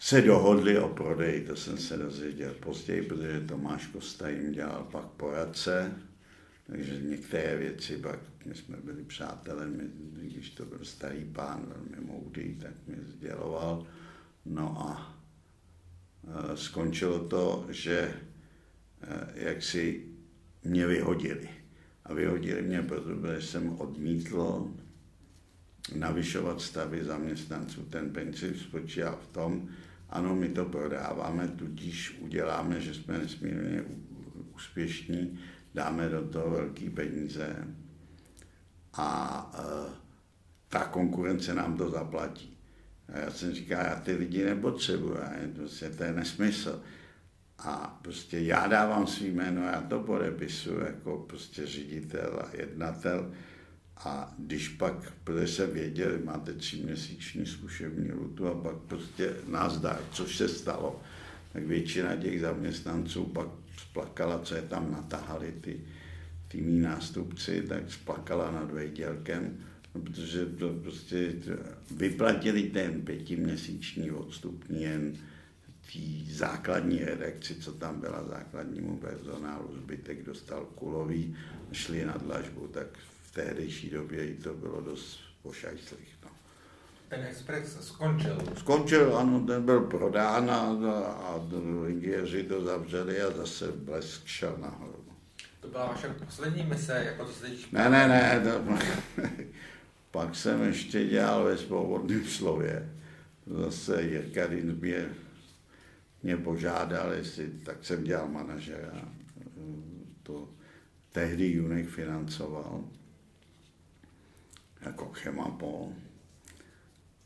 Se 0.00 0.22
dohodli 0.22 0.78
o 0.78 0.88
prodeji, 0.88 1.46
to 1.46 1.56
jsem 1.56 1.78
se 1.78 1.96
dozvěděl 1.96 2.54
později, 2.54 3.02
protože 3.02 3.40
Tomáš 3.40 3.86
Kosta 3.86 4.28
jim 4.28 4.52
dělal 4.52 4.88
pak 4.92 5.04
poradce, 5.04 5.92
takže 6.70 7.00
některé 7.02 7.56
věci 7.56 7.96
pak, 7.96 8.18
my 8.46 8.54
jsme 8.54 8.76
byli 8.84 9.02
přátelé, 9.02 9.68
když 10.12 10.50
to 10.50 10.64
byl 10.64 10.78
starý 10.82 11.24
pán, 11.24 11.66
velmi 11.66 12.06
moudý, 12.06 12.54
tak 12.54 12.72
mi 12.86 12.96
sděloval. 13.04 13.86
No 14.46 14.80
a 14.80 15.20
e, 16.52 16.56
skončilo 16.56 17.18
to, 17.18 17.66
že 17.70 17.98
e, 17.98 18.14
jak 19.34 19.62
si 19.62 20.04
mě 20.64 20.86
vyhodili. 20.86 21.48
A 22.04 22.14
vyhodili 22.14 22.62
mě, 22.62 22.82
protože 22.82 23.42
jsem 23.46 23.80
odmítl 23.80 24.74
navyšovat 25.94 26.60
stavy 26.60 27.04
zaměstnanců. 27.04 27.82
Ten 27.82 28.10
princip 28.10 28.56
spočíval 28.56 29.18
v 29.22 29.32
tom, 29.32 29.68
ano, 30.08 30.36
my 30.36 30.48
to 30.48 30.64
prodáváme, 30.64 31.48
tudíž 31.48 32.18
uděláme, 32.20 32.80
že 32.80 32.94
jsme 32.94 33.18
nesmírně 33.18 33.84
úspěšní, 34.54 35.38
dáme 35.74 36.08
do 36.08 36.28
toho 36.28 36.50
velké 36.50 36.90
peníze 36.90 37.66
a 38.92 39.52
e, 39.54 39.90
ta 40.68 40.84
konkurence 40.84 41.54
nám 41.54 41.76
to 41.76 41.90
zaplatí. 41.90 42.56
A 43.12 43.18
já 43.18 43.30
jsem 43.30 43.52
říkal, 43.52 43.84
já 43.84 44.00
ty 44.00 44.12
lidi 44.12 44.44
nepotřebuji, 44.44 45.16
prostě 45.54 45.90
to 45.90 46.04
je 46.04 46.12
nesmysl. 46.12 46.82
A 47.58 47.98
prostě 48.02 48.38
já 48.38 48.66
dávám 48.66 49.06
svý 49.06 49.30
jméno, 49.30 49.62
já 49.62 49.80
to 49.80 50.00
podepisuju 50.00 50.80
jako 50.80 51.18
prostě 51.28 51.66
ředitel 51.66 52.42
a 52.44 52.56
jednatel. 52.56 53.32
A 53.96 54.34
když 54.38 54.68
pak, 54.68 55.12
protože 55.24 55.48
jsem 55.48 55.70
věděl, 55.70 56.18
máte 56.24 56.52
tříměsíční 56.52 57.46
zkušební 57.46 58.12
lutu 58.12 58.48
a 58.48 58.54
pak 58.54 58.76
prostě 58.76 59.36
nás 59.48 59.78
dá, 59.78 60.00
což 60.12 60.36
se 60.36 60.48
stalo, 60.48 61.02
tak 61.52 61.64
většina 61.64 62.16
těch 62.16 62.40
zaměstnanců 62.40 63.24
pak 63.24 63.48
splakala, 63.82 64.38
co 64.38 64.54
je 64.54 64.62
tam 64.62 64.92
natahali 64.92 65.52
ty, 65.60 65.80
ty 66.48 66.60
mý 66.60 66.80
nástupci, 66.80 67.62
tak 67.62 67.92
splakala 67.92 68.50
nad 68.50 68.70
Vejdělkem, 68.70 69.58
no, 69.94 70.00
protože 70.00 70.46
to 70.46 70.68
prostě 70.68 71.32
vyplatili 71.90 72.62
ten 72.62 73.02
pětiměsíční 73.02 74.10
odstupní 74.10 74.82
jen 74.82 75.16
té 75.92 76.32
základní 76.32 76.98
redakci, 76.98 77.54
co 77.54 77.72
tam 77.72 78.00
byla 78.00 78.24
základnímu 78.24 78.96
personálu, 78.96 79.76
zbytek 79.76 80.22
dostal 80.22 80.64
kulový, 80.74 81.36
šli 81.72 82.04
na 82.04 82.16
dlažbu, 82.16 82.68
tak 82.68 82.86
v 83.22 83.34
tehdejší 83.34 83.90
době 83.90 84.28
i 84.28 84.34
to 84.34 84.54
bylo 84.54 84.80
dost 84.80 85.18
pošajslých. 85.42 86.19
Ten 87.10 87.24
Express 87.24 87.86
skončil? 87.86 88.38
Skončil, 88.56 89.16
ano, 89.16 89.40
ten 89.46 89.62
byl 89.62 89.80
prodán 89.80 90.50
a, 90.50 90.60
a 91.00 91.40
Ligieři 91.82 92.42
to 92.42 92.64
zavřeli 92.64 93.22
a 93.22 93.30
zase 93.30 93.72
blesk 93.72 94.26
šel 94.26 94.56
nahoru. 94.60 95.04
To 95.60 95.68
byla 95.68 95.86
vaše 95.86 96.08
poslední 96.08 96.62
mise, 96.62 97.02
jako 97.06 97.24
to 97.24 97.32
se. 97.32 97.46
Ne, 97.72 97.90
ne, 97.90 98.08
ne, 98.08 98.40
to, 98.40 98.78
pak 100.10 100.36
jsem 100.36 100.62
ještě 100.62 101.06
dělal 101.06 101.44
ve 101.44 101.56
svobodném 101.56 102.24
slově 102.24 102.92
zase 103.46 104.02
Jirka 104.02 104.46
Dinsběr 104.46 105.08
mě 106.22 106.36
požádal, 106.36 107.12
jestli 107.12 107.50
tak 107.50 107.84
jsem 107.84 108.04
dělal 108.04 108.28
manažera. 108.28 109.08
To 110.22 110.48
tehdy 111.12 111.52
Junek 111.52 111.88
financoval 111.88 112.84
jako 114.80 115.10
Chemapol. 115.12 115.92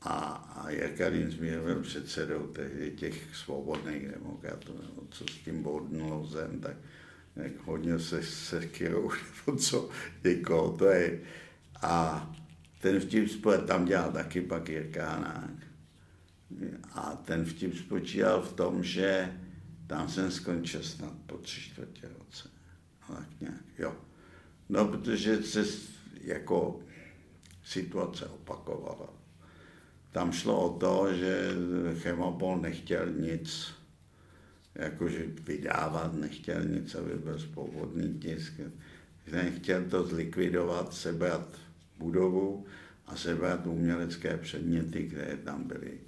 A, 0.05 0.11
a 0.57 0.70
Jirka 0.70 1.11
Dinsběr 1.11 1.61
byl 1.61 1.82
předsedou 1.82 2.46
tehdy 2.46 2.90
těch 2.90 3.36
svobodných 3.36 4.09
demokratů, 4.09 4.72
nebo 4.72 5.07
co 5.11 5.24
s 5.24 5.36
tím 5.44 5.62
bodnul 5.62 6.26
zem, 6.26 6.61
tak 6.61 6.76
jak 7.36 7.52
hodně 7.64 7.98
se 7.98 8.22
sekirou, 8.22 9.11
nebo 9.46 9.59
co, 9.59 9.90
někoho, 10.24 10.76
to 10.76 10.86
je. 10.86 11.20
A 11.82 12.34
ten 12.80 13.00
vtip 13.00 13.28
spojil, 13.28 13.66
tam 13.66 13.84
dělal 13.84 14.12
taky 14.12 14.40
pak 14.40 14.68
Jirkánák. 14.68 15.50
A 16.92 17.16
ten 17.16 17.44
vtip 17.44 17.76
spočíval 17.76 18.42
v 18.42 18.52
tom, 18.52 18.84
že 18.84 19.32
tam 19.86 20.09
jsem 20.09 20.30
skončil 20.30 20.82
snad 20.82 21.12
po 21.26 21.38
tři 21.38 21.61
čtvrtě 21.61 22.09
roce. 22.18 22.48
No, 23.09 23.16
tak 23.16 23.40
nějak, 23.40 23.78
jo. 23.78 23.96
No, 24.68 24.84
protože 24.84 25.42
se 25.42 25.64
jako 26.20 26.80
situace 27.64 28.26
opakovala. 28.26 29.23
Tam 30.14 30.32
šlo 30.32 30.70
o 30.70 30.78
to, 30.78 31.14
že 31.14 31.50
Chemopol 31.98 32.58
nechtěl 32.58 33.10
nic, 33.10 33.74
jakože 34.74 35.24
vydávat, 35.42 36.14
nechtěl 36.14 36.64
nic, 36.64 36.94
aby 36.94 37.14
byl 37.14 37.38
svobodný 37.38 38.18
tisk. 38.18 38.52
Nechtěl 39.32 39.84
to 39.84 40.06
zlikvidovat, 40.06 40.94
sebrat 40.94 41.58
budovu 41.98 42.66
a 43.06 43.16
sebrat 43.16 43.66
umělecké 43.66 44.36
předměty, 44.36 45.08
které 45.08 45.36
tam 45.36 45.64
byly 45.64 45.98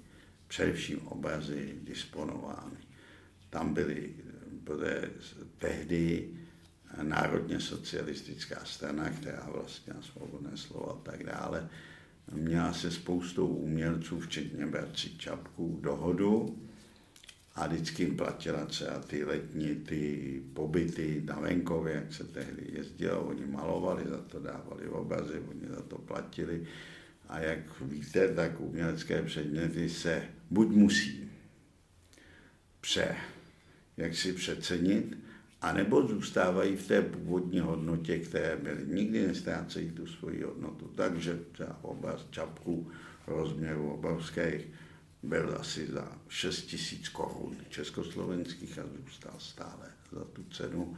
především 0.47 1.07
obrazy 1.07 1.75
disponovány. 1.83 2.79
Tam 3.49 3.73
byly, 3.73 4.13
bude 4.51 5.09
tehdy 5.57 6.29
národně 7.01 7.59
socialistická 7.59 8.65
strana, 8.65 9.09
která 9.09 9.49
vlastně 9.53 9.93
svobodné 10.01 10.57
slovo 10.57 10.91
a 10.91 11.11
tak 11.11 11.23
dále, 11.23 11.69
měla 12.31 12.73
se 12.73 12.91
spoustou 12.91 13.47
umělců, 13.47 14.19
včetně 14.19 14.65
bratří 14.65 15.17
Čapků, 15.17 15.79
dohodu 15.81 16.57
a 17.55 17.67
vždycky 17.67 18.03
jim 18.03 18.17
platila 18.17 18.65
třeba 18.65 18.99
ty 18.99 19.25
letní 19.25 19.75
ty 19.75 20.41
pobyty 20.53 21.21
na 21.25 21.39
venkově, 21.39 21.93
jak 21.93 22.13
se 22.13 22.23
tehdy 22.23 22.71
jezdilo, 22.73 23.21
oni 23.21 23.45
malovali, 23.45 24.03
za 24.09 24.17
to 24.17 24.39
dávali 24.39 24.87
obrazy, 24.87 25.39
oni 25.39 25.67
za 25.75 25.81
to 25.81 25.97
platili. 25.97 26.67
A 27.29 27.39
jak 27.39 27.81
víte, 27.81 28.33
tak 28.33 28.59
umělecké 28.59 29.21
předměty 29.21 29.89
se 29.89 30.23
buď 30.49 30.67
musí 30.67 31.29
pře, 32.81 33.15
jak 33.97 34.15
si 34.15 34.33
přecenit, 34.33 35.17
anebo 35.61 36.07
zůstávají 36.07 36.75
v 36.75 36.87
té 36.87 37.01
původní 37.01 37.59
hodnotě, 37.59 38.19
které 38.19 38.55
byly. 38.55 38.85
Nikdy 38.85 39.27
nestrácejí 39.27 39.91
tu 39.91 40.07
svoji 40.07 40.43
hodnotu. 40.43 40.91
Takže 40.95 41.39
třeba 41.51 41.83
obraz 41.83 42.25
čapků 42.29 42.91
rozměru 43.27 43.91
obrovských 43.91 44.67
byl 45.23 45.57
asi 45.59 45.87
za 45.87 46.11
6 46.27 46.61
tisíc 46.61 47.09
korun 47.09 47.57
československých 47.69 48.79
a 48.79 48.83
zůstal 49.05 49.33
stále 49.37 49.91
za 50.11 50.25
tu 50.25 50.43
cenu. 50.43 50.97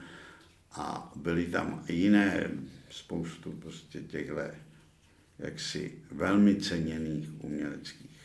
A 0.71 1.13
byly 1.15 1.45
tam 1.45 1.85
jiné 1.89 2.51
spoustu 2.89 3.51
prostě 3.51 3.99
těchto 3.99 4.35
jaksi 5.39 6.01
velmi 6.11 6.55
ceněných 6.55 7.43
uměleckých 7.43 8.19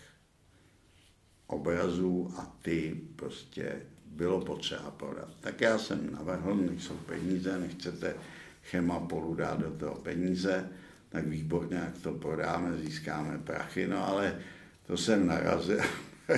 obrazů 1.46 2.34
a 2.36 2.56
ty 2.62 3.00
prostě 3.16 3.82
bylo 4.14 4.40
potřeba 4.40 4.90
prodat. 4.90 5.28
Tak 5.40 5.60
já 5.60 5.78
jsem 5.78 6.12
navrhl, 6.12 6.54
nejsou 6.54 6.94
peníze, 6.94 7.58
nechcete 7.58 8.14
Chemapolu 8.62 9.34
dát 9.34 9.60
do 9.60 9.70
toho 9.70 9.94
peníze, 9.94 10.68
tak 11.08 11.26
výborně, 11.26 11.76
jak 11.76 11.98
to 11.98 12.12
prodáme, 12.12 12.76
získáme 12.76 13.38
prachy, 13.38 13.86
no 13.86 14.08
ale 14.08 14.38
to 14.86 14.96
jsem 14.96 15.26
narazil. 15.26 15.80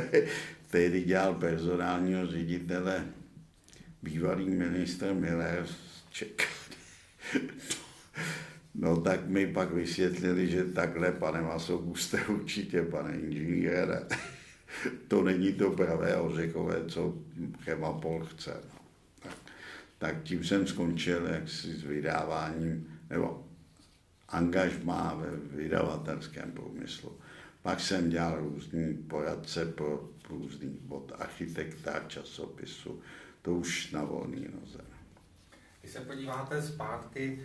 Tehdy 0.71 1.03
dělal 1.03 1.35
personálního 1.35 2.27
ředitele 2.27 3.05
bývalý 4.03 4.51
ministr 4.51 5.15
Miller 5.15 5.67
z. 5.67 6.25
No 8.79 9.01
tak 9.01 9.29
mi 9.29 9.47
pak 9.47 9.73
vysvětlili, 9.73 10.51
že 10.51 10.65
takhle, 10.65 11.13
pane 11.13 11.43
Masok, 11.43 11.99
jste 11.99 12.25
určitě, 12.25 12.83
pane 12.83 13.17
inženýre, 13.17 14.03
to 15.09 15.23
není 15.23 15.53
to 15.53 15.71
pravé 15.71 16.17
ořekové, 16.17 16.85
co 16.89 17.15
Chemapol 17.61 18.25
chce. 18.25 18.61
No. 18.75 18.81
Tak, 19.23 19.37
tak 19.99 20.23
tím 20.23 20.45
jsem 20.45 20.67
skončil 20.67 21.27
jaksi 21.27 21.75
s 21.75 21.83
vydáváním, 21.83 22.99
nebo 23.11 23.45
angažmá 24.29 25.15
ve 25.15 25.57
vydavatelském 25.57 26.53
průmyslu. 26.53 27.13
Pak 27.63 27.81
jsem 27.81 28.11
dělal 28.11 28.41
různý 28.41 28.95
poradce 28.95 29.67
pro 29.67 30.09
různý 30.31 30.79
od 30.89 31.13
architekta, 31.19 32.01
časopisu, 32.09 33.01
to 33.43 33.55
už 33.55 33.91
na 33.93 34.05
volný 34.05 34.47
noze. 34.61 34.79
Když 35.81 35.93
se 35.93 36.01
podíváte 36.01 36.63
zpátky 36.63 37.43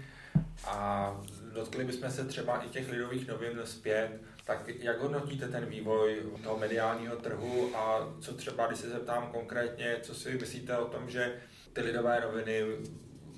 a 0.65 1.21
dotkli 1.53 1.83
bychom 1.83 2.11
se 2.11 2.25
třeba 2.25 2.57
i 2.57 2.69
těch 2.69 2.89
lidových 2.89 3.27
novin 3.27 3.59
zpět, 3.63 4.21
tak 4.45 4.67
jak 4.79 4.99
hodnotíte 4.99 5.47
ten 5.47 5.65
vývoj 5.65 6.23
toho 6.43 6.57
mediálního 6.57 7.15
trhu 7.15 7.75
a 7.75 8.13
co 8.21 8.33
třeba, 8.33 8.67
když 8.67 8.79
se 8.79 8.89
zeptám 8.89 9.27
konkrétně, 9.31 9.97
co 10.01 10.15
si 10.15 10.37
myslíte 10.37 10.77
o 10.77 10.85
tom, 10.85 11.09
že 11.09 11.41
ty 11.73 11.81
lidové 11.81 12.21
noviny 12.21 12.63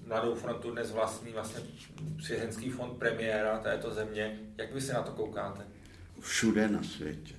Mladou 0.08 0.36
frontu 0.36 0.72
dnes 0.72 0.92
vlastní 0.92 1.32
vlastně 1.32 1.62
svěřenský 2.24 2.70
fond 2.70 2.98
premiéra 2.98 3.60
této 3.60 3.94
země. 3.94 4.40
Jak 4.58 4.74
vy 4.74 4.82
se 4.82 4.94
na 4.94 5.02
to 5.02 5.12
koukáte? 5.12 5.68
Všude 6.20 6.68
na 6.68 6.84
světě, 6.84 7.36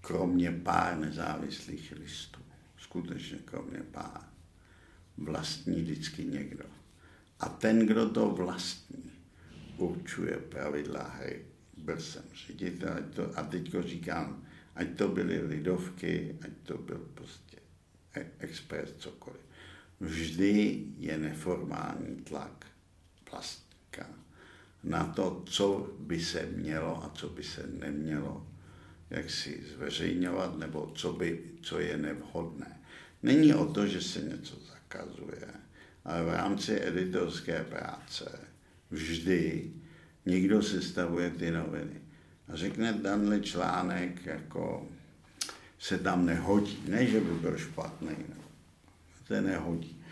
kromě 0.00 0.52
pár 0.52 0.98
nezávislých 0.98 1.92
listů, 1.92 2.40
skutečně 2.78 3.38
kromě 3.44 3.78
pár, 3.90 4.20
vlastní 5.16 5.82
vždycky 5.82 6.24
někdo. 6.24 6.64
A 7.40 7.48
ten, 7.48 7.86
kdo 7.86 8.10
to 8.10 8.30
vlastní, 8.30 9.11
určuje 9.88 10.36
pravidla 10.36 11.02
hry 11.02 11.42
byl 11.76 12.00
jsem 12.00 12.22
ředitel, 12.46 12.94
ať 12.96 13.14
to, 13.14 13.38
a 13.38 13.42
teďko 13.42 13.82
říkám, 13.82 14.46
ať 14.74 14.96
to 14.96 15.08
byly 15.08 15.40
lidovky, 15.40 16.38
ať 16.44 16.50
to 16.62 16.78
byl 16.78 16.98
prostě 17.14 17.56
e, 18.16 18.26
expres, 18.38 18.92
cokoliv. 18.98 19.40
Vždy 20.00 20.84
je 20.98 21.18
neformální 21.18 22.16
tlak 22.16 22.66
plastika 23.30 24.06
na 24.84 25.04
to, 25.04 25.42
co 25.46 25.94
by 25.98 26.20
se 26.20 26.46
mělo 26.46 27.04
a 27.04 27.12
co 27.14 27.28
by 27.28 27.44
se 27.44 27.66
nemělo 27.66 28.46
jak 29.10 29.30
si 29.30 29.64
zveřejňovat, 29.74 30.58
nebo 30.58 30.92
co, 30.94 31.12
by, 31.12 31.44
co 31.62 31.80
je 31.80 31.96
nevhodné. 31.96 32.80
Není 33.22 33.54
o 33.54 33.66
to, 33.66 33.86
že 33.86 34.00
se 34.00 34.20
něco 34.20 34.56
zakazuje, 34.56 35.48
ale 36.04 36.24
v 36.24 36.28
rámci 36.28 36.86
editorské 36.86 37.64
práce 37.64 38.51
vždy 38.92 39.70
někdo 40.26 40.62
sestavuje 40.62 41.30
ty 41.30 41.50
noviny. 41.50 42.00
A 42.48 42.56
řekne, 42.56 42.92
tenhle 42.92 43.40
článek 43.40 44.26
jako 44.26 44.86
se 45.78 45.98
tam 45.98 46.26
nehodí. 46.26 46.78
Ne, 46.88 47.06
že 47.06 47.20
by 47.20 47.34
byl 47.34 47.58
špatný, 47.58 48.16
no. 48.28 48.42
se 49.26 49.40
nehodí. 49.40 50.02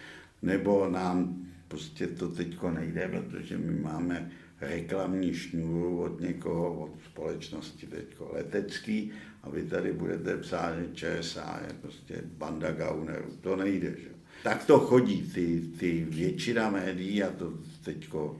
Nebo 0.42 0.88
nám 0.88 1.46
prostě 1.68 2.06
to 2.06 2.28
teďko 2.28 2.70
nejde, 2.70 3.08
protože 3.08 3.58
my 3.58 3.80
máme 3.80 4.30
reklamní 4.60 5.34
šňůru 5.34 6.02
od 6.02 6.20
někoho, 6.20 6.80
od 6.80 6.92
společnosti 7.04 7.86
teďko 7.86 8.30
letecký 8.32 9.12
a 9.42 9.50
vy 9.50 9.62
tady 9.62 9.92
budete 9.92 10.36
psát, 10.36 10.78
že 10.78 10.88
ČSA 10.94 11.60
je 11.68 11.74
prostě 11.74 12.22
banda 12.24 12.72
gaunerů. 12.72 13.36
To 13.40 13.56
nejde, 13.56 13.94
že? 13.98 14.08
Tak 14.42 14.64
to 14.64 14.78
chodí, 14.78 15.22
ty, 15.34 15.62
ty 15.78 16.06
většina 16.10 16.70
médií 16.70 17.22
a 17.22 17.30
to 17.30 17.52
teďko 17.84 18.38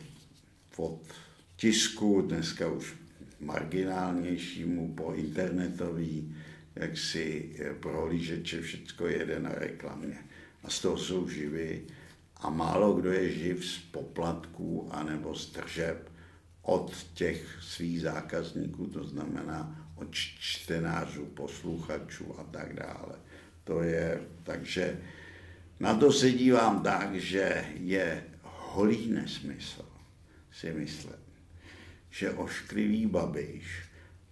od 0.77 1.01
tisku, 1.57 2.23
dneska 2.23 2.69
už 2.69 2.95
marginálnějšímu, 3.41 4.95
po 4.95 5.13
internetový, 5.13 6.37
jak 6.77 6.99
si 6.99 7.57
prohlížeče, 7.81 8.63
všechno 8.63 9.07
jede 9.07 9.41
na 9.41 9.51
reklamě. 9.53 10.19
A 10.65 10.71
z 10.71 10.81
toho 10.81 10.99
jsou 10.99 11.29
živy. 11.29 11.83
A 12.37 12.51
málo 12.51 12.93
kdo 12.93 13.13
je 13.13 13.33
živ 13.33 13.67
z 13.67 13.79
poplatků 13.79 14.89
anebo 14.93 15.35
z 15.35 15.47
tržeb 15.47 16.11
od 16.63 17.07
těch 17.15 17.59
svých 17.63 18.01
zákazníků, 18.01 18.87
to 18.87 19.05
znamená 19.05 19.87
od 19.97 20.09
čtenářů, 20.15 21.25
posluchačů 21.25 22.41
a 22.41 22.45
tak 22.45 22.75
dále. 22.75 23.15
To 23.65 23.83
je, 23.83 24.21
takže 24.43 25.01
na 25.81 25.95
to 25.95 26.13
se 26.13 26.31
dívám 26.33 26.83
tak, 26.83 27.15
že 27.15 27.65
je 27.75 28.25
holý 28.43 29.11
nesmysl 29.13 29.91
si 30.53 30.73
myslet, 30.73 31.21
že 32.11 32.31
ošklivý 32.31 33.07
babiš 33.07 33.83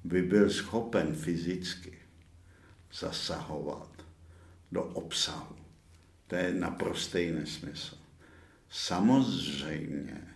by 0.04 0.22
byl 0.22 0.50
schopen 0.50 1.14
fyzicky 1.14 1.98
zasahovat 2.92 4.06
do 4.72 4.82
obsahu. 4.82 5.56
To 6.26 6.36
je 6.36 6.54
naprostý 6.54 7.30
nesmysl. 7.30 7.96
Samozřejmě 8.70 10.28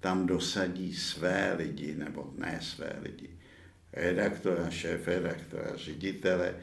tam 0.00 0.26
dosadí 0.26 0.94
své 0.94 1.54
lidi, 1.54 1.94
nebo 1.94 2.32
ne 2.36 2.58
své 2.62 2.96
lidi, 3.02 3.30
redaktora, 3.92 4.70
šéf 4.70 5.08
redaktora, 5.08 5.76
ředitele, 5.76 6.54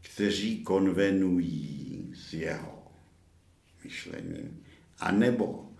kteří 0.00 0.62
konvenují 0.62 2.12
s 2.14 2.32
jeho 2.32 2.92
myšlením, 3.84 4.64
anebo 4.98 5.73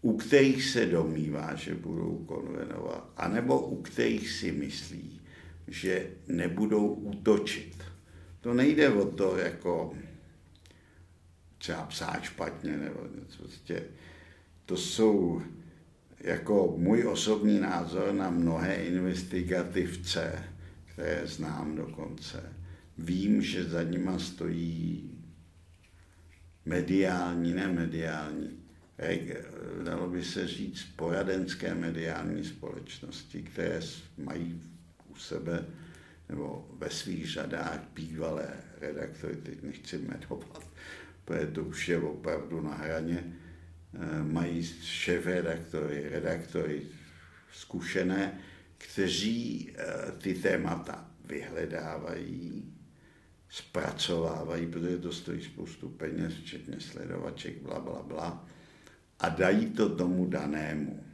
u 0.00 0.16
kterých 0.16 0.64
se 0.64 0.86
domývá, 0.86 1.54
že 1.54 1.74
budou 1.74 2.24
konvenovat, 2.26 3.12
anebo 3.16 3.60
u 3.60 3.82
kterých 3.82 4.30
si 4.30 4.52
myslí, 4.52 5.20
že 5.68 6.10
nebudou 6.26 6.86
útočit. 6.86 7.74
To 8.40 8.54
nejde 8.54 8.88
o 8.88 9.04
to, 9.04 9.36
jako 9.36 9.94
třeba 11.58 11.82
psát 11.82 12.22
špatně, 12.22 12.76
nebo 12.76 13.00
něco 13.20 13.38
prostě. 13.38 13.82
To 14.66 14.76
jsou 14.76 15.42
jako 16.20 16.74
můj 16.76 17.06
osobní 17.06 17.60
názor 17.60 18.12
na 18.12 18.30
mnohé 18.30 18.74
investigativce, 18.74 20.44
které 20.86 21.26
znám 21.26 21.76
dokonce. 21.76 22.52
Vím, 22.98 23.42
že 23.42 23.64
za 23.64 23.82
nima 23.82 24.18
stojí 24.18 25.10
mediální, 26.64 27.54
nemediální, 27.54 28.57
dalo 29.84 30.08
by 30.08 30.24
se 30.24 30.48
říct, 30.48 30.84
poradenské 30.96 31.74
mediální 31.74 32.44
společnosti, 32.44 33.42
které 33.42 33.80
mají 34.18 34.62
u 35.08 35.14
sebe 35.14 35.64
nebo 36.28 36.68
ve 36.78 36.90
svých 36.90 37.30
řadách 37.30 37.80
bývalé 37.94 38.48
redaktory, 38.80 39.36
teď 39.36 39.62
nechci 39.62 39.98
jmenovat, 39.98 40.70
protože 41.24 41.46
to 41.46 41.64
už 41.64 41.88
je 41.88 41.98
opravdu 41.98 42.60
na 42.60 42.74
hraně, 42.74 43.24
eh, 43.94 44.22
mají 44.22 44.64
šéf 44.82 45.26
redaktory, 45.26 46.08
redaktory 46.08 46.82
zkušené, 47.52 48.40
kteří 48.78 49.70
eh, 49.74 50.12
ty 50.18 50.34
témata 50.34 51.10
vyhledávají, 51.24 52.74
zpracovávají, 53.48 54.66
protože 54.66 54.98
to 54.98 55.12
stojí 55.12 55.44
spoustu 55.44 55.88
peněz, 55.88 56.34
včetně 56.34 56.80
sledovaček, 56.80 57.62
bla, 57.62 57.80
bla, 57.80 58.02
bla, 58.02 58.48
a 59.20 59.28
dají 59.28 59.66
to 59.66 59.88
tomu 59.88 60.26
danému 60.26 61.04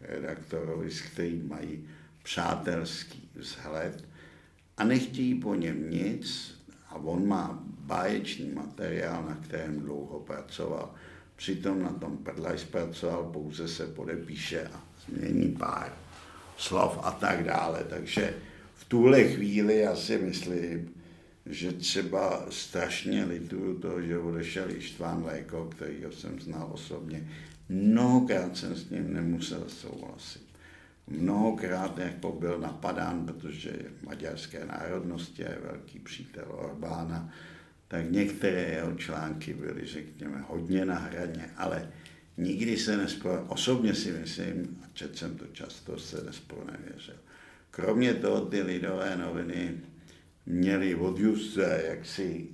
redaktorovi, 0.00 0.90
s 0.90 1.00
kterým 1.00 1.48
mají 1.48 1.88
přátelský 2.22 3.28
vzhled 3.34 4.04
a 4.76 4.84
nechtějí 4.84 5.34
po 5.34 5.54
něm 5.54 5.90
nic 5.90 6.56
a 6.88 6.94
on 6.94 7.28
má 7.28 7.62
báječný 7.64 8.50
materiál, 8.50 9.24
na 9.28 9.34
kterém 9.34 9.80
dlouho 9.80 10.20
pracoval. 10.20 10.94
Přitom 11.36 11.82
na 11.82 11.92
tom 11.92 12.16
prdlaj 12.16 12.58
zpracoval, 12.58 13.24
pouze 13.24 13.68
se 13.68 13.86
podepíše 13.86 14.70
a 14.74 14.84
změní 15.06 15.52
pár 15.52 15.92
slov 16.56 16.98
a 17.02 17.10
tak 17.10 17.44
dále. 17.44 17.84
Takže 17.90 18.34
v 18.74 18.84
tuhle 18.84 19.24
chvíli 19.24 19.78
já 19.78 19.96
si 19.96 20.18
myslím, 20.18 20.94
že 21.46 21.72
třeba 21.72 22.46
strašně 22.50 23.24
lituju 23.24 23.78
toho, 23.78 24.02
že 24.02 24.18
odešel 24.18 24.70
Ištván 24.70 25.24
Léko, 25.24 25.64
kterýho 25.64 26.12
jsem 26.12 26.40
znal 26.40 26.70
osobně. 26.72 27.28
Mnohokrát 27.68 28.56
jsem 28.56 28.76
s 28.76 28.90
ním 28.90 29.14
nemusel 29.14 29.64
souhlasit. 29.68 30.46
Mnohokrát 31.06 31.98
jako 31.98 32.32
byl 32.32 32.58
napadán, 32.58 33.26
protože 33.26 33.68
je 33.68 33.90
maďarské 34.02 34.64
národnosti 34.64 35.46
a 35.46 35.50
je 35.50 35.58
velký 35.72 35.98
přítel 35.98 36.44
Orbána, 36.48 37.32
tak 37.88 38.10
některé 38.10 38.62
jeho 38.62 38.94
články 38.94 39.54
byly, 39.54 39.86
řekněme, 39.86 40.44
hodně 40.48 40.84
na 40.84 40.94
hraně, 40.94 41.50
ale 41.56 41.90
nikdy 42.36 42.76
se 42.76 42.96
nespor, 42.96 43.44
osobně 43.48 43.94
si 43.94 44.12
myslím, 44.12 44.78
a 44.84 44.86
četl 44.92 45.16
jsem 45.16 45.36
to 45.36 45.46
často, 45.46 45.98
se 45.98 46.24
nespor 46.24 46.72
nevěřil. 46.72 47.16
Kromě 47.70 48.14
toho 48.14 48.46
ty 48.46 48.62
lidové 48.62 49.16
noviny 49.16 49.74
měli 50.46 50.94
od 50.94 51.18
Juste 51.18 51.82
jaksi 51.88 52.48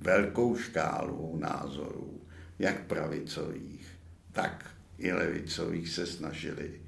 velkou 0.00 0.56
škálu 0.56 1.36
názorů, 1.36 2.20
jak 2.58 2.86
pravicových, 2.86 3.88
tak 4.32 4.70
i 4.98 5.12
levicových 5.12 5.88
se 5.88 6.06
snažili. 6.06 6.80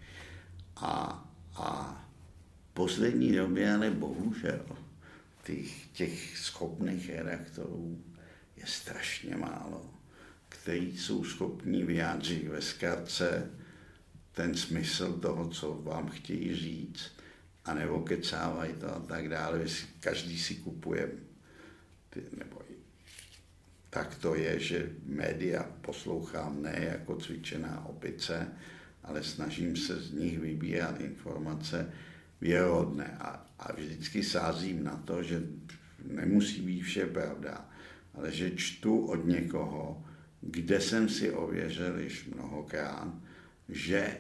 A, 0.77 1.25
a 1.57 2.05
poslední 2.75 3.33
době 3.33 3.75
ale 3.75 3.91
bohužel 3.91 4.65
těch, 5.45 5.87
těch 5.87 6.39
schopných 6.39 7.11
redaktorů 7.11 8.05
je 8.57 8.67
strašně 8.67 9.37
málo, 9.37 9.91
kteří 10.49 10.99
jsou 10.99 11.25
schopní 11.25 11.83
vyjádřit 11.85 12.49
ve 12.49 12.63
zkratce 12.63 13.51
ten 14.33 14.55
smysl 14.55 15.13
toho, 15.13 15.49
co 15.49 15.75
vám 15.75 16.09
chtějí 16.09 16.57
říct 16.57 17.18
a 17.69 17.75
nebo 17.75 18.01
kecávají 18.01 18.73
to 18.73 18.97
a 18.97 19.01
tak 19.01 19.29
dále. 19.29 19.61
Každý 20.01 20.39
si 20.39 20.55
kupuje, 20.55 21.09
ty, 22.11 22.23
nebo 22.39 22.63
tak 23.91 24.15
to 24.15 24.35
je, 24.35 24.61
že 24.61 24.91
média 25.07 25.63
poslouchám 25.81 26.63
ne 26.63 26.89
jako 26.91 27.17
cvičená 27.17 27.85
opice, 27.85 28.49
ale 29.05 29.23
snažím 29.23 29.77
se 29.77 30.01
z 30.01 30.13
nich 30.13 30.39
vybírat 30.39 31.01
informace 31.01 31.93
věrohodné 32.41 33.17
a, 33.21 33.47
a 33.59 33.73
vždycky 33.73 34.23
sázím 34.23 34.85
na 34.85 34.97
to, 34.97 35.23
že 35.23 35.43
nemusí 36.05 36.61
být 36.61 36.83
vše 36.83 37.07
pravda, 37.07 37.69
ale 38.15 38.33
že 38.33 38.57
čtu 38.57 39.07
od 39.07 39.27
někoho, 39.27 40.05
kde 40.41 40.81
jsem 40.81 41.09
si 41.09 41.31
ověřil 41.31 41.99
již 41.99 42.25
mnohokrát, 42.35 43.15
že 43.69 44.17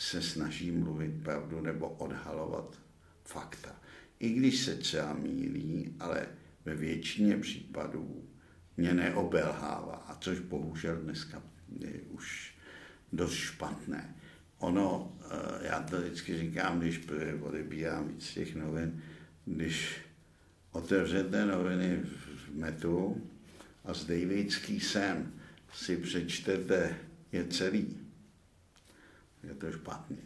se 0.00 0.22
snaží 0.22 0.70
mluvit 0.70 1.22
pravdu 1.22 1.60
nebo 1.60 1.88
odhalovat 1.88 2.78
fakta. 3.24 3.76
I 4.18 4.32
když 4.32 4.60
se 4.60 4.74
třeba 4.74 5.14
mílí, 5.14 5.94
ale 6.00 6.26
ve 6.64 6.74
většině 6.74 7.36
případů 7.36 8.24
mě 8.76 8.94
neobelhává, 8.94 10.04
a 10.08 10.14
což 10.14 10.38
bohužel 10.40 10.96
dneska 10.96 11.42
je 11.78 12.00
už 12.10 12.54
dost 13.12 13.34
špatné. 13.34 14.14
Ono, 14.58 15.16
eh, 15.20 15.66
já 15.66 15.82
to 15.82 16.00
vždycky 16.00 16.38
říkám, 16.38 16.80
když 16.80 17.00
odebírám 17.40 18.08
víc 18.08 18.30
těch 18.30 18.56
novin, 18.56 19.02
když 19.44 20.00
otevřete 20.72 21.46
noviny 21.46 21.96
v 21.96 22.54
metu 22.54 23.28
a 23.84 23.94
z 23.94 24.04
Davidský 24.04 24.80
sen 24.80 25.32
si 25.72 25.96
přečtete 25.96 26.96
je 27.32 27.44
celý, 27.46 27.96
to 29.60 29.72
špatný. 29.72 30.18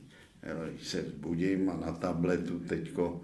Když 0.71 0.89
se 0.89 1.03
zbudím 1.03 1.71
a 1.71 1.77
na 1.77 1.93
tabletu 1.93 2.59
teďko 2.59 3.23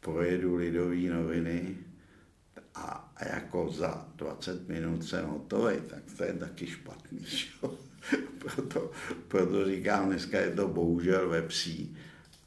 projedu 0.00 0.56
lidové 0.56 0.96
noviny 0.96 1.76
a, 2.74 3.12
a 3.16 3.24
jako 3.24 3.70
za 3.72 4.08
20 4.16 4.68
minut 4.68 5.04
jsem 5.04 5.26
hotový, 5.26 5.76
tak 5.88 6.02
to 6.16 6.24
je 6.24 6.32
taky 6.32 6.66
špatný. 6.66 7.26
proto, 8.38 8.90
proto 9.28 9.64
říkám, 9.64 10.06
dneska 10.06 10.40
je 10.40 10.50
to 10.50 10.68
bohužel 10.68 11.28
ve 11.28 11.42
psí 11.42 11.96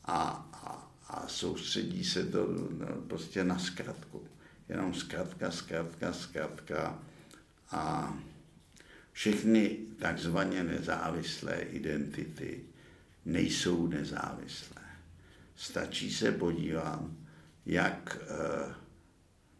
a, 0.05 0.49
a, 0.53 0.91
a 1.07 1.27
soustředí 1.27 2.03
se 2.03 2.25
to 2.25 2.47
no, 2.47 2.87
prostě 3.07 3.43
na 3.43 3.59
zkratku. 3.59 4.23
Jenom 4.69 4.93
zkratka, 4.93 5.51
zkratka, 5.51 6.13
zkratka 6.13 6.99
a 7.71 8.13
všechny 9.11 9.77
takzvaně 9.99 10.63
nezávislé 10.63 11.55
identity 11.55 12.63
nejsou 13.25 13.87
nezávislé. 13.87 14.81
Stačí 15.55 16.11
se 16.11 16.31
podívat, 16.31 17.03
jak, 17.65 18.17
eh, 18.21 18.73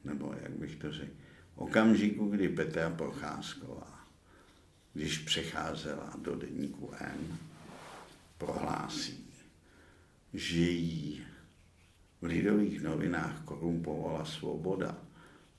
nebo 0.03 0.36
jak 0.41 0.51
bych 0.51 0.76
to 0.76 0.91
řekl, 0.91 1.13
okamžiku, 1.55 2.30
kdy 2.30 2.49
Petra 2.49 2.89
Procházková, 2.89 4.07
když 4.93 5.18
přecházela 5.18 6.13
do 6.22 6.36
denníku 6.36 6.91
N, 6.99 7.38
prohlásí, 8.38 9.26
že 10.34 10.59
jí 10.59 11.26
v 12.22 12.26
lidových 12.26 12.82
novinách 12.82 13.41
korumpovala 13.45 14.26
svoboda 14.26 14.97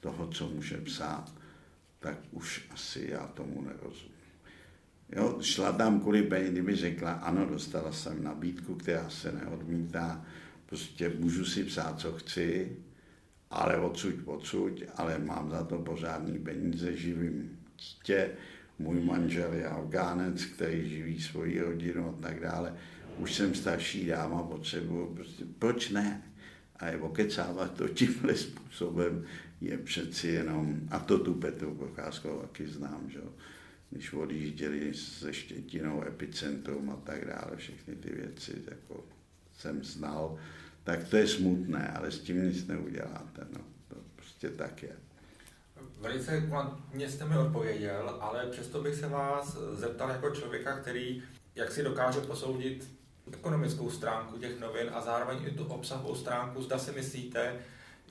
toho, 0.00 0.28
co 0.28 0.48
může 0.48 0.76
psát, 0.76 1.32
tak 1.98 2.18
už 2.30 2.66
asi 2.70 3.06
já 3.10 3.26
tomu 3.26 3.62
nerozumím. 3.62 4.15
Jo, 5.12 5.38
šla 5.40 5.72
tam 5.72 6.00
kvůli 6.00 6.22
peněz, 6.22 6.50
kdyby 6.50 6.76
řekla, 6.76 7.12
ano, 7.12 7.46
dostala 7.46 7.92
jsem 7.92 8.24
nabídku, 8.24 8.74
která 8.74 9.10
se 9.10 9.32
neodmítá, 9.32 10.24
prostě 10.66 11.12
můžu 11.18 11.44
si 11.44 11.64
psát, 11.64 12.00
co 12.00 12.12
chci, 12.12 12.76
ale 13.50 13.76
odsud, 13.76 14.14
odsud, 14.24 14.82
ale 14.96 15.18
mám 15.18 15.50
za 15.50 15.64
to 15.64 15.78
pořádný 15.78 16.38
peníze, 16.38 16.96
živím 16.96 17.58
dítě, 17.78 18.30
můj 18.78 19.00
manžel 19.00 19.52
je 19.52 19.66
Afgánec, 19.66 20.44
který 20.44 20.88
živí 20.88 21.20
svoji 21.20 21.60
rodinu 21.60 22.08
a 22.08 22.22
tak 22.22 22.40
dále. 22.40 22.74
Už 23.18 23.34
jsem 23.34 23.54
starší 23.54 24.06
dáma, 24.06 24.42
potřebuju, 24.42 25.06
prostě, 25.06 25.44
proč 25.58 25.90
ne? 25.90 26.22
A 26.76 26.88
je 26.88 26.96
okecávat 26.96 27.74
to 27.74 27.88
tímhle 27.88 28.36
způsobem 28.36 29.24
je 29.60 29.78
přeci 29.78 30.28
jenom, 30.28 30.80
a 30.90 30.98
to 30.98 31.18
tu 31.18 31.34
Petru 31.34 31.74
Procházkovou 31.74 32.40
taky 32.40 32.66
znám, 32.66 33.04
že? 33.08 33.20
Když 33.90 34.12
odjížděli 34.12 34.94
se 34.94 35.32
Štětinou, 35.32 36.02
epicentrum 36.06 36.90
a 36.90 36.96
tak 36.96 37.24
dále, 37.24 37.56
všechny 37.56 37.96
ty 37.96 38.10
věci, 38.12 38.62
jako 38.70 39.04
jsem 39.58 39.84
znal, 39.84 40.38
tak 40.84 41.08
to 41.08 41.16
je 41.16 41.28
smutné, 41.28 41.88
ale 41.88 42.10
s 42.10 42.18
tím 42.18 42.48
nic 42.48 42.66
neuděláte, 42.66 43.46
no. 43.52 43.60
To 43.88 43.96
prostě 44.16 44.50
tak 44.50 44.82
je. 44.82 44.96
Velice 46.00 46.40
kvantně 46.40 47.10
jste 47.10 47.24
mi 47.24 47.36
odpověděl, 47.36 48.18
ale 48.20 48.46
přesto 48.46 48.82
bych 48.82 48.94
se 48.94 49.08
vás 49.08 49.58
zeptal 49.72 50.10
jako 50.10 50.30
člověka, 50.30 50.78
který 50.78 51.22
jak 51.54 51.72
si 51.72 51.82
dokáže 51.82 52.20
posoudit 52.20 52.88
ekonomickou 53.32 53.90
stránku 53.90 54.38
těch 54.38 54.60
novin 54.60 54.90
a 54.92 55.00
zároveň 55.00 55.38
i 55.46 55.50
tu 55.50 55.64
obsahovou 55.64 56.14
stránku. 56.14 56.62
Zda 56.62 56.78
si 56.78 56.92
myslíte, 56.92 57.58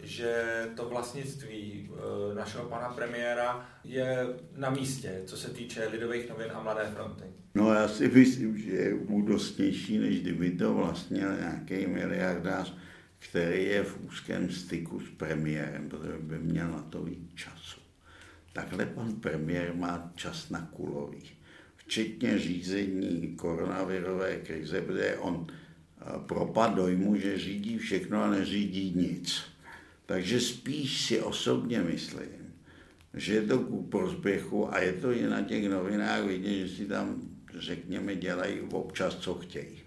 že 0.03 0.43
to 0.75 0.89
vlastnictví 0.89 1.89
eh, 1.89 2.35
našeho 2.35 2.65
pana 2.65 2.89
premiéra 2.89 3.69
je 3.83 4.27
na 4.55 4.69
místě, 4.69 5.21
co 5.25 5.37
se 5.37 5.49
týče 5.49 5.87
Lidových 5.87 6.29
novin 6.29 6.51
a 6.53 6.63
Mladé 6.63 6.91
fronty? 6.93 7.23
No 7.55 7.73
já 7.73 7.87
si 7.87 8.07
myslím, 8.07 8.57
že 8.57 8.71
je 8.71 8.93
údostnější, 8.93 9.97
než 9.97 10.19
kdyby 10.19 10.51
to 10.51 10.73
vlastnil 10.73 11.37
nějaký 11.37 11.87
miliardář, 11.87 12.75
který 13.19 13.63
je 13.63 13.83
v 13.83 14.05
úzkém 14.07 14.49
styku 14.49 14.99
s 14.99 15.09
premiérem, 15.17 15.89
protože 15.89 16.13
by 16.19 16.37
měl 16.37 16.71
na 16.71 16.81
to 16.81 17.03
víc 17.03 17.33
času. 17.35 17.79
Takhle 18.53 18.85
pan 18.85 19.13
premiér 19.13 19.75
má 19.75 20.11
čas 20.15 20.49
na 20.49 20.61
kulový, 20.61 21.23
včetně 21.75 22.39
řízení 22.39 23.35
koronavirové 23.35 24.35
krize, 24.35 24.81
protože 24.81 25.17
on 25.17 25.47
eh, 25.49 26.03
propad 26.25 26.75
dojmu, 26.75 27.15
že 27.15 27.37
řídí 27.37 27.77
všechno 27.77 28.23
a 28.23 28.29
neřídí 28.29 28.93
nic. 28.95 29.54
Takže 30.05 30.41
spíš 30.41 31.05
si 31.05 31.21
osobně 31.21 31.79
myslím, 31.79 32.53
že 33.13 33.33
je 33.33 33.41
to 33.41 33.59
ku 33.59 33.83
prospěchu 33.83 34.73
a 34.73 34.79
je 34.79 34.93
to 34.93 35.11
i 35.11 35.23
na 35.23 35.41
těch 35.41 35.69
novinách 35.69 36.23
vidět, 36.23 36.67
že 36.67 36.75
si 36.75 36.85
tam, 36.85 37.21
řekněme, 37.57 38.15
dělají 38.15 38.59
občas, 38.59 39.15
co 39.15 39.33
chtějí. 39.33 39.81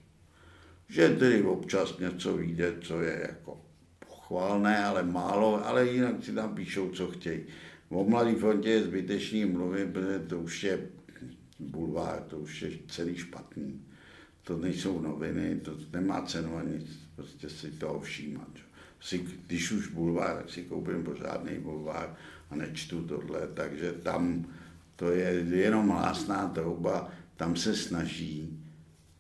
Že 0.89 1.09
tedy 1.09 1.43
občas 1.43 1.99
něco 1.99 2.37
vyjde, 2.37 2.75
co 2.81 3.01
je 3.01 3.27
jako 3.29 3.61
pochválné, 3.99 4.85
ale 4.85 5.03
málo, 5.03 5.67
ale 5.67 5.89
jinak 5.89 6.25
si 6.25 6.33
tam 6.33 6.55
píšou, 6.55 6.91
co 6.91 7.11
chtějí. 7.11 7.41
O 7.89 8.05
Mladý 8.05 8.35
frontě 8.35 8.71
je 8.71 8.85
zbytečný 8.85 9.45
mluvit, 9.45 9.93
protože 9.93 10.19
to 10.19 10.41
už 10.41 10.65
je 10.65 10.89
bulvár, 11.59 12.23
to 12.23 12.39
už 12.39 12.63
je 12.63 12.71
celý 12.89 13.17
špatný. 13.17 13.83
To 14.43 14.57
nejsou 14.57 15.01
noviny, 15.01 15.61
to 15.61 15.79
nemá 15.93 16.23
cenu 16.23 16.57
ani 16.57 16.87
prostě 17.17 17.49
si 17.49 17.71
toho 17.71 18.01
všímat. 18.01 18.68
Si, 19.01 19.19
když 19.47 19.73
už 19.73 19.89
bulvár, 19.89 20.45
si 20.49 20.63
koupím 20.63 21.05
pořádný 21.05 21.59
bulvár 21.59 22.17
a 22.51 22.57
nečtu 22.57 23.07
tohle, 23.07 23.49
takže 23.55 23.93
tam 23.93 24.47
to 24.97 25.11
je 25.11 25.47
jenom 25.51 25.89
hlásná 25.89 26.49
trouba, 26.49 27.11
tam 27.37 27.57
se 27.57 27.77
snaží, 27.77 28.59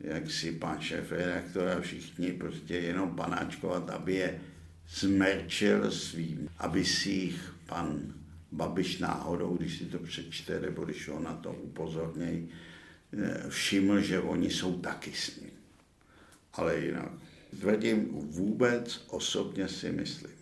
jak 0.01 0.31
si 0.31 0.53
pan 0.53 0.81
šéf 0.81 1.13
redaktor 1.13 1.69
a 1.69 1.81
všichni 1.81 2.33
prostě 2.33 2.75
jenom 2.75 3.17
panáčkovat, 3.17 3.91
aby 3.91 4.15
je 4.15 4.41
zmerčil 4.89 5.91
svým, 5.91 6.49
aby 6.59 6.85
si 6.85 7.11
jich 7.11 7.55
pan 7.67 8.15
Babiš 8.53 8.99
náhodou, 8.99 9.57
když 9.57 9.79
si 9.79 9.85
to 9.85 9.99
přečte, 9.99 10.61
nebo 10.61 10.85
když 10.85 11.09
ho 11.09 11.21
na 11.21 11.35
to 11.35 11.53
upozorněj, 11.53 12.49
eh, 13.13 13.45
všiml, 13.49 14.01
že 14.01 14.21
oni 14.21 14.51
jsou 14.51 14.81
taky 14.81 15.13
s 15.13 15.41
ním. 15.41 15.51
Ale 16.53 16.79
jinak. 16.79 17.13
Tvrdím 17.51 18.09
vůbec, 18.13 19.05
osobně 19.09 19.69
si 19.69 19.93
myslím, 19.93 20.39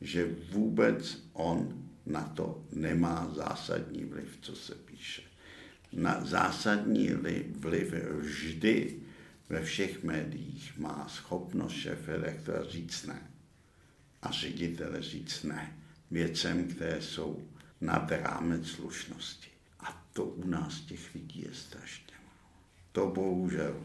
že 0.00 0.36
vůbec 0.50 1.18
on 1.32 1.88
na 2.06 2.22
to 2.22 2.64
nemá 2.72 3.32
zásadní 3.36 4.04
vliv, 4.04 4.38
co 4.40 4.56
se 4.56 4.74
píše. 4.74 5.22
Na 5.92 6.24
zásadní 6.24 7.08
vliv 7.54 7.94
vždy 8.18 8.96
ve 9.48 9.62
všech 9.62 10.04
médiích 10.04 10.78
má 10.78 11.06
schopnost 11.08 11.72
šéf 11.72 12.08
redaktora 12.08 12.64
říct 12.64 13.06
ne 13.06 13.30
a 14.22 14.30
ředitele 14.30 15.02
říct 15.02 15.42
ne 15.42 15.78
věcem, 16.10 16.68
které 16.68 17.02
jsou 17.02 17.48
nad 17.80 18.10
rámec 18.10 18.66
slušnosti. 18.66 19.48
A 19.80 20.06
to 20.12 20.24
u 20.24 20.46
nás 20.46 20.80
těch 20.80 21.14
lidí 21.14 21.42
je 21.42 21.54
strašně 21.54 22.14
málo. 22.26 22.62
To 22.92 23.06
bohužel. 23.06 23.84